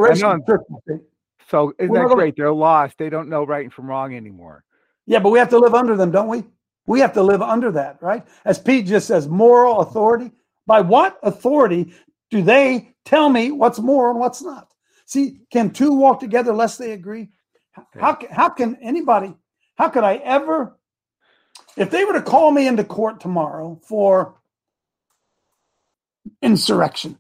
So 1.48 1.74
isn't 1.78 1.92
that 1.92 2.08
great? 2.08 2.34
They're 2.36 2.52
lost. 2.52 2.96
They 2.98 3.10
don't 3.10 3.28
know 3.28 3.44
right 3.44 3.72
from 3.72 3.86
wrong 3.86 4.14
anymore. 4.14 4.64
Yeah, 5.06 5.18
but 5.18 5.30
we 5.30 5.38
have 5.38 5.50
to 5.50 5.58
live 5.58 5.74
under 5.74 5.96
them, 5.96 6.10
don't 6.10 6.28
we? 6.28 6.44
We 6.86 7.00
have 7.00 7.12
to 7.14 7.22
live 7.22 7.42
under 7.42 7.70
that, 7.72 8.02
right? 8.02 8.26
As 8.44 8.58
Pete 8.58 8.86
just 8.86 9.06
says, 9.06 9.28
moral 9.28 9.80
authority. 9.80 10.32
By 10.66 10.80
what 10.80 11.18
authority 11.22 11.92
do 12.30 12.42
they 12.42 12.94
tell 13.04 13.28
me 13.28 13.50
what's 13.50 13.78
moral 13.78 14.12
and 14.12 14.20
what's 14.20 14.42
not? 14.42 14.68
See, 15.06 15.40
can 15.52 15.70
two 15.70 15.92
walk 15.92 16.20
together 16.20 16.52
lest 16.52 16.78
they 16.78 16.92
agree? 16.92 17.30
How, 17.98 18.18
how 18.30 18.48
can 18.48 18.76
anybody, 18.82 19.34
how 19.76 19.88
could 19.88 20.04
I 20.04 20.16
ever, 20.16 20.78
if 21.76 21.90
they 21.90 22.04
were 22.04 22.12
to 22.14 22.22
call 22.22 22.50
me 22.50 22.66
into 22.66 22.84
court 22.84 23.20
tomorrow 23.20 23.80
for 23.86 24.34
insurrection, 26.40 27.18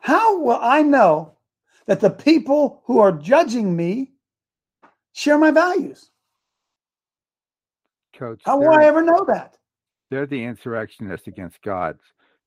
how 0.00 0.38
will 0.40 0.58
I 0.60 0.82
know 0.82 1.34
that 1.86 2.00
the 2.00 2.10
people 2.10 2.82
who 2.86 3.00
are 3.00 3.12
judging 3.12 3.74
me 3.76 4.12
share 5.12 5.38
my 5.38 5.50
values? 5.50 6.10
Coach. 8.18 8.42
How 8.44 8.58
will 8.58 8.70
I 8.70 8.84
ever 8.84 9.02
know 9.02 9.24
that? 9.26 9.56
They're 10.10 10.26
the 10.26 10.42
insurrectionists 10.42 11.26
against 11.26 11.60
God. 11.62 11.98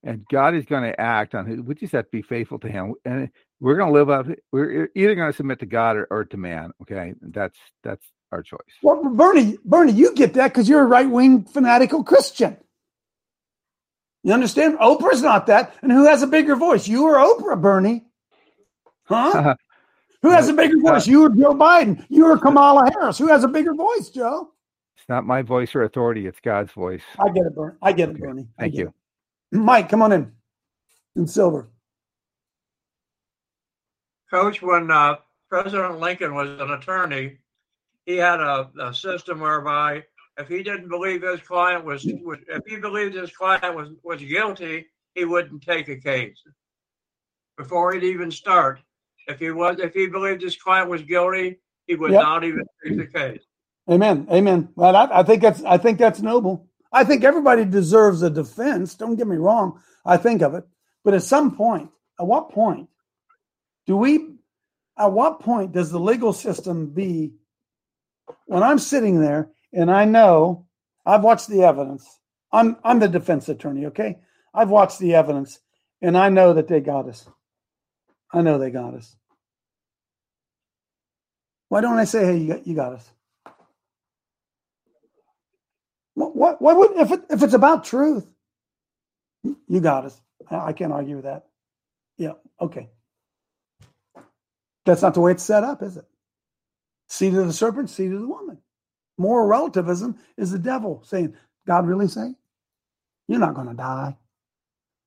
And 0.04 0.26
God 0.32 0.56
is 0.56 0.66
going 0.66 0.84
to 0.84 1.00
act 1.00 1.36
on 1.36 1.50
it. 1.50 1.64
We 1.64 1.76
just 1.76 1.94
have 1.94 2.06
to 2.06 2.12
be 2.12 2.24
faithful 2.24 2.58
to 2.60 2.68
Him, 2.68 2.96
and 3.06 3.30
we're 3.60 3.76
going 3.76 3.94
to 3.94 4.00
live 4.00 4.10
up. 4.10 4.26
We're 4.52 4.90
either 4.96 5.14
going 5.14 5.32
to 5.32 5.36
submit 5.36 5.60
to 5.60 5.68
God 5.68 5.96
or, 5.96 6.08
or 6.10 6.26
to 6.26 6.38
man. 6.38 6.72
Okay, 6.82 7.14
that's 7.22 7.58
that's 7.84 8.04
our 8.32 8.42
choice. 8.42 8.60
Well, 8.82 9.04
Bernie, 9.14 9.60
Bernie, 9.64 9.92
you 9.92 10.16
get 10.16 10.34
that 10.34 10.48
because 10.48 10.68
you're 10.68 10.82
a 10.82 10.86
right 10.88 11.08
wing 11.08 11.44
fanatical 11.44 12.04
Christian. 12.04 12.58
You 14.24 14.34
understand? 14.34 14.80
Oprah's 14.80 15.22
not 15.22 15.46
that, 15.48 15.76
and 15.84 15.92
who 15.92 16.06
has 16.08 16.24
a 16.24 16.28
bigger 16.28 16.56
voice? 16.56 16.88
You 16.88 17.04
or 17.04 17.18
Oprah, 17.18 17.62
Bernie? 17.62 18.04
Huh? 19.04 19.56
who 20.24 20.32
has 20.32 20.50
a 20.50 20.54
bigger 20.54 20.78
uh, 20.78 20.94
voice? 20.94 21.06
You 21.06 21.26
or 21.26 21.30
Joe 21.30 21.54
Biden? 21.54 22.04
You 22.10 22.26
or 22.26 22.40
Kamala 22.40 22.90
Harris? 22.92 23.20
Who 23.20 23.28
has 23.28 23.44
a 23.44 23.48
bigger 23.48 23.76
voice, 23.76 24.10
Joe? 24.10 24.52
It's 25.02 25.10
not 25.10 25.26
my 25.26 25.42
voice 25.42 25.74
or 25.74 25.82
authority. 25.82 26.28
It's 26.28 26.40
God's 26.40 26.72
voice. 26.74 27.02
I 27.18 27.30
get 27.30 27.48
it, 27.48 27.56
Bernie. 27.56 27.76
I 27.82 27.92
get 27.92 28.10
it, 28.10 28.20
Bernie. 28.20 28.48
Thank 28.60 28.76
you. 28.76 28.94
It. 29.52 29.58
Mike, 29.58 29.90
come 29.90 30.04
on 30.04 30.12
in. 30.12 30.32
In 31.16 31.26
silver. 31.26 31.72
Coach, 34.30 34.62
when 34.62 34.92
uh, 34.92 35.16
President 35.50 36.00
Lincoln 36.00 36.36
was 36.36 36.50
an 36.62 36.70
attorney, 36.70 37.40
he 38.06 38.18
had 38.18 38.40
a, 38.42 38.70
a, 38.80 38.94
system 38.94 39.40
whereby 39.40 40.04
if 40.38 40.48
he 40.48 40.62
didn't 40.62 40.90
believe 40.90 41.24
his 41.24 41.42
client 41.42 41.84
was, 41.84 42.06
was, 42.24 42.38
if 42.48 42.62
he 42.68 42.78
believed 42.78 43.16
his 43.16 43.32
client 43.32 43.76
was, 43.76 43.90
was 44.04 44.22
guilty, 44.22 44.86
he 45.16 45.26
wouldn't 45.26 45.64
take 45.64 45.90
a 45.90 45.98
case 45.98 46.38
before 47.58 47.92
he'd 47.94 48.04
even 48.04 48.30
start. 48.30 48.80
If 49.28 49.40
he 49.40 49.50
was, 49.50 49.80
if 49.80 49.96
he 49.96 50.06
believed 50.06 50.44
his 50.44 50.58
client 50.58 50.92
was 50.92 51.02
guilty, 51.02 51.60
he 51.88 51.96
would 51.96 52.12
Yep. 52.12 52.22
not 52.22 52.44
even 52.44 52.66
take 52.86 52.98
the 52.98 53.08
case. 53.08 53.42
Amen. 53.90 54.28
Amen. 54.32 54.70
Well, 54.76 54.96
I, 54.96 55.20
I 55.20 55.24
think 55.24 55.42
that's 55.42 55.64
I 55.64 55.78
think 55.78 56.00
that's 56.00 56.22
noble. 56.22 56.68
I 56.92 57.04
think 57.04 57.24
everybody 57.24 57.66
deserves 57.66 58.22
a 58.22 58.30
defense. 58.30 58.96
Don't 58.96 59.16
get 59.16 59.28
me 59.28 59.38
wrong. 59.38 59.82
I 60.06 60.18
think 60.18 60.42
of 60.42 60.54
it, 60.56 60.66
but 61.04 61.14
at 61.14 61.24
some 61.24 61.56
point, 61.56 61.90
at 62.20 62.26
what 62.26 62.52
point 62.52 62.90
do 63.86 63.98
we? 63.98 64.36
At 64.98 65.12
what 65.12 65.40
point 65.40 65.72
does 65.72 65.90
the 65.92 66.00
legal 66.00 66.34
system 66.34 66.88
be? 66.88 67.34
When 68.46 68.64
I'm 68.64 68.80
sitting 68.80 69.20
there 69.20 69.50
and 69.74 69.90
I 69.90 70.06
know 70.06 70.68
I've 71.06 71.24
watched 71.24 71.48
the 71.48 71.64
evidence. 71.64 72.08
I'm 72.52 72.78
I'm 72.84 73.00
the 73.00 73.08
defense 73.08 73.50
attorney. 73.50 73.88
Okay, 73.88 74.20
I've 74.54 74.70
watched 74.70 75.00
the 75.00 75.16
evidence, 75.16 75.60
and 76.02 76.18
I 76.18 76.30
know 76.30 76.54
that 76.54 76.68
they 76.68 76.82
got 76.82 77.08
us. 77.08 77.28
I 78.34 78.42
know 78.42 78.58
they 78.58 78.70
got 78.70 78.94
us. 78.94 79.16
Why 81.70 81.82
don't 81.82 81.98
I 81.98 82.04
say, 82.04 82.26
"Hey, 82.26 82.38
you 82.38 82.48
got, 82.50 82.68
you 82.68 82.76
got 82.76 82.94
us"? 82.94 83.10
What, 86.14 86.62
what, 86.62 86.78
would, 86.78 86.98
if, 86.98 87.12
it, 87.12 87.22
if 87.30 87.44
it's 87.44 87.54
about 87.54 87.86
truth, 87.86 88.28
you 89.44 89.80
got 89.80 90.06
us. 90.06 90.22
I 90.50 90.68
I 90.68 90.74
can't 90.74 90.92
argue 90.92 91.16
with 91.16 91.26
that. 91.26 91.46
Yeah, 92.18 92.34
okay. 92.60 92.90
That's 94.86 95.02
not 95.02 95.14
the 95.14 95.22
way 95.22 95.32
it's 95.32 95.44
set 95.44 95.64
up, 95.64 95.82
is 95.82 95.98
it? 95.98 96.06
Seed 97.08 97.34
of 97.36 97.48
the 97.48 97.54
serpent, 97.54 97.90
seed 97.90 98.12
of 98.12 98.22
the 98.22 98.28
woman. 98.28 98.58
Moral 99.18 99.48
relativism 99.48 100.18
is 100.38 100.52
the 100.52 100.60
devil 100.60 101.04
saying, 101.06 101.36
God 101.68 101.86
really 101.86 102.08
say? 102.08 102.34
You're 103.28 103.40
not 103.40 103.54
going 103.54 103.68
to 103.68 103.74
die. 103.74 104.18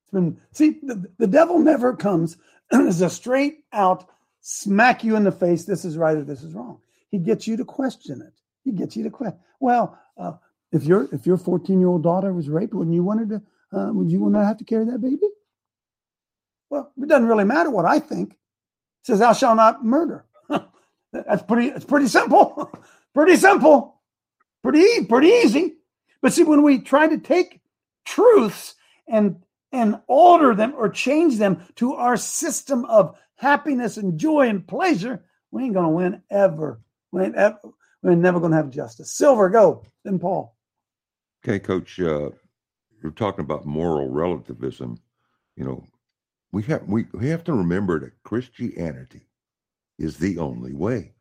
It's 0.05 0.13
been, 0.13 0.41
see, 0.53 0.79
the, 0.83 1.11
the 1.19 1.27
devil 1.27 1.59
never 1.59 1.97
comes 1.97 2.37
as 2.73 3.01
a 3.01 3.11
straight 3.11 3.65
out 3.73 4.09
smack 4.41 5.03
you 5.03 5.17
in 5.17 5.25
the 5.25 5.33
face, 5.33 5.65
this 5.65 5.85
is 5.85 5.97
right 5.97 6.17
or 6.17 6.23
this 6.23 6.43
is 6.43 6.55
wrong. 6.55 6.79
He 7.11 7.19
gets 7.19 7.47
you 7.47 7.57
to 7.57 7.65
question 7.65 8.21
it. 8.21 8.35
He 8.63 8.73
gets 8.73 8.97
you 8.97 9.05
to 9.05 9.11
question. 9.11 9.39
Well, 9.59 9.99
uh, 10.19 10.33
if 10.75 10.85
your 10.85 11.09
if 11.13 11.25
your 11.25 11.37
14 11.37 11.79
year 11.79 11.89
old 11.89 12.03
daughter 12.03 12.33
was 12.33 12.51
raped, 12.51 12.75
wouldn't 12.75 12.95
you 12.95 13.05
want 13.05 13.21
her 13.21 13.27
to? 13.27 13.43
Uh, 13.79 13.93
would 13.93 14.11
you 14.11 14.21
want 14.21 14.35
to 14.35 14.45
have 14.45 14.59
to 14.59 14.65
carry 14.65 14.85
that 14.85 15.01
baby? 15.01 15.29
Well, 16.69 16.93
it 17.01 17.09
doesn't 17.09 17.29
really 17.29 17.45
matter 17.45 17.71
what 17.71 17.85
I 17.85 18.01
think. 18.01 18.33
It 18.33 19.07
says, 19.07 19.21
"Thou 19.21 19.33
shalt 19.33 19.57
not 19.57 19.85
murder." 19.85 20.27
That's 21.13 21.45
pretty. 21.45 21.69
It's 21.69 21.85
pretty 21.85 22.09
simple. 22.09 22.73
pretty 23.15 23.37
simple. 23.37 24.01
Pretty 24.65 25.05
pretty 25.07 25.29
easy. 25.29 25.75
But 26.21 26.33
see, 26.33 26.43
when 26.43 26.63
we 26.63 26.81
try 26.81 27.07
to 27.07 27.19
take 27.19 27.61
truths 28.05 28.75
and 29.07 29.37
and 29.71 30.01
alter 30.09 30.57
them 30.57 30.75
or 30.77 30.89
change 30.89 31.39
them 31.39 31.65
to 31.77 31.95
our 31.95 32.17
system 32.17 32.85
of 32.87 33.17
happiness 33.37 33.97
and 33.97 34.19
joy 34.19 34.49
and 34.49 34.67
pleasure, 34.67 35.25
we 35.53 35.65
ain't 35.65 35.75
gonna 35.75 35.91
win 35.91 36.21
ever. 36.31 36.81
We 37.13 37.23
ain't 37.23 37.37
ever. 37.37 37.59
We're 38.03 38.17
never 38.17 38.41
gonna 38.41 38.57
have 38.57 38.71
justice. 38.71 39.13
Silver, 39.13 39.49
go. 39.49 39.85
Then 40.05 40.19
Paul. 40.19 40.55
Okay, 41.47 41.59
Coach, 41.59 42.01
uh, 42.01 42.31
you're 43.03 43.13
talking 43.13 43.45
about 43.45 43.67
moral 43.67 44.09
relativism. 44.09 44.99
You 45.57 45.65
know, 45.65 45.87
we 46.53 46.63
have 46.63 46.85
we, 46.89 47.05
we 47.13 47.29
have 47.29 47.45
to 47.45 47.53
remember 47.53 48.01
that 48.01 48.23
Christianity 48.23 49.27
is 49.99 50.17
the 50.17 50.39
only 50.39 50.73
way. 50.73 51.13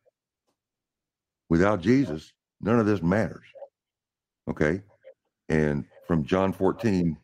Without 1.50 1.82
Jesus, 1.82 2.32
none 2.62 2.78
of 2.78 2.86
this 2.86 3.02
matters. 3.02 3.44
Okay, 4.48 4.80
and 5.50 5.84
from 6.06 6.24
John 6.24 6.54
14, 6.54 7.18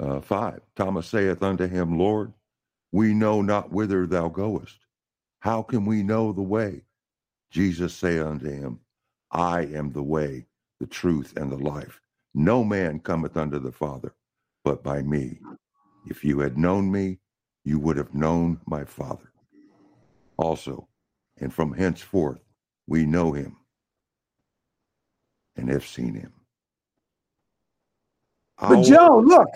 uh, 0.00 0.20
5, 0.20 0.60
Thomas 0.74 1.06
saith 1.06 1.44
unto 1.44 1.68
him, 1.68 1.96
Lord, 1.96 2.32
we 2.90 3.14
know 3.14 3.40
not 3.40 3.70
whither 3.70 4.04
thou 4.04 4.28
goest. 4.28 4.78
How 5.38 5.62
can 5.62 5.86
we 5.86 6.02
know 6.02 6.32
the 6.32 6.42
way? 6.42 6.82
Jesus 7.52 7.94
saith 7.94 8.24
unto 8.26 8.50
him, 8.50 8.80
I 9.30 9.60
am 9.60 9.92
the 9.92 10.02
way, 10.02 10.46
the 10.80 10.86
truth, 10.88 11.36
and 11.36 11.52
the 11.52 11.56
life. 11.58 12.00
No 12.38 12.62
man 12.62 13.00
cometh 13.00 13.34
unto 13.38 13.58
the 13.58 13.72
Father 13.72 14.14
but 14.62 14.82
by 14.82 15.00
me. 15.00 15.40
If 16.06 16.22
you 16.22 16.38
had 16.40 16.58
known 16.58 16.92
me, 16.92 17.18
you 17.64 17.78
would 17.78 17.96
have 17.96 18.12
known 18.12 18.60
my 18.66 18.84
Father. 18.84 19.32
Also, 20.36 20.86
and 21.38 21.52
from 21.52 21.72
henceforth 21.72 22.40
we 22.86 23.06
know 23.06 23.32
him 23.32 23.56
and 25.56 25.70
have 25.70 25.86
seen 25.86 26.14
him. 26.14 26.32
But 28.60 28.82
Joe, 28.82 29.22
look, 29.24 29.48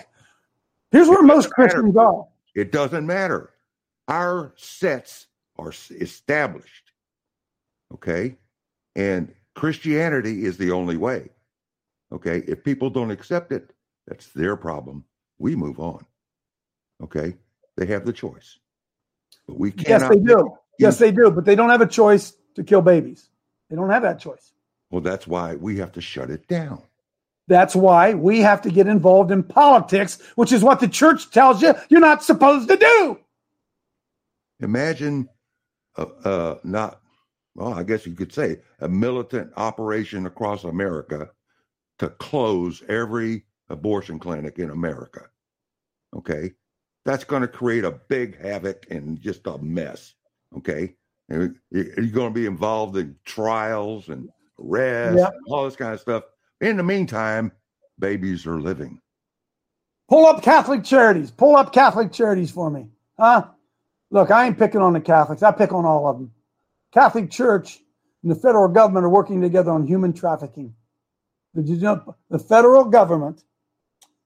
here's 0.91 1.07
where 1.07 1.21
most 1.21 1.51
Christians 1.51 1.95
are. 1.95 2.27
It 2.55 2.71
doesn't 2.71 3.05
matter. 3.05 3.51
Our 4.07 4.53
sets 4.57 5.27
are 5.59 5.71
established. 5.91 6.91
Okay. 7.93 8.37
And 8.95 9.35
Christianity 9.53 10.45
is 10.45 10.57
the 10.57 10.71
only 10.71 10.97
way. 10.97 11.29
Okay. 12.11 12.43
If 12.47 12.63
people 12.63 12.89
don't 12.89 13.11
accept 13.11 13.51
it, 13.51 13.71
that's 14.07 14.27
their 14.33 14.55
problem. 14.55 15.05
We 15.39 15.55
move 15.55 15.79
on. 15.79 16.05
Okay. 17.03 17.35
They 17.77 17.85
have 17.87 18.05
the 18.05 18.13
choice. 18.13 18.59
But 19.47 19.57
we 19.59 19.73
Yes, 19.77 20.01
cannot. 20.03 20.09
they 20.13 20.19
do. 20.19 20.53
Yes, 20.77 20.97
they 20.97 21.11
do. 21.11 21.31
But 21.31 21.45
they 21.45 21.55
don't 21.55 21.69
have 21.69 21.81
a 21.81 21.87
choice 21.87 22.33
to 22.55 22.63
kill 22.63 22.81
babies. 22.81 23.29
They 23.69 23.75
don't 23.75 23.89
have 23.89 24.03
that 24.03 24.19
choice. 24.19 24.53
Well, 24.89 25.01
that's 25.01 25.25
why 25.25 25.55
we 25.55 25.77
have 25.77 25.93
to 25.93 26.01
shut 26.01 26.29
it 26.29 26.47
down. 26.47 26.83
That's 27.47 27.75
why 27.75 28.13
we 28.13 28.39
have 28.41 28.61
to 28.63 28.69
get 28.71 28.87
involved 28.87 29.31
in 29.31 29.43
politics, 29.43 30.21
which 30.35 30.51
is 30.51 30.63
what 30.63 30.79
the 30.79 30.87
church 30.87 31.31
tells 31.31 31.61
you 31.61 31.73
you're 31.89 31.99
not 32.01 32.23
supposed 32.23 32.69
to 32.69 32.77
do. 32.77 33.19
Imagine, 34.59 35.27
uh, 35.97 36.05
uh, 36.23 36.55
not, 36.63 37.01
well, 37.55 37.73
I 37.73 37.83
guess 37.83 38.05
you 38.05 38.13
could 38.13 38.31
say 38.33 38.57
a 38.79 38.87
militant 38.87 39.51
operation 39.57 40.25
across 40.25 40.63
America 40.63 41.29
to 42.01 42.09
close 42.09 42.81
every 42.89 43.43
abortion 43.69 44.17
clinic 44.17 44.57
in 44.57 44.71
America. 44.71 45.29
Okay. 46.15 46.51
That's 47.05 47.23
going 47.23 47.43
to 47.43 47.47
create 47.47 47.83
a 47.83 47.91
big 48.09 48.41
havoc 48.41 48.87
and 48.89 49.21
just 49.21 49.45
a 49.45 49.59
mess. 49.59 50.15
Okay. 50.57 50.95
And 51.29 51.55
you- 51.69 51.93
You're 51.95 52.07
going 52.07 52.33
to 52.33 52.39
be 52.39 52.47
involved 52.47 52.97
in 52.97 53.15
trials 53.23 54.09
and 54.09 54.29
arrests, 54.59 55.19
Yep. 55.21 55.31
and 55.33 55.41
all 55.49 55.65
this 55.65 55.75
kind 55.75 55.93
of 55.93 55.99
stuff. 55.99 56.23
In 56.59 56.75
the 56.77 56.83
meantime, 56.83 57.51
babies 57.99 58.47
are 58.47 58.59
living. 58.59 58.99
Pull 60.09 60.25
up 60.25 60.41
Catholic 60.41 60.83
charities. 60.83 61.29
Pull 61.29 61.55
up 61.55 61.71
Catholic 61.71 62.11
charities 62.11 62.49
for 62.49 62.71
me. 62.71 62.87
Huh? 63.19 63.45
Look, 64.09 64.31
I 64.31 64.47
ain't 64.47 64.57
picking 64.57 64.81
on 64.81 64.93
the 64.93 65.01
Catholics. 65.01 65.43
I 65.43 65.51
pick 65.51 65.71
on 65.71 65.85
all 65.85 66.07
of 66.07 66.17
them. 66.17 66.31
Catholic 66.91 67.29
Church 67.29 67.79
and 68.23 68.31
the 68.31 68.35
federal 68.35 68.67
government 68.67 69.05
are 69.05 69.09
working 69.09 69.39
together 69.39 69.69
on 69.71 69.85
human 69.85 70.13
trafficking. 70.13 70.73
Did 71.55 71.67
you 71.67 71.77
know 71.77 72.15
the 72.29 72.39
federal 72.39 72.85
government? 72.85 73.43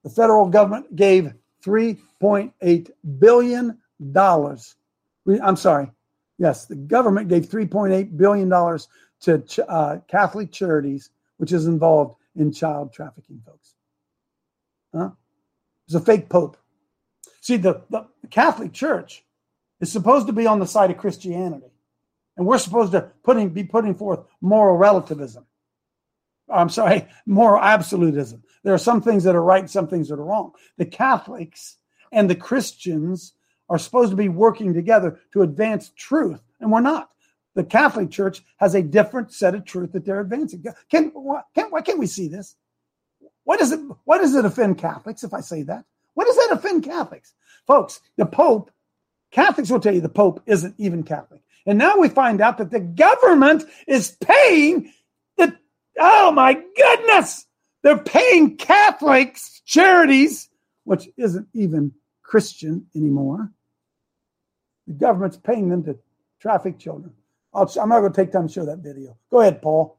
The 0.03 0.09
federal 0.09 0.47
government 0.49 0.95
gave 0.95 1.33
three 1.63 1.97
point 2.19 2.53
eight 2.61 2.91
billion 3.19 3.79
dollars. 4.11 4.75
I'm 5.41 5.55
sorry. 5.55 5.89
Yes, 6.37 6.65
the 6.65 6.75
government 6.75 7.29
gave 7.29 7.47
three 7.47 7.65
point 7.65 7.93
eight 7.93 8.15
billion 8.15 8.49
dollars 8.49 8.87
to 9.21 9.43
uh, 9.67 9.99
Catholic 10.07 10.51
charities, 10.51 11.09
which 11.37 11.51
is 11.51 11.65
involved 11.65 12.15
in 12.35 12.51
child 12.51 12.93
trafficking, 12.93 13.41
folks. 13.45 13.73
Huh? 14.93 15.11
It's 15.87 15.95
a 15.95 15.99
fake 15.99 16.29
pope. 16.29 16.57
See, 17.41 17.57
the, 17.57 17.81
the 17.89 18.07
Catholic 18.29 18.73
Church 18.73 19.23
is 19.79 19.91
supposed 19.91 20.27
to 20.27 20.33
be 20.33 20.45
on 20.45 20.59
the 20.59 20.67
side 20.67 20.91
of 20.91 20.97
Christianity, 20.97 21.71
and 22.37 22.45
we're 22.45 22.59
supposed 22.59 22.91
to 22.91 23.11
putting 23.23 23.49
be 23.49 23.63
putting 23.63 23.95
forth 23.95 24.19
moral 24.41 24.77
relativism. 24.77 25.45
I'm 26.49 26.69
sorry, 26.69 27.07
moral 27.25 27.61
absolutism. 27.61 28.43
There 28.63 28.73
are 28.73 28.79
some 28.79 29.01
things 29.01 29.23
that 29.23 29.35
are 29.35 29.43
right, 29.43 29.69
some 29.69 29.87
things 29.87 30.09
that 30.09 30.19
are 30.19 30.25
wrong. 30.25 30.53
The 30.77 30.85
Catholics 30.85 31.77
and 32.11 32.29
the 32.29 32.35
Christians 32.35 33.33
are 33.69 33.77
supposed 33.77 34.11
to 34.11 34.15
be 34.15 34.29
working 34.29 34.73
together 34.73 35.19
to 35.33 35.41
advance 35.41 35.91
truth, 35.95 36.41
and 36.59 36.71
we're 36.71 36.81
not. 36.81 37.09
The 37.55 37.63
Catholic 37.63 38.11
Church 38.11 38.43
has 38.57 38.75
a 38.75 38.81
different 38.81 39.31
set 39.31 39.55
of 39.55 39.65
truth 39.65 39.93
that 39.93 40.05
they're 40.05 40.19
advancing. 40.19 40.63
Can, 40.91 41.11
why, 41.13 41.41
can, 41.53 41.67
why 41.69 41.81
can't 41.81 41.99
we 41.99 42.07
see 42.07 42.27
this? 42.27 42.55
Why 43.45 43.57
does 43.57 43.71
it 43.71 43.79
why 44.03 44.17
does 44.17 44.35
it 44.35 44.43
offend 44.43 44.77
Catholics 44.77 45.23
if 45.23 45.33
I 45.33 45.39
say 45.39 45.63
that? 45.63 45.85
Why 46.15 46.25
does 46.25 46.35
that 46.35 46.49
offend 46.51 46.83
Catholics? 46.83 47.33
Folks, 47.67 48.01
the 48.17 48.25
Pope, 48.25 48.71
Catholics 49.31 49.69
will 49.69 49.79
tell 49.79 49.93
you 49.93 50.01
the 50.01 50.09
Pope 50.09 50.41
isn't 50.45 50.75
even 50.77 51.03
Catholic. 51.03 51.41
And 51.65 51.77
now 51.77 51.97
we 51.97 52.09
find 52.09 52.41
out 52.41 52.57
that 52.57 52.71
the 52.71 52.79
government 52.79 53.63
is 53.87 54.17
paying 54.21 54.91
oh 55.99 56.31
my 56.31 56.53
goodness, 56.53 57.45
they're 57.83 57.97
paying 57.97 58.57
Catholics 58.57 59.61
charities, 59.65 60.49
which 60.83 61.07
isn't 61.17 61.47
even 61.53 61.93
Christian 62.23 62.87
anymore. 62.95 63.51
The 64.87 64.93
government's 64.93 65.37
paying 65.37 65.69
them 65.69 65.83
to 65.85 65.97
traffic 66.39 66.79
children. 66.79 67.13
I'll, 67.53 67.71
I'm 67.79 67.89
not 67.89 68.01
going 68.01 68.11
to 68.11 68.21
take 68.21 68.31
time 68.31 68.47
to 68.47 68.53
show 68.53 68.65
that 68.65 68.79
video. 68.79 69.17
Go 69.31 69.41
ahead, 69.41 69.61
Paul. 69.61 69.97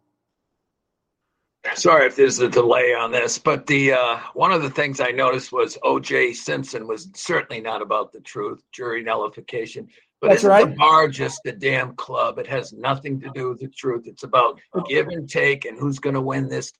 Sorry 1.74 2.06
if 2.06 2.14
there's 2.14 2.38
a 2.38 2.48
delay 2.48 2.94
on 2.94 3.10
this, 3.10 3.38
but 3.38 3.66
the 3.66 3.92
uh, 3.92 4.18
one 4.34 4.52
of 4.52 4.62
the 4.62 4.70
things 4.70 5.00
I 5.00 5.10
noticed 5.10 5.50
was 5.50 5.76
O.J. 5.82 6.34
Simpson 6.34 6.86
was 6.86 7.08
certainly 7.14 7.60
not 7.60 7.82
about 7.82 8.12
the 8.12 8.20
truth, 8.20 8.62
jury 8.70 9.02
nullification, 9.02 9.88
But 10.26 10.32
That's 10.32 10.44
right. 10.44 10.68
the 10.68 10.74
bar 10.74 11.08
just 11.08 11.40
a 11.46 11.52
damn 11.52 11.94
club? 11.94 12.38
It 12.38 12.46
has 12.48 12.72
nothing 12.72 13.20
to 13.20 13.30
do 13.34 13.50
with 13.50 13.60
the 13.60 13.68
truth. 13.68 14.06
It's 14.06 14.24
about 14.24 14.60
give 14.88 15.06
and 15.08 15.28
take 15.28 15.64
and 15.64 15.78
who's 15.78 15.98
going 16.00 16.14
to 16.14 16.20
win 16.20 16.48
this 16.48 16.72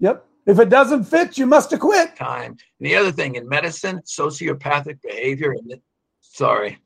Yep. 0.00 0.26
If 0.46 0.58
it 0.58 0.68
doesn't 0.68 1.04
fit, 1.04 1.38
you 1.38 1.46
must 1.46 1.72
acquit. 1.72 2.16
time. 2.16 2.56
And 2.80 2.86
the 2.86 2.96
other 2.96 3.12
thing 3.12 3.36
in 3.36 3.48
medicine, 3.48 4.00
sociopathic 4.04 5.00
behavior. 5.00 5.52
And 5.52 5.80
sorry, 6.20 6.78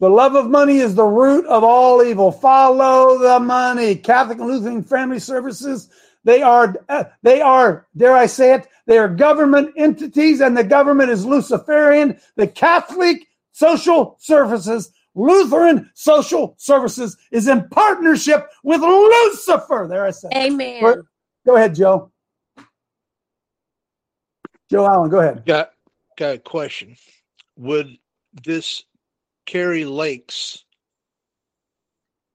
The 0.00 0.10
love 0.10 0.34
of 0.34 0.50
money 0.50 0.78
is 0.78 0.96
the 0.96 1.04
root 1.04 1.46
of 1.46 1.62
all 1.62 2.02
evil. 2.02 2.32
Follow 2.32 3.18
the 3.18 3.38
money. 3.38 3.94
Catholic 3.94 4.38
and 4.38 4.48
Lutheran 4.48 4.82
Family 4.82 5.20
Services, 5.20 5.88
they 6.24 6.42
are, 6.42 6.74
uh, 6.88 7.04
they 7.22 7.40
are, 7.40 7.86
dare 7.96 8.16
I 8.16 8.26
say 8.26 8.54
it, 8.54 8.66
they 8.86 8.98
are 8.98 9.08
government 9.08 9.74
entities 9.76 10.40
and 10.40 10.56
the 10.56 10.64
government 10.64 11.10
is 11.10 11.24
Luciferian. 11.24 12.18
The 12.34 12.48
Catholic 12.48 13.24
Social 13.56 14.16
Services, 14.20 14.92
Lutheran 15.14 15.90
Social 15.94 16.54
Services 16.58 17.16
is 17.32 17.48
in 17.48 17.66
partnership 17.70 18.50
with 18.62 18.82
Lucifer. 18.82 19.86
There 19.88 20.04
I 20.04 20.10
said. 20.10 20.30
it. 20.32 20.36
Amen. 20.52 20.82
Go- 20.82 21.02
Go 21.46 21.56
ahead, 21.56 21.74
Joe. 21.74 22.12
Joe 24.70 24.86
Allen, 24.86 25.08
go 25.08 25.20
ahead. 25.20 25.46
Got 25.46 25.70
got 26.18 26.34
a 26.34 26.38
question. 26.38 26.96
Would 27.56 27.96
this 28.44 28.84
Kari 29.46 29.86
Lake's 29.86 30.64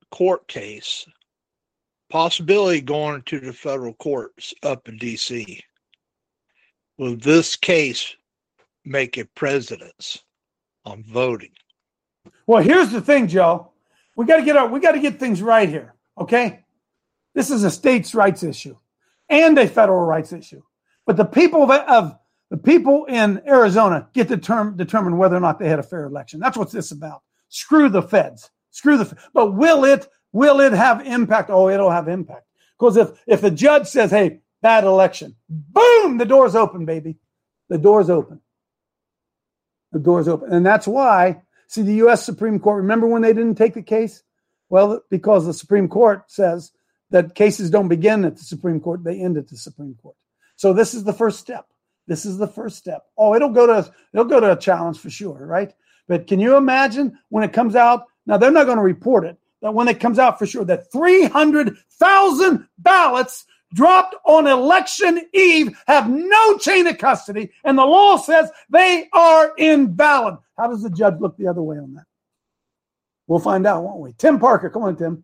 court 0.09 0.47
case 0.47 1.05
possibility 2.09 2.81
going 2.81 3.21
to 3.23 3.39
the 3.39 3.53
federal 3.53 3.93
courts 3.93 4.55
up 4.63 4.87
in 4.89 4.97
DC? 4.97 5.59
Will 6.97 7.15
this 7.17 7.55
case 7.55 8.15
make 8.85 9.17
a 9.19 9.25
precedence 9.35 10.23
on 10.85 11.03
voting? 11.03 11.51
Well, 12.47 12.63
here's 12.63 12.91
the 12.91 13.01
thing, 13.01 13.27
Joe. 13.27 13.71
We 14.15 14.25
got 14.25 14.37
to 14.37 14.43
get 14.43 14.57
our, 14.57 14.67
we 14.67 14.79
got 14.79 14.91
to 14.93 14.99
get 14.99 15.19
things 15.19 15.41
right 15.41 15.69
here. 15.69 15.93
Okay, 16.17 16.63
this 17.33 17.49
is 17.49 17.63
a 17.63 17.71
states' 17.71 18.13
rights 18.13 18.43
issue 18.43 18.77
and 19.29 19.57
a 19.57 19.67
federal 19.67 20.05
rights 20.05 20.33
issue. 20.33 20.61
But 21.05 21.17
the 21.17 21.25
people 21.25 21.63
of, 21.63 21.71
of 21.71 22.17
the 22.49 22.57
people 22.57 23.05
in 23.05 23.41
Arizona 23.47 24.09
get 24.13 24.27
to 24.27 24.37
term, 24.37 24.75
determine 24.75 25.17
whether 25.17 25.35
or 25.35 25.39
not 25.39 25.57
they 25.59 25.69
had 25.69 25.79
a 25.79 25.83
fair 25.83 26.05
election. 26.05 26.39
That's 26.39 26.57
what 26.57 26.71
this 26.71 26.87
is 26.87 26.91
about. 26.91 27.23
Screw 27.49 27.89
the 27.89 28.01
feds. 28.01 28.51
Screw 28.71 28.97
the. 28.97 29.17
But 29.33 29.53
will 29.53 29.85
it 29.85 30.07
will 30.33 30.59
it 30.59 30.73
have 30.73 31.05
impact? 31.05 31.49
Oh, 31.49 31.69
it'll 31.69 31.91
have 31.91 32.07
impact 32.07 32.45
because 32.77 32.97
if 32.97 33.09
if 33.25 33.41
the 33.41 33.51
judge 33.51 33.87
says, 33.87 34.11
"Hey, 34.11 34.41
bad 34.61 34.83
election," 34.83 35.35
boom, 35.49 36.17
the 36.17 36.25
door's 36.25 36.55
open, 36.55 36.85
baby. 36.85 37.17
The 37.69 37.77
door's 37.77 38.09
open. 38.09 38.41
The 39.91 39.99
door's 39.99 40.27
open, 40.27 40.53
and 40.53 40.65
that's 40.65 40.87
why. 40.87 41.41
See, 41.67 41.81
the 41.81 41.95
U.S. 41.95 42.25
Supreme 42.25 42.59
Court. 42.59 42.77
Remember 42.77 43.07
when 43.07 43.21
they 43.21 43.33
didn't 43.33 43.55
take 43.55 43.73
the 43.73 43.81
case? 43.81 44.23
Well, 44.69 45.01
because 45.09 45.45
the 45.45 45.53
Supreme 45.53 45.87
Court 45.87 46.23
says 46.31 46.71
that 47.09 47.35
cases 47.35 47.69
don't 47.69 47.87
begin 47.87 48.23
at 48.25 48.37
the 48.37 48.43
Supreme 48.43 48.79
Court; 48.79 49.03
they 49.03 49.19
end 49.19 49.37
at 49.37 49.49
the 49.49 49.57
Supreme 49.57 49.95
Court. 50.01 50.15
So 50.55 50.73
this 50.73 50.93
is 50.93 51.03
the 51.03 51.13
first 51.13 51.39
step. 51.39 51.65
This 52.07 52.25
is 52.25 52.37
the 52.37 52.47
first 52.47 52.77
step. 52.77 53.03
Oh, 53.17 53.35
it'll 53.35 53.49
go 53.49 53.67
to 53.67 53.91
it'll 54.13 54.25
go 54.25 54.39
to 54.39 54.51
a 54.51 54.57
challenge 54.57 54.99
for 54.99 55.09
sure, 55.09 55.45
right? 55.45 55.73
But 56.07 56.27
can 56.27 56.39
you 56.39 56.57
imagine 56.57 57.17
when 57.29 57.43
it 57.43 57.53
comes 57.53 57.75
out? 57.75 58.05
Now 58.25 58.37
they're 58.37 58.51
not 58.51 58.65
going 58.65 58.77
to 58.77 58.83
report 58.83 59.25
it. 59.25 59.37
That 59.61 59.73
when 59.73 59.87
it 59.87 59.99
comes 59.99 60.19
out 60.19 60.39
for 60.39 60.45
sure, 60.45 60.65
that 60.65 60.91
three 60.91 61.23
hundred 61.23 61.77
thousand 61.99 62.67
ballots 62.77 63.45
dropped 63.73 64.15
on 64.25 64.47
election 64.47 65.21
eve 65.33 65.77
have 65.87 66.09
no 66.09 66.57
chain 66.57 66.87
of 66.87 66.97
custody, 66.97 67.51
and 67.63 67.77
the 67.77 67.85
law 67.85 68.17
says 68.17 68.49
they 68.69 69.07
are 69.13 69.53
invalid. 69.57 70.35
How 70.57 70.67
does 70.67 70.83
the 70.83 70.89
judge 70.89 71.19
look 71.19 71.37
the 71.37 71.47
other 71.47 71.61
way 71.61 71.77
on 71.77 71.93
that? 71.93 72.05
We'll 73.27 73.39
find 73.39 73.65
out, 73.65 73.83
won't 73.83 74.01
we? 74.01 74.13
Tim 74.13 74.39
Parker, 74.39 74.69
come 74.69 74.83
on, 74.83 74.97
Tim. 74.97 75.23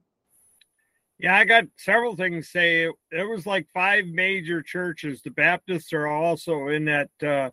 Yeah, 1.19 1.35
I 1.35 1.45
got 1.45 1.65
several 1.77 2.15
things 2.15 2.49
say. 2.49 2.89
There 3.11 3.27
was 3.27 3.47
like 3.47 3.67
five 3.73 4.05
major 4.05 4.61
churches. 4.61 5.21
The 5.21 5.31
Baptists 5.31 5.91
are 5.93 6.07
also 6.07 6.67
in 6.67 6.85
that 6.85 7.09
uh, 7.25 7.49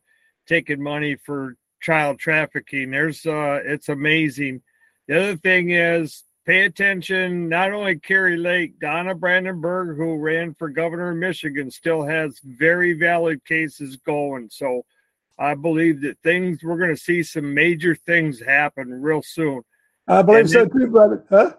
taking 0.46 0.82
money 0.82 1.16
for 1.16 1.56
child 1.80 2.18
trafficking. 2.18 2.90
There's 2.90 3.24
uh, 3.24 3.60
it's 3.64 3.88
amazing. 3.88 4.62
The 5.08 5.18
other 5.18 5.36
thing 5.36 5.70
is 5.70 6.24
pay 6.46 6.64
attention. 6.64 7.48
Not 7.48 7.72
only 7.72 7.98
Kari 7.98 8.36
Lake, 8.36 8.78
Donna 8.78 9.14
Brandenburg, 9.14 9.96
who 9.96 10.16
ran 10.16 10.54
for 10.54 10.68
governor 10.68 11.10
of 11.10 11.16
Michigan, 11.16 11.70
still 11.70 12.02
has 12.04 12.38
very 12.44 12.92
valid 12.92 13.44
cases 13.44 13.96
going. 13.96 14.48
So 14.50 14.84
I 15.38 15.54
believe 15.54 16.02
that 16.02 16.18
things 16.22 16.62
we're 16.62 16.78
going 16.78 16.94
to 16.94 17.00
see 17.00 17.22
some 17.22 17.54
major 17.54 17.94
things 17.94 18.40
happen 18.40 19.02
real 19.02 19.22
soon. 19.22 19.62
I 20.06 20.22
believe 20.22 20.40
And 20.40 20.50
so 20.50 20.58
then- 20.66 20.70
too, 20.80 20.86
brother. 20.88 21.24
Huh? 21.28 21.54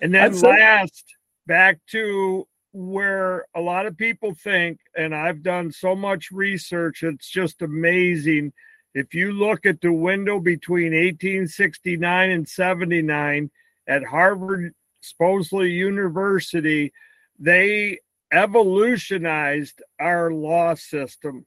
and 0.00 0.12
then 0.12 0.24
I'd 0.24 0.34
say- 0.36 0.48
last, 0.48 1.04
back 1.46 1.78
to 1.92 2.46
where 2.72 3.46
a 3.54 3.60
lot 3.60 3.86
of 3.86 3.96
people 3.96 4.34
think, 4.34 4.80
and 4.96 5.14
I've 5.14 5.42
done 5.44 5.70
so 5.70 5.94
much 5.94 6.32
research, 6.32 7.04
it's 7.04 7.28
just 7.30 7.62
amazing. 7.62 8.52
If 8.94 9.14
you 9.14 9.32
look 9.32 9.64
at 9.64 9.80
the 9.80 9.92
window 9.92 10.40
between 10.40 10.92
1869 10.92 12.30
and 12.30 12.48
79 12.48 13.50
at 13.86 14.04
Harvard, 14.04 14.74
supposedly 15.00 15.70
University, 15.70 16.92
they 17.38 17.98
evolutionized 18.32 19.82
our 20.00 20.32
law 20.32 20.74
system. 20.74 21.46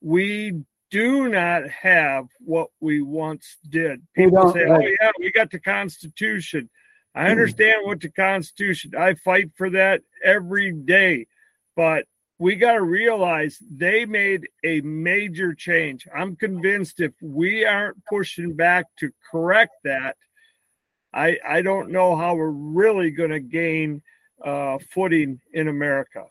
We 0.00 0.64
do 0.90 1.28
not 1.28 1.68
have 1.68 2.26
what 2.40 2.68
we 2.80 3.02
once 3.02 3.56
did. 3.68 4.02
People 4.14 4.52
say, 4.52 4.64
oh, 4.68 4.78
yeah, 4.78 5.10
we 5.18 5.32
got 5.32 5.50
the 5.50 5.58
Constitution. 5.58 6.70
I 7.14 7.24
hmm. 7.24 7.30
understand 7.32 7.84
what 7.84 8.00
the 8.00 8.10
Constitution. 8.10 8.92
I 8.96 9.14
fight 9.14 9.50
for 9.56 9.70
that 9.70 10.02
every 10.22 10.72
day, 10.72 11.26
but 11.76 12.04
we 12.38 12.56
got 12.56 12.74
to 12.74 12.82
realize 12.82 13.58
they 13.70 14.04
made 14.04 14.48
a 14.64 14.80
major 14.82 15.54
change. 15.54 16.06
I'm 16.14 16.36
convinced 16.36 17.00
if 17.00 17.12
we 17.22 17.64
aren't 17.64 18.04
pushing 18.06 18.54
back 18.54 18.86
to 18.98 19.10
correct 19.30 19.74
that, 19.84 20.16
I 21.14 21.38
I 21.46 21.62
don't 21.62 21.90
know 21.90 22.16
how 22.16 22.34
we're 22.34 22.48
really 22.50 23.10
going 23.10 23.30
to 23.30 23.40
gain 23.40 24.02
uh, 24.44 24.78
footing 24.90 25.40
in 25.52 25.68
America. 25.68 26.24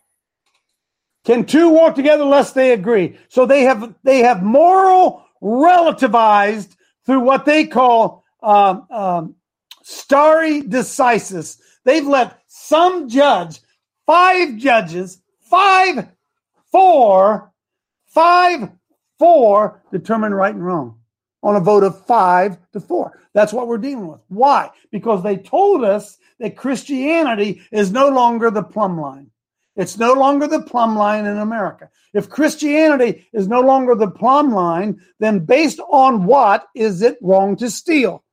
Can 1.24 1.46
two 1.46 1.70
walk 1.70 1.96
together 1.96 2.24
unless 2.24 2.52
they 2.52 2.74
agree? 2.74 3.18
So 3.30 3.46
they 3.46 3.64
have 3.64 3.96
they 4.04 4.20
have 4.20 4.44
moral 4.44 5.26
relativized 5.42 6.76
through 7.06 7.22
what 7.22 7.46
they 7.46 7.66
call 7.66 8.26
um, 8.42 8.86
um, 8.92 9.36
stare 9.84 10.62
decisis. 10.62 11.60
They've 11.86 12.06
let 12.06 12.40
some 12.48 13.08
judge, 13.08 13.62
five 14.06 14.58
judges, 14.58 15.22
five, 15.40 16.10
four, 16.72 17.52
five, 18.06 18.70
four, 19.18 19.82
determine 19.92 20.34
right 20.34 20.54
and 20.54 20.66
wrong 20.66 21.03
on 21.44 21.56
a 21.56 21.60
vote 21.60 21.84
of 21.84 22.06
five 22.06 22.58
to 22.72 22.80
four. 22.80 23.20
That's 23.34 23.54
what 23.54 23.68
we're 23.68 23.78
dealing 23.78 24.08
with. 24.08 24.22
Why? 24.30 24.72
Because 24.92 25.22
they 25.22 25.38
told 25.38 25.84
us 25.84 26.18
that 26.40 26.58
Christianity 26.58 27.62
is 27.72 27.92
no 27.92 28.10
longer 28.10 28.50
the 28.50 28.64
plumb 28.64 29.00
line. 29.00 29.30
It's 29.76 29.98
no 29.98 30.14
longer 30.14 30.48
the 30.48 30.62
plumb 30.62 30.96
line 30.96 31.26
in 31.26 31.38
America. 31.38 31.90
If 32.14 32.30
Christianity 32.30 33.28
is 33.34 33.48
no 33.48 33.62
longer 33.62 33.96
the 33.96 34.10
plumb 34.10 34.54
line, 34.54 35.02
then 35.20 35.46
based 35.46 35.80
on 35.90 36.26
what 36.26 36.68
is 36.76 37.02
it 37.02 37.18
wrong 37.22 37.56
to 37.58 37.70
steal? 37.70 38.24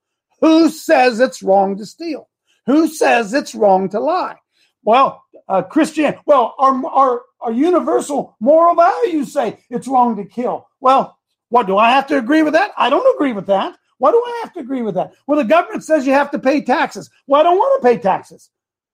Who 0.41 0.69
says 0.69 1.19
it's 1.19 1.43
wrong 1.43 1.77
to 1.79 1.87
steal? 1.87 2.29
Who 2.67 2.89
says 2.89 3.33
it's 3.33 3.55
wrong 3.55 3.89
to 3.91 4.01
lie? 4.01 4.37
Well, 4.83 5.25
uh, 5.49 5.63
Christian, 5.63 6.15
well, 6.27 6.55
our, 6.59 6.87
our, 6.87 7.23
our 7.41 7.53
universal 7.53 8.37
moral 8.39 8.75
values 8.75 9.33
say 9.33 9.65
it's 9.71 9.89
wrong 9.89 10.17
to 10.17 10.25
kill. 10.25 10.69
Well, 10.81 11.19
what 11.51 11.67
do 11.67 11.77
I 11.77 11.91
have 11.91 12.07
to 12.09 12.19
agree 12.19 12.43
with 12.43 12.55
that? 12.55 12.73
I 12.77 12.91
don't 12.91 13.15
agree 13.15 13.33
with 13.33 13.47
that. 13.47 13.77
Why 13.99 14.11
do 14.13 14.17
I 14.17 14.41
have 14.43 14.53
to 14.55 14.61
agree 14.61 14.83
with 14.83 14.95
that? 14.95 15.13
Well, 15.27 15.37
the 15.37 15.45
government 15.45 15.85
says 15.85 16.07
you 16.07 16.15
have 16.15 16.31
to 16.31 16.39
pay 16.39 16.63
taxes. 16.63 17.11
Well, 17.27 17.41
I 17.41 17.45
don't 17.45 17.59
want 17.59 17.83
to 17.83 17.89
pay 17.89 17.99
taxes. 17.99 18.49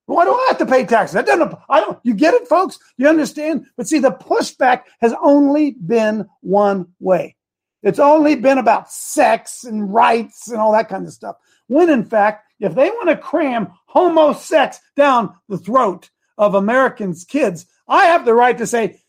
Why 0.07 0.25
do 0.25 0.33
I 0.33 0.47
have 0.49 0.59
to 0.59 0.67
pay 0.67 0.85
taxes? 0.85 1.15
That 1.15 1.27
doesn't. 1.27 1.55
I 1.69 1.81
don't. 1.81 1.99
You 2.03 2.15
get 2.15 2.35
it, 2.35 2.49
folks. 2.49 2.79
You 2.97 3.09
understand? 3.09 3.67
But 3.77 3.89
see, 3.89 3.99
the 3.99 4.11
pushback 4.11 4.83
has 5.01 5.15
only 5.23 5.73
been 5.73 6.29
one 6.41 6.89
way. 6.99 7.37
It's 7.83 7.99
only 7.99 8.37
been 8.37 8.59
about 8.59 8.91
sex 8.91 9.65
and 9.65 9.93
rights 9.93 10.49
and 10.49 10.59
all 10.59 10.73
that 10.73 10.89
kind 10.89 11.07
of 11.07 11.13
stuff. 11.13 11.37
When 11.69 11.91
in 11.91 12.05
fact, 12.05 12.45
if 12.59 12.75
they 12.75 12.91
want 12.91 13.09
to 13.11 13.17
cram 13.17 13.73
homo 13.87 14.33
sex 14.33 14.81
down 14.97 15.35
the 15.49 15.59
throat 15.59 16.11
of 16.39 16.55
Americans' 16.55 17.25
kids, 17.25 17.67
I 17.87 18.07
have 18.07 18.25
the 18.25 18.35
right 18.35 18.59
to 18.59 18.67
say, 18.67 19.01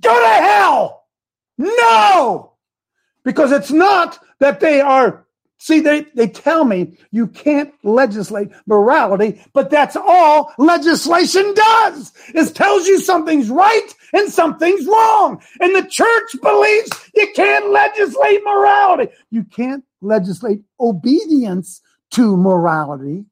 "Go 0.00 0.18
to 0.18 0.42
hell!" 0.42 1.04
No, 1.58 2.53
because 3.24 3.52
it's 3.52 3.70
not 3.70 4.18
that 4.40 4.60
they 4.60 4.80
are 4.80 5.24
See, 5.64 5.80
they, 5.80 6.02
they 6.14 6.28
tell 6.28 6.66
me 6.66 6.98
you 7.10 7.26
can't 7.26 7.72
legislate 7.82 8.50
morality, 8.66 9.42
but 9.54 9.70
that's 9.70 9.96
all 9.96 10.52
legislation 10.58 11.54
does. 11.54 12.12
is 12.34 12.52
tells 12.52 12.86
you 12.86 13.00
something's 13.00 13.48
right 13.48 13.94
and 14.12 14.30
something's 14.30 14.84
wrong. 14.84 15.42
And 15.60 15.74
the 15.74 15.88
church 15.88 16.36
believes 16.42 16.90
you 17.14 17.28
can't 17.34 17.70
legislate 17.70 18.44
morality. 18.44 19.10
You 19.30 19.44
can't 19.44 19.82
legislate 20.02 20.60
obedience 20.78 21.80
to 22.10 22.36
morality, 22.36 23.24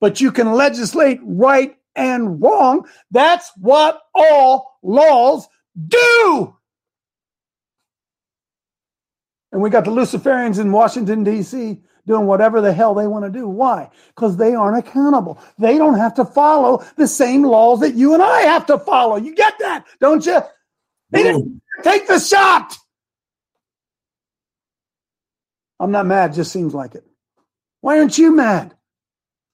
but 0.00 0.20
you 0.20 0.32
can 0.32 0.52
legislate 0.52 1.20
right 1.22 1.78
and 1.96 2.42
wrong. 2.42 2.86
That's 3.10 3.50
what 3.56 4.02
all 4.14 4.78
laws 4.82 5.48
do. 5.88 6.56
And 9.52 9.60
we 9.60 9.70
got 9.70 9.84
the 9.84 9.90
Luciferians 9.90 10.60
in 10.60 10.70
Washington, 10.70 11.24
D.C. 11.24 11.80
doing 12.06 12.26
whatever 12.26 12.60
the 12.60 12.72
hell 12.72 12.94
they 12.94 13.06
want 13.06 13.24
to 13.24 13.30
do. 13.30 13.48
Why? 13.48 13.90
Because 14.14 14.36
they 14.36 14.54
aren't 14.54 14.78
accountable. 14.78 15.40
They 15.58 15.76
don't 15.76 15.98
have 15.98 16.14
to 16.14 16.24
follow 16.24 16.84
the 16.96 17.08
same 17.08 17.42
laws 17.42 17.80
that 17.80 17.94
you 17.94 18.14
and 18.14 18.22
I 18.22 18.42
have 18.42 18.66
to 18.66 18.78
follow. 18.78 19.16
You 19.16 19.34
get 19.34 19.58
that, 19.58 19.86
don't 20.00 20.24
you? 20.24 20.40
They 21.10 21.24
didn't 21.24 21.60
take 21.82 22.06
the 22.06 22.20
shot. 22.20 22.76
I'm 25.80 25.90
not 25.90 26.06
mad, 26.06 26.34
just 26.34 26.52
seems 26.52 26.74
like 26.74 26.94
it. 26.94 27.04
Why 27.80 27.98
aren't 27.98 28.18
you 28.18 28.36
mad? 28.36 28.76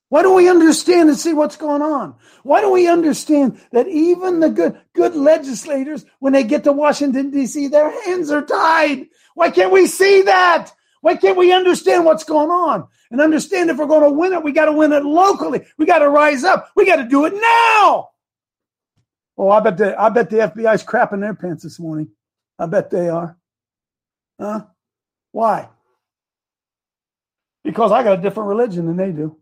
Why 0.09 0.23
don't 0.23 0.37
we 0.37 0.49
understand 0.49 1.09
and 1.09 1.19
see 1.19 1.33
what's 1.33 1.57
going 1.57 1.83
on? 1.83 2.15
Why 2.45 2.61
don't 2.61 2.73
we 2.73 2.89
understand 2.89 3.61
that 3.73 3.89
even 3.89 4.39
the 4.39 4.51
good 4.51 4.81
good 4.95 5.17
legislators, 5.17 6.05
when 6.21 6.33
they 6.33 6.45
get 6.45 6.65
to 6.65 6.73
Washington, 6.73 7.31
D.C., 7.31 7.69
their 7.69 7.91
hands 8.05 8.31
are 8.31 8.45
tied? 8.45 9.09
Why 9.35 9.51
can't 9.51 9.73
we 9.73 9.87
see 9.87 10.23
that? 10.23 10.71
Why 11.01 11.17
can't 11.17 11.37
we 11.37 11.53
understand 11.53 12.05
what's 12.05 12.25
going 12.25 12.51
on? 12.51 12.87
And 13.11 13.21
understand 13.21 13.71
if 13.71 13.79
we're 13.79 13.87
going 13.87 14.03
to 14.03 14.11
win 14.11 14.33
it, 14.33 14.43
we 14.43 14.53
got 14.53 14.65
to 14.67 14.73
win 14.73 14.93
it 14.93 15.05
locally. 15.05 15.65
We 15.77 15.87
got 15.87 15.99
to 15.99 16.09
rise 16.09 16.45
up. 16.45 16.71
We 16.75 16.87
got 16.87 16.97
to 16.97 17.05
do 17.05 17.25
it 17.27 17.35
now. 17.35 18.11
Oh, 19.39 19.51
I 19.51 19.61
bet 19.61 19.77
the 19.77 20.01
I 20.01 20.09
bet 20.09 20.31
the 20.31 20.39
FBI's 20.39 20.85
crapping 20.85 21.21
their 21.21 21.35
pants 21.35 21.63
this 21.65 21.79
morning. 21.79 22.09
I 22.59 22.67
bet 22.67 22.91
they 22.91 23.09
are. 23.09 23.37
Huh? 24.41 24.65
Why? 25.33 25.69
Because 27.63 27.93
I 27.93 28.03
got 28.03 28.19
a 28.19 28.23
different 28.23 28.49
religion 28.49 28.87
than 28.87 28.97
they 28.97 29.11
do. 29.11 29.37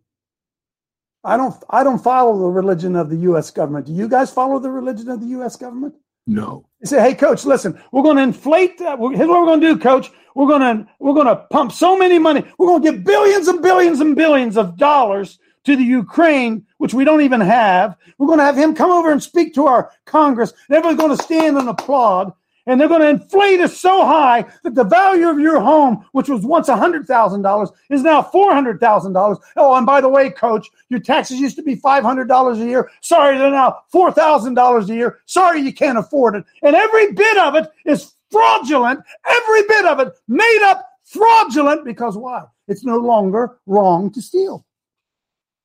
I 1.24 1.36
don't 1.36 1.54
I 1.70 1.82
don't 1.82 2.02
follow 2.02 2.38
the 2.38 2.50
religion 2.50 2.96
of 2.96 3.10
the 3.10 3.16
US 3.30 3.50
government. 3.50 3.86
Do 3.86 3.92
you 3.92 4.08
guys 4.08 4.30
follow 4.30 4.58
the 4.58 4.70
religion 4.70 5.08
of 5.08 5.20
the 5.20 5.26
US 5.38 5.56
government? 5.56 5.94
No. 6.26 6.66
They 6.80 6.88
say, 6.88 7.00
"Hey 7.00 7.14
coach, 7.14 7.44
listen, 7.44 7.80
we're 7.92 8.02
going 8.02 8.16
to 8.16 8.22
inflate 8.22 8.78
that. 8.78 8.98
Here's 8.98 9.28
what 9.28 9.40
we're 9.40 9.46
going 9.46 9.60
to 9.60 9.74
do, 9.74 9.78
coach. 9.78 10.10
We're 10.34 10.48
going 10.48 10.60
to 10.62 10.86
we're 10.98 11.14
going 11.14 11.26
to 11.26 11.36
pump 11.50 11.72
so 11.72 11.96
many 11.96 12.18
money. 12.18 12.44
We're 12.58 12.66
going 12.66 12.82
to 12.82 12.90
give 12.90 13.04
billions 13.04 13.48
and 13.48 13.62
billions 13.62 14.00
and 14.00 14.14
billions 14.14 14.56
of 14.56 14.76
dollars 14.76 15.38
to 15.64 15.76
the 15.76 15.84
Ukraine, 15.84 16.66
which 16.78 16.94
we 16.94 17.04
don't 17.04 17.22
even 17.22 17.40
have. 17.40 17.96
We're 18.18 18.26
going 18.26 18.38
to 18.38 18.44
have 18.44 18.56
him 18.56 18.74
come 18.74 18.90
over 18.90 19.10
and 19.10 19.22
speak 19.22 19.54
to 19.54 19.66
our 19.66 19.90
Congress. 20.04 20.52
And 20.68 20.76
everyone's 20.76 21.00
going 21.00 21.16
to 21.16 21.22
stand 21.22 21.56
and 21.56 21.68
applaud 21.68 22.32
and 22.66 22.80
they're 22.80 22.88
going 22.88 23.00
to 23.02 23.08
inflate 23.08 23.60
it 23.60 23.70
so 23.70 24.04
high 24.04 24.44
that 24.62 24.74
the 24.74 24.84
value 24.84 25.28
of 25.28 25.38
your 25.38 25.60
home, 25.60 26.04
which 26.12 26.28
was 26.28 26.44
once 26.44 26.68
$100,000, 26.68 27.72
is 27.90 28.02
now 28.02 28.22
$400,000. 28.22 29.38
Oh, 29.56 29.74
and 29.74 29.86
by 29.86 30.00
the 30.00 30.08
way, 30.08 30.30
coach, 30.30 30.68
your 30.88 31.00
taxes 31.00 31.40
used 31.40 31.56
to 31.56 31.62
be 31.62 31.76
$500 31.76 32.54
a 32.54 32.64
year. 32.64 32.90
Sorry, 33.00 33.36
they're 33.36 33.50
now 33.50 33.80
$4,000 33.92 34.88
a 34.88 34.94
year. 34.94 35.18
Sorry, 35.26 35.60
you 35.60 35.72
can't 35.72 35.98
afford 35.98 36.36
it. 36.36 36.44
And 36.62 36.74
every 36.74 37.12
bit 37.12 37.36
of 37.38 37.54
it 37.54 37.70
is 37.84 38.14
fraudulent. 38.30 39.00
Every 39.26 39.62
bit 39.68 39.84
of 39.84 40.00
it 40.00 40.14
made 40.26 40.62
up 40.64 40.88
fraudulent 41.04 41.84
because 41.84 42.16
why? 42.16 42.44
It's 42.66 42.84
no 42.84 42.96
longer 42.96 43.58
wrong 43.66 44.10
to 44.12 44.22
steal. 44.22 44.64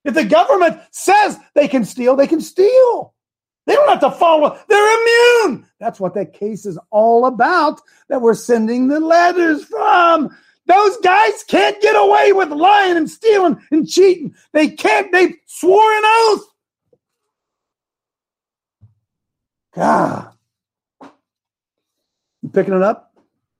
If 0.06 0.14
the 0.14 0.26
government 0.26 0.80
says 0.92 1.38
they 1.56 1.68
can 1.68 1.86
steal, 1.86 2.16
they 2.16 2.28
can 2.28 2.42
steal. 2.42 3.14
They 3.70 3.76
don't 3.76 3.88
have 3.88 4.00
to 4.00 4.10
follow. 4.10 4.58
They're 4.68 5.44
immune. 5.46 5.64
That's 5.80 6.00
what 6.00 6.16
that 6.16 6.34
case 6.34 6.66
is 6.66 6.80
all 6.90 7.28
about 7.28 7.80
that 8.08 8.20
we're 8.20 8.34
sending 8.34 8.88
the 8.88 9.00
letters 9.00 9.64
from. 9.64 10.36
Those 10.66 10.98
guys 10.98 11.44
can't 11.44 11.80
get 11.80 11.96
away 11.96 12.34
with 12.34 12.50
lying 12.50 12.98
and 12.98 13.08
stealing 13.08 13.62
and 13.70 13.88
cheating. 13.88 14.34
They 14.54 14.70
can't. 14.70 15.12
They 15.12 15.36
swore 15.46 15.94
an 15.98 16.02
oath. 16.04 16.44
God. 19.76 20.32
You 22.42 22.50
picking 22.52 22.74
it 22.74 22.82
up? 22.82 23.14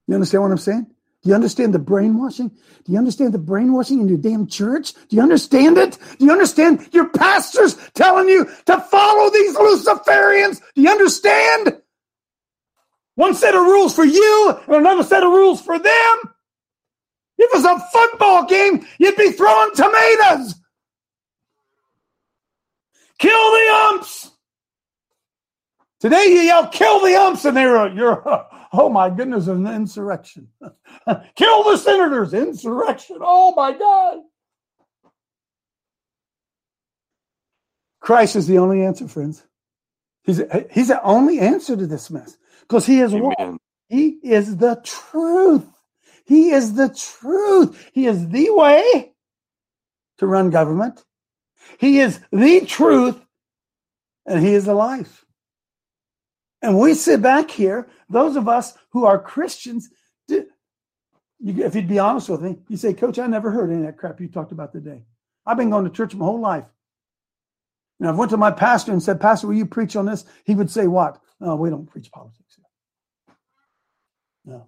You 0.08 0.16
understand 0.16 0.42
what 0.42 0.50
I'm 0.50 0.58
saying? 0.58 0.88
Do 1.22 1.28
you 1.28 1.34
understand 1.34 1.74
the 1.74 1.78
brainwashing? 1.78 2.48
Do 2.48 2.92
you 2.92 2.98
understand 2.98 3.34
the 3.34 3.38
brainwashing 3.38 4.00
in 4.00 4.08
your 4.08 4.18
damn 4.18 4.46
church? 4.46 4.94
Do 5.08 5.16
you 5.16 5.22
understand 5.22 5.76
it? 5.76 5.98
Do 6.18 6.24
you 6.24 6.32
understand 6.32 6.88
your 6.92 7.10
pastors 7.10 7.76
telling 7.94 8.28
you 8.28 8.48
to 8.66 8.80
follow 8.80 9.30
these 9.30 9.54
Luciferians? 9.54 10.62
Do 10.74 10.82
you 10.82 10.88
understand? 10.88 11.76
One 13.16 13.34
set 13.34 13.54
of 13.54 13.60
rules 13.60 13.94
for 13.94 14.04
you 14.04 14.58
and 14.66 14.76
another 14.76 15.02
set 15.02 15.22
of 15.22 15.30
rules 15.30 15.60
for 15.60 15.78
them. 15.78 16.18
If 17.36 17.50
it 17.50 17.54
was 17.54 17.64
a 17.66 17.78
football 17.92 18.46
game, 18.46 18.86
you'd 18.98 19.16
be 19.16 19.32
throwing 19.32 19.74
tomatoes. 19.74 20.54
Kill 23.18 23.30
the 23.30 23.90
umps. 23.92 24.30
Today 26.00 26.28
you 26.28 26.40
yell, 26.40 26.68
kill 26.68 27.00
the 27.00 27.14
umps, 27.14 27.44
and 27.44 27.54
they're 27.54 27.88
you're 27.88 28.46
oh 28.72 28.88
my 28.88 29.10
goodness, 29.10 29.46
an 29.46 29.66
insurrection. 29.66 30.48
kill 31.36 31.64
the 31.64 31.76
senators, 31.76 32.34
insurrection. 32.34 33.18
Oh 33.20 33.54
my 33.54 33.72
God. 33.72 34.18
Christ 38.00 38.36
is 38.36 38.46
the 38.46 38.58
only 38.58 38.82
answer, 38.82 39.06
friends. 39.08 39.44
He's, 40.24 40.40
he's 40.70 40.88
the 40.88 41.02
only 41.02 41.38
answer 41.38 41.76
to 41.76 41.86
this 41.86 42.10
mess 42.10 42.36
because 42.62 42.86
he 42.86 43.00
is 43.00 43.12
what? 43.12 43.36
He 43.88 44.18
is 44.22 44.56
the 44.56 44.80
truth. 44.84 45.66
He 46.24 46.50
is 46.50 46.74
the 46.74 46.88
truth. 46.88 47.90
He 47.92 48.06
is 48.06 48.28
the 48.28 48.50
way 48.50 49.12
to 50.18 50.26
run 50.26 50.50
government. 50.50 51.04
He 51.78 51.98
is 51.98 52.20
the 52.30 52.60
truth 52.66 53.20
and 54.26 54.40
he 54.44 54.54
is 54.54 54.64
the 54.64 54.74
life. 54.74 55.19
And 56.62 56.78
we 56.78 56.94
sit 56.94 57.22
back 57.22 57.50
here, 57.50 57.88
those 58.08 58.36
of 58.36 58.48
us 58.48 58.74
who 58.90 59.04
are 59.04 59.18
Christians, 59.18 59.90
you, 60.28 60.46
if 61.38 61.74
you'd 61.74 61.88
be 61.88 61.98
honest 61.98 62.28
with 62.28 62.42
me, 62.42 62.58
you 62.68 62.76
say, 62.76 62.92
Coach, 62.92 63.18
I 63.18 63.26
never 63.26 63.50
heard 63.50 63.70
any 63.70 63.80
of 63.80 63.86
that 63.86 63.96
crap 63.96 64.20
you 64.20 64.28
talked 64.28 64.52
about 64.52 64.72
today. 64.72 65.02
I've 65.46 65.56
been 65.56 65.70
going 65.70 65.84
to 65.84 65.90
church 65.90 66.14
my 66.14 66.24
whole 66.24 66.40
life. 66.40 66.66
And 67.98 68.08
I 68.08 68.12
went 68.12 68.30
to 68.30 68.36
my 68.36 68.50
pastor 68.50 68.92
and 68.92 69.02
said, 69.02 69.20
Pastor, 69.20 69.46
will 69.46 69.54
you 69.54 69.66
preach 69.66 69.96
on 69.96 70.06
this? 70.06 70.24
He 70.44 70.54
would 70.54 70.70
say, 70.70 70.86
What? 70.86 71.20
No, 71.38 71.56
we 71.56 71.70
don't 71.70 71.86
preach 71.86 72.10
politics. 72.10 72.58
No. 74.44 74.66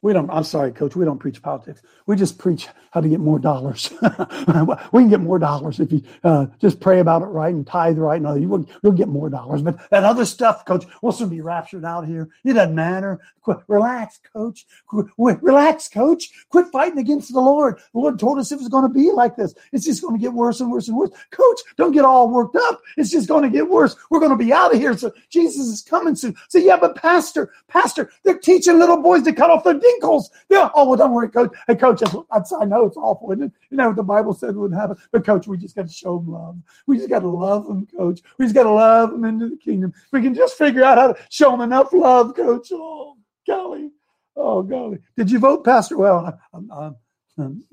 We 0.00 0.12
don't, 0.12 0.30
I'm 0.30 0.44
sorry, 0.44 0.70
coach, 0.70 0.94
we 0.94 1.04
don't 1.04 1.18
preach 1.18 1.42
politics. 1.42 1.82
We 2.06 2.14
just 2.14 2.38
preach 2.38 2.68
how 2.92 3.00
to 3.00 3.08
get 3.08 3.18
more 3.18 3.38
dollars. 3.38 3.92
we 4.92 5.02
can 5.02 5.10
get 5.10 5.20
more 5.20 5.38
dollars 5.38 5.80
if 5.80 5.90
you 5.92 6.02
uh, 6.22 6.46
just 6.60 6.80
pray 6.80 7.00
about 7.00 7.22
it 7.22 7.26
right 7.26 7.52
and 7.52 7.66
tithe 7.66 7.98
right. 7.98 8.22
No, 8.22 8.34
you 8.34 8.48
will, 8.48 8.68
you'll 8.82 8.92
get 8.92 9.08
more 9.08 9.28
dollars. 9.28 9.60
But 9.60 9.90
that 9.90 10.04
other 10.04 10.24
stuff, 10.24 10.64
coach, 10.64 10.84
we'll 11.02 11.12
soon 11.12 11.28
be 11.28 11.40
raptured 11.40 11.84
out 11.84 12.06
here. 12.06 12.28
It 12.44 12.54
doesn't 12.54 12.74
matter. 12.74 13.20
Quit, 13.42 13.58
relax, 13.66 14.20
coach. 14.32 14.66
Quit, 14.86 15.06
relax, 15.42 15.88
coach. 15.88 16.30
Quit 16.48 16.66
fighting 16.72 16.98
against 16.98 17.32
the 17.32 17.40
Lord. 17.40 17.78
The 17.92 17.98
Lord 17.98 18.18
told 18.18 18.38
us 18.38 18.52
it 18.52 18.58
was 18.58 18.68
going 18.68 18.86
to 18.86 18.92
be 18.92 19.10
like 19.10 19.36
this. 19.36 19.54
It's 19.72 19.84
just 19.84 20.02
going 20.02 20.14
to 20.14 20.20
get 20.20 20.32
worse 20.32 20.60
and 20.60 20.70
worse 20.70 20.88
and 20.88 20.96
worse. 20.96 21.10
Coach, 21.30 21.60
don't 21.76 21.92
get 21.92 22.04
all 22.04 22.30
worked 22.30 22.56
up. 22.56 22.80
It's 22.96 23.10
just 23.10 23.28
going 23.28 23.42
to 23.42 23.50
get 23.50 23.68
worse. 23.68 23.96
We're 24.10 24.20
going 24.20 24.36
to 24.36 24.44
be 24.44 24.52
out 24.52 24.72
of 24.72 24.80
here. 24.80 24.96
So 24.96 25.12
Jesus 25.28 25.66
is 25.66 25.82
coming 25.82 26.14
soon. 26.14 26.36
So 26.48 26.58
yeah, 26.58 26.76
but 26.76 26.94
pastor, 26.94 27.52
pastor, 27.68 28.10
they're 28.22 28.38
teaching 28.38 28.78
little 28.78 29.02
boys 29.02 29.22
to 29.24 29.32
cut 29.32 29.50
off 29.50 29.64
their 29.64 29.74
dinkles. 29.88 30.24
Yeah. 30.48 30.68
Oh, 30.74 30.88
well, 30.88 30.96
don't 30.96 31.12
worry, 31.12 31.28
coach. 31.28 31.54
Hey, 31.66 31.74
coach, 31.74 32.02
I 32.02 32.64
know 32.64 32.86
it's 32.86 32.96
awful, 32.96 33.32
it? 33.32 33.38
You 33.38 33.76
know 33.76 33.88
what 33.88 33.96
the 33.96 34.02
Bible 34.02 34.34
said 34.34 34.56
would 34.56 34.72
happen. 34.72 34.96
But, 35.12 35.24
coach, 35.24 35.46
we 35.46 35.56
just 35.56 35.76
got 35.76 35.86
to 35.86 35.92
show 35.92 36.18
them 36.18 36.32
love. 36.32 36.58
We 36.86 36.96
just 36.96 37.08
got 37.08 37.20
to 37.20 37.28
love 37.28 37.66
them, 37.66 37.86
coach. 37.96 38.20
We 38.38 38.44
just 38.44 38.54
got 38.54 38.64
to 38.64 38.72
love 38.72 39.10
them 39.10 39.24
into 39.24 39.48
the 39.48 39.56
kingdom. 39.56 39.92
We 40.12 40.22
can 40.22 40.34
just 40.34 40.56
figure 40.56 40.84
out 40.84 40.98
how 40.98 41.12
to 41.12 41.26
show 41.30 41.50
them 41.50 41.60
enough 41.60 41.92
love, 41.92 42.34
coach. 42.34 42.68
Oh, 42.72 43.16
golly. 43.46 43.90
Oh, 44.36 44.62
golly. 44.62 44.98
Did 45.16 45.30
you 45.30 45.38
vote, 45.38 45.64
Pastor? 45.64 45.96
Well, 45.96 46.38
I'm, 46.52 46.70
I'm, 46.70 46.96
I'm, 47.38 47.64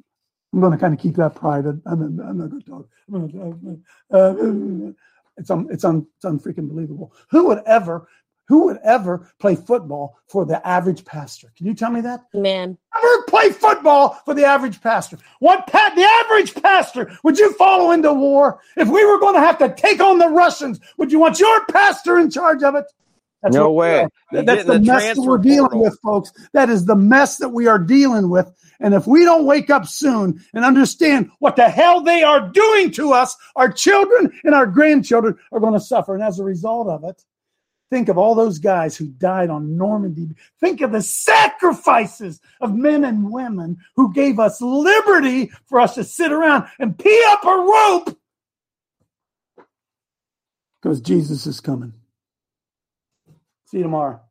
I'm 0.53 0.59
going 0.59 0.71
to 0.71 0.77
kind 0.77 0.93
of 0.93 0.99
keep 0.99 1.15
that 1.15 1.35
private. 1.35 1.81
I'm, 1.85 2.01
I'm 2.01 2.37
not 2.37 2.49
going 2.49 2.61
to 2.61 2.69
talk. 2.69 2.89
Gonna, 3.11 3.77
uh, 4.11 4.93
it's 5.37 5.51
un, 5.51 5.67
it's 5.69 5.83
un, 5.83 6.07
it's 6.15 6.25
unfreaking 6.25 6.69
believable. 6.69 7.13
Who 7.29 7.47
would 7.47 7.61
ever 7.65 8.07
who 8.47 8.65
would 8.65 8.77
ever 8.83 9.31
play 9.39 9.55
football 9.55 10.17
for 10.27 10.45
the 10.45 10.65
average 10.67 11.03
pastor? 11.05 11.51
Can 11.57 11.65
you 11.65 11.73
tell 11.73 11.91
me 11.91 12.01
that? 12.01 12.21
Man. 12.33 12.77
Ever 12.95 13.23
play 13.23 13.51
football 13.51 14.19
for 14.25 14.33
the 14.33 14.45
average 14.45 14.81
pastor? 14.81 15.17
What 15.39 15.67
pa- 15.67 15.93
the 15.95 16.03
average 16.03 16.53
pastor 16.61 17.11
would 17.23 17.37
you 17.39 17.53
follow 17.53 17.91
into 17.91 18.13
war? 18.13 18.59
If 18.77 18.87
we 18.87 19.05
were 19.05 19.19
going 19.19 19.35
to 19.35 19.41
have 19.41 19.57
to 19.59 19.73
take 19.73 19.99
on 19.99 20.19
the 20.19 20.29
Russians, 20.29 20.79
would 20.97 21.11
you 21.11 21.19
want 21.19 21.39
your 21.39 21.65
pastor 21.65 22.19
in 22.19 22.29
charge 22.29 22.63
of 22.63 22.75
it? 22.75 22.85
That's 23.41 23.55
no 23.55 23.71
way. 23.71 24.07
That's 24.31 24.65
the, 24.65 24.73
the 24.73 24.79
mess 24.79 25.15
that 25.15 25.21
we're 25.21 25.37
dealing 25.37 25.69
portal. 25.69 25.83
with, 25.83 25.99
folks. 26.03 26.31
That 26.53 26.69
is 26.69 26.85
the 26.85 26.95
mess 26.95 27.37
that 27.37 27.49
we 27.49 27.67
are 27.67 27.77
dealing 27.77 28.29
with. 28.29 28.51
And 28.79 28.93
if 28.93 29.05
we 29.05 29.23
don't 29.23 29.45
wake 29.45 29.69
up 29.69 29.85
soon 29.85 30.43
and 30.53 30.65
understand 30.65 31.29
what 31.39 31.55
the 31.55 31.69
hell 31.69 32.01
they 32.01 32.23
are 32.23 32.49
doing 32.49 32.91
to 32.91 33.13
us, 33.13 33.35
our 33.55 33.71
children 33.71 34.31
and 34.43 34.55
our 34.55 34.65
grandchildren 34.65 35.37
are 35.51 35.59
going 35.59 35.73
to 35.73 35.79
suffer. 35.79 36.15
And 36.15 36.23
as 36.23 36.39
a 36.39 36.43
result 36.43 36.87
of 36.87 37.03
it, 37.03 37.23
Think 37.91 38.09
of 38.09 38.17
all 38.17 38.35
those 38.35 38.57
guys 38.57 38.97
who 38.97 39.07
died 39.07 39.49
on 39.49 39.77
Normandy. 39.77 40.29
Think 40.59 40.81
of 40.81 40.91
the 40.91 41.01
sacrifices 41.01 42.41
of 42.59 42.75
men 42.75 43.03
and 43.03 43.31
women 43.31 43.77
who 43.95 44.11
gave 44.11 44.39
us 44.39 44.59
liberty 44.59 45.51
for 45.67 45.79
us 45.79 45.95
to 45.95 46.03
sit 46.03 46.31
around 46.31 46.67
and 46.79 46.97
pee 46.97 47.23
up 47.27 47.43
a 47.45 47.47
rope 47.47 48.17
because 50.85 51.01
Jesus 51.01 51.47
is 51.47 51.59
coming. 51.59 51.93
See 53.65 53.77
you 53.77 53.83
tomorrow. 53.83 54.21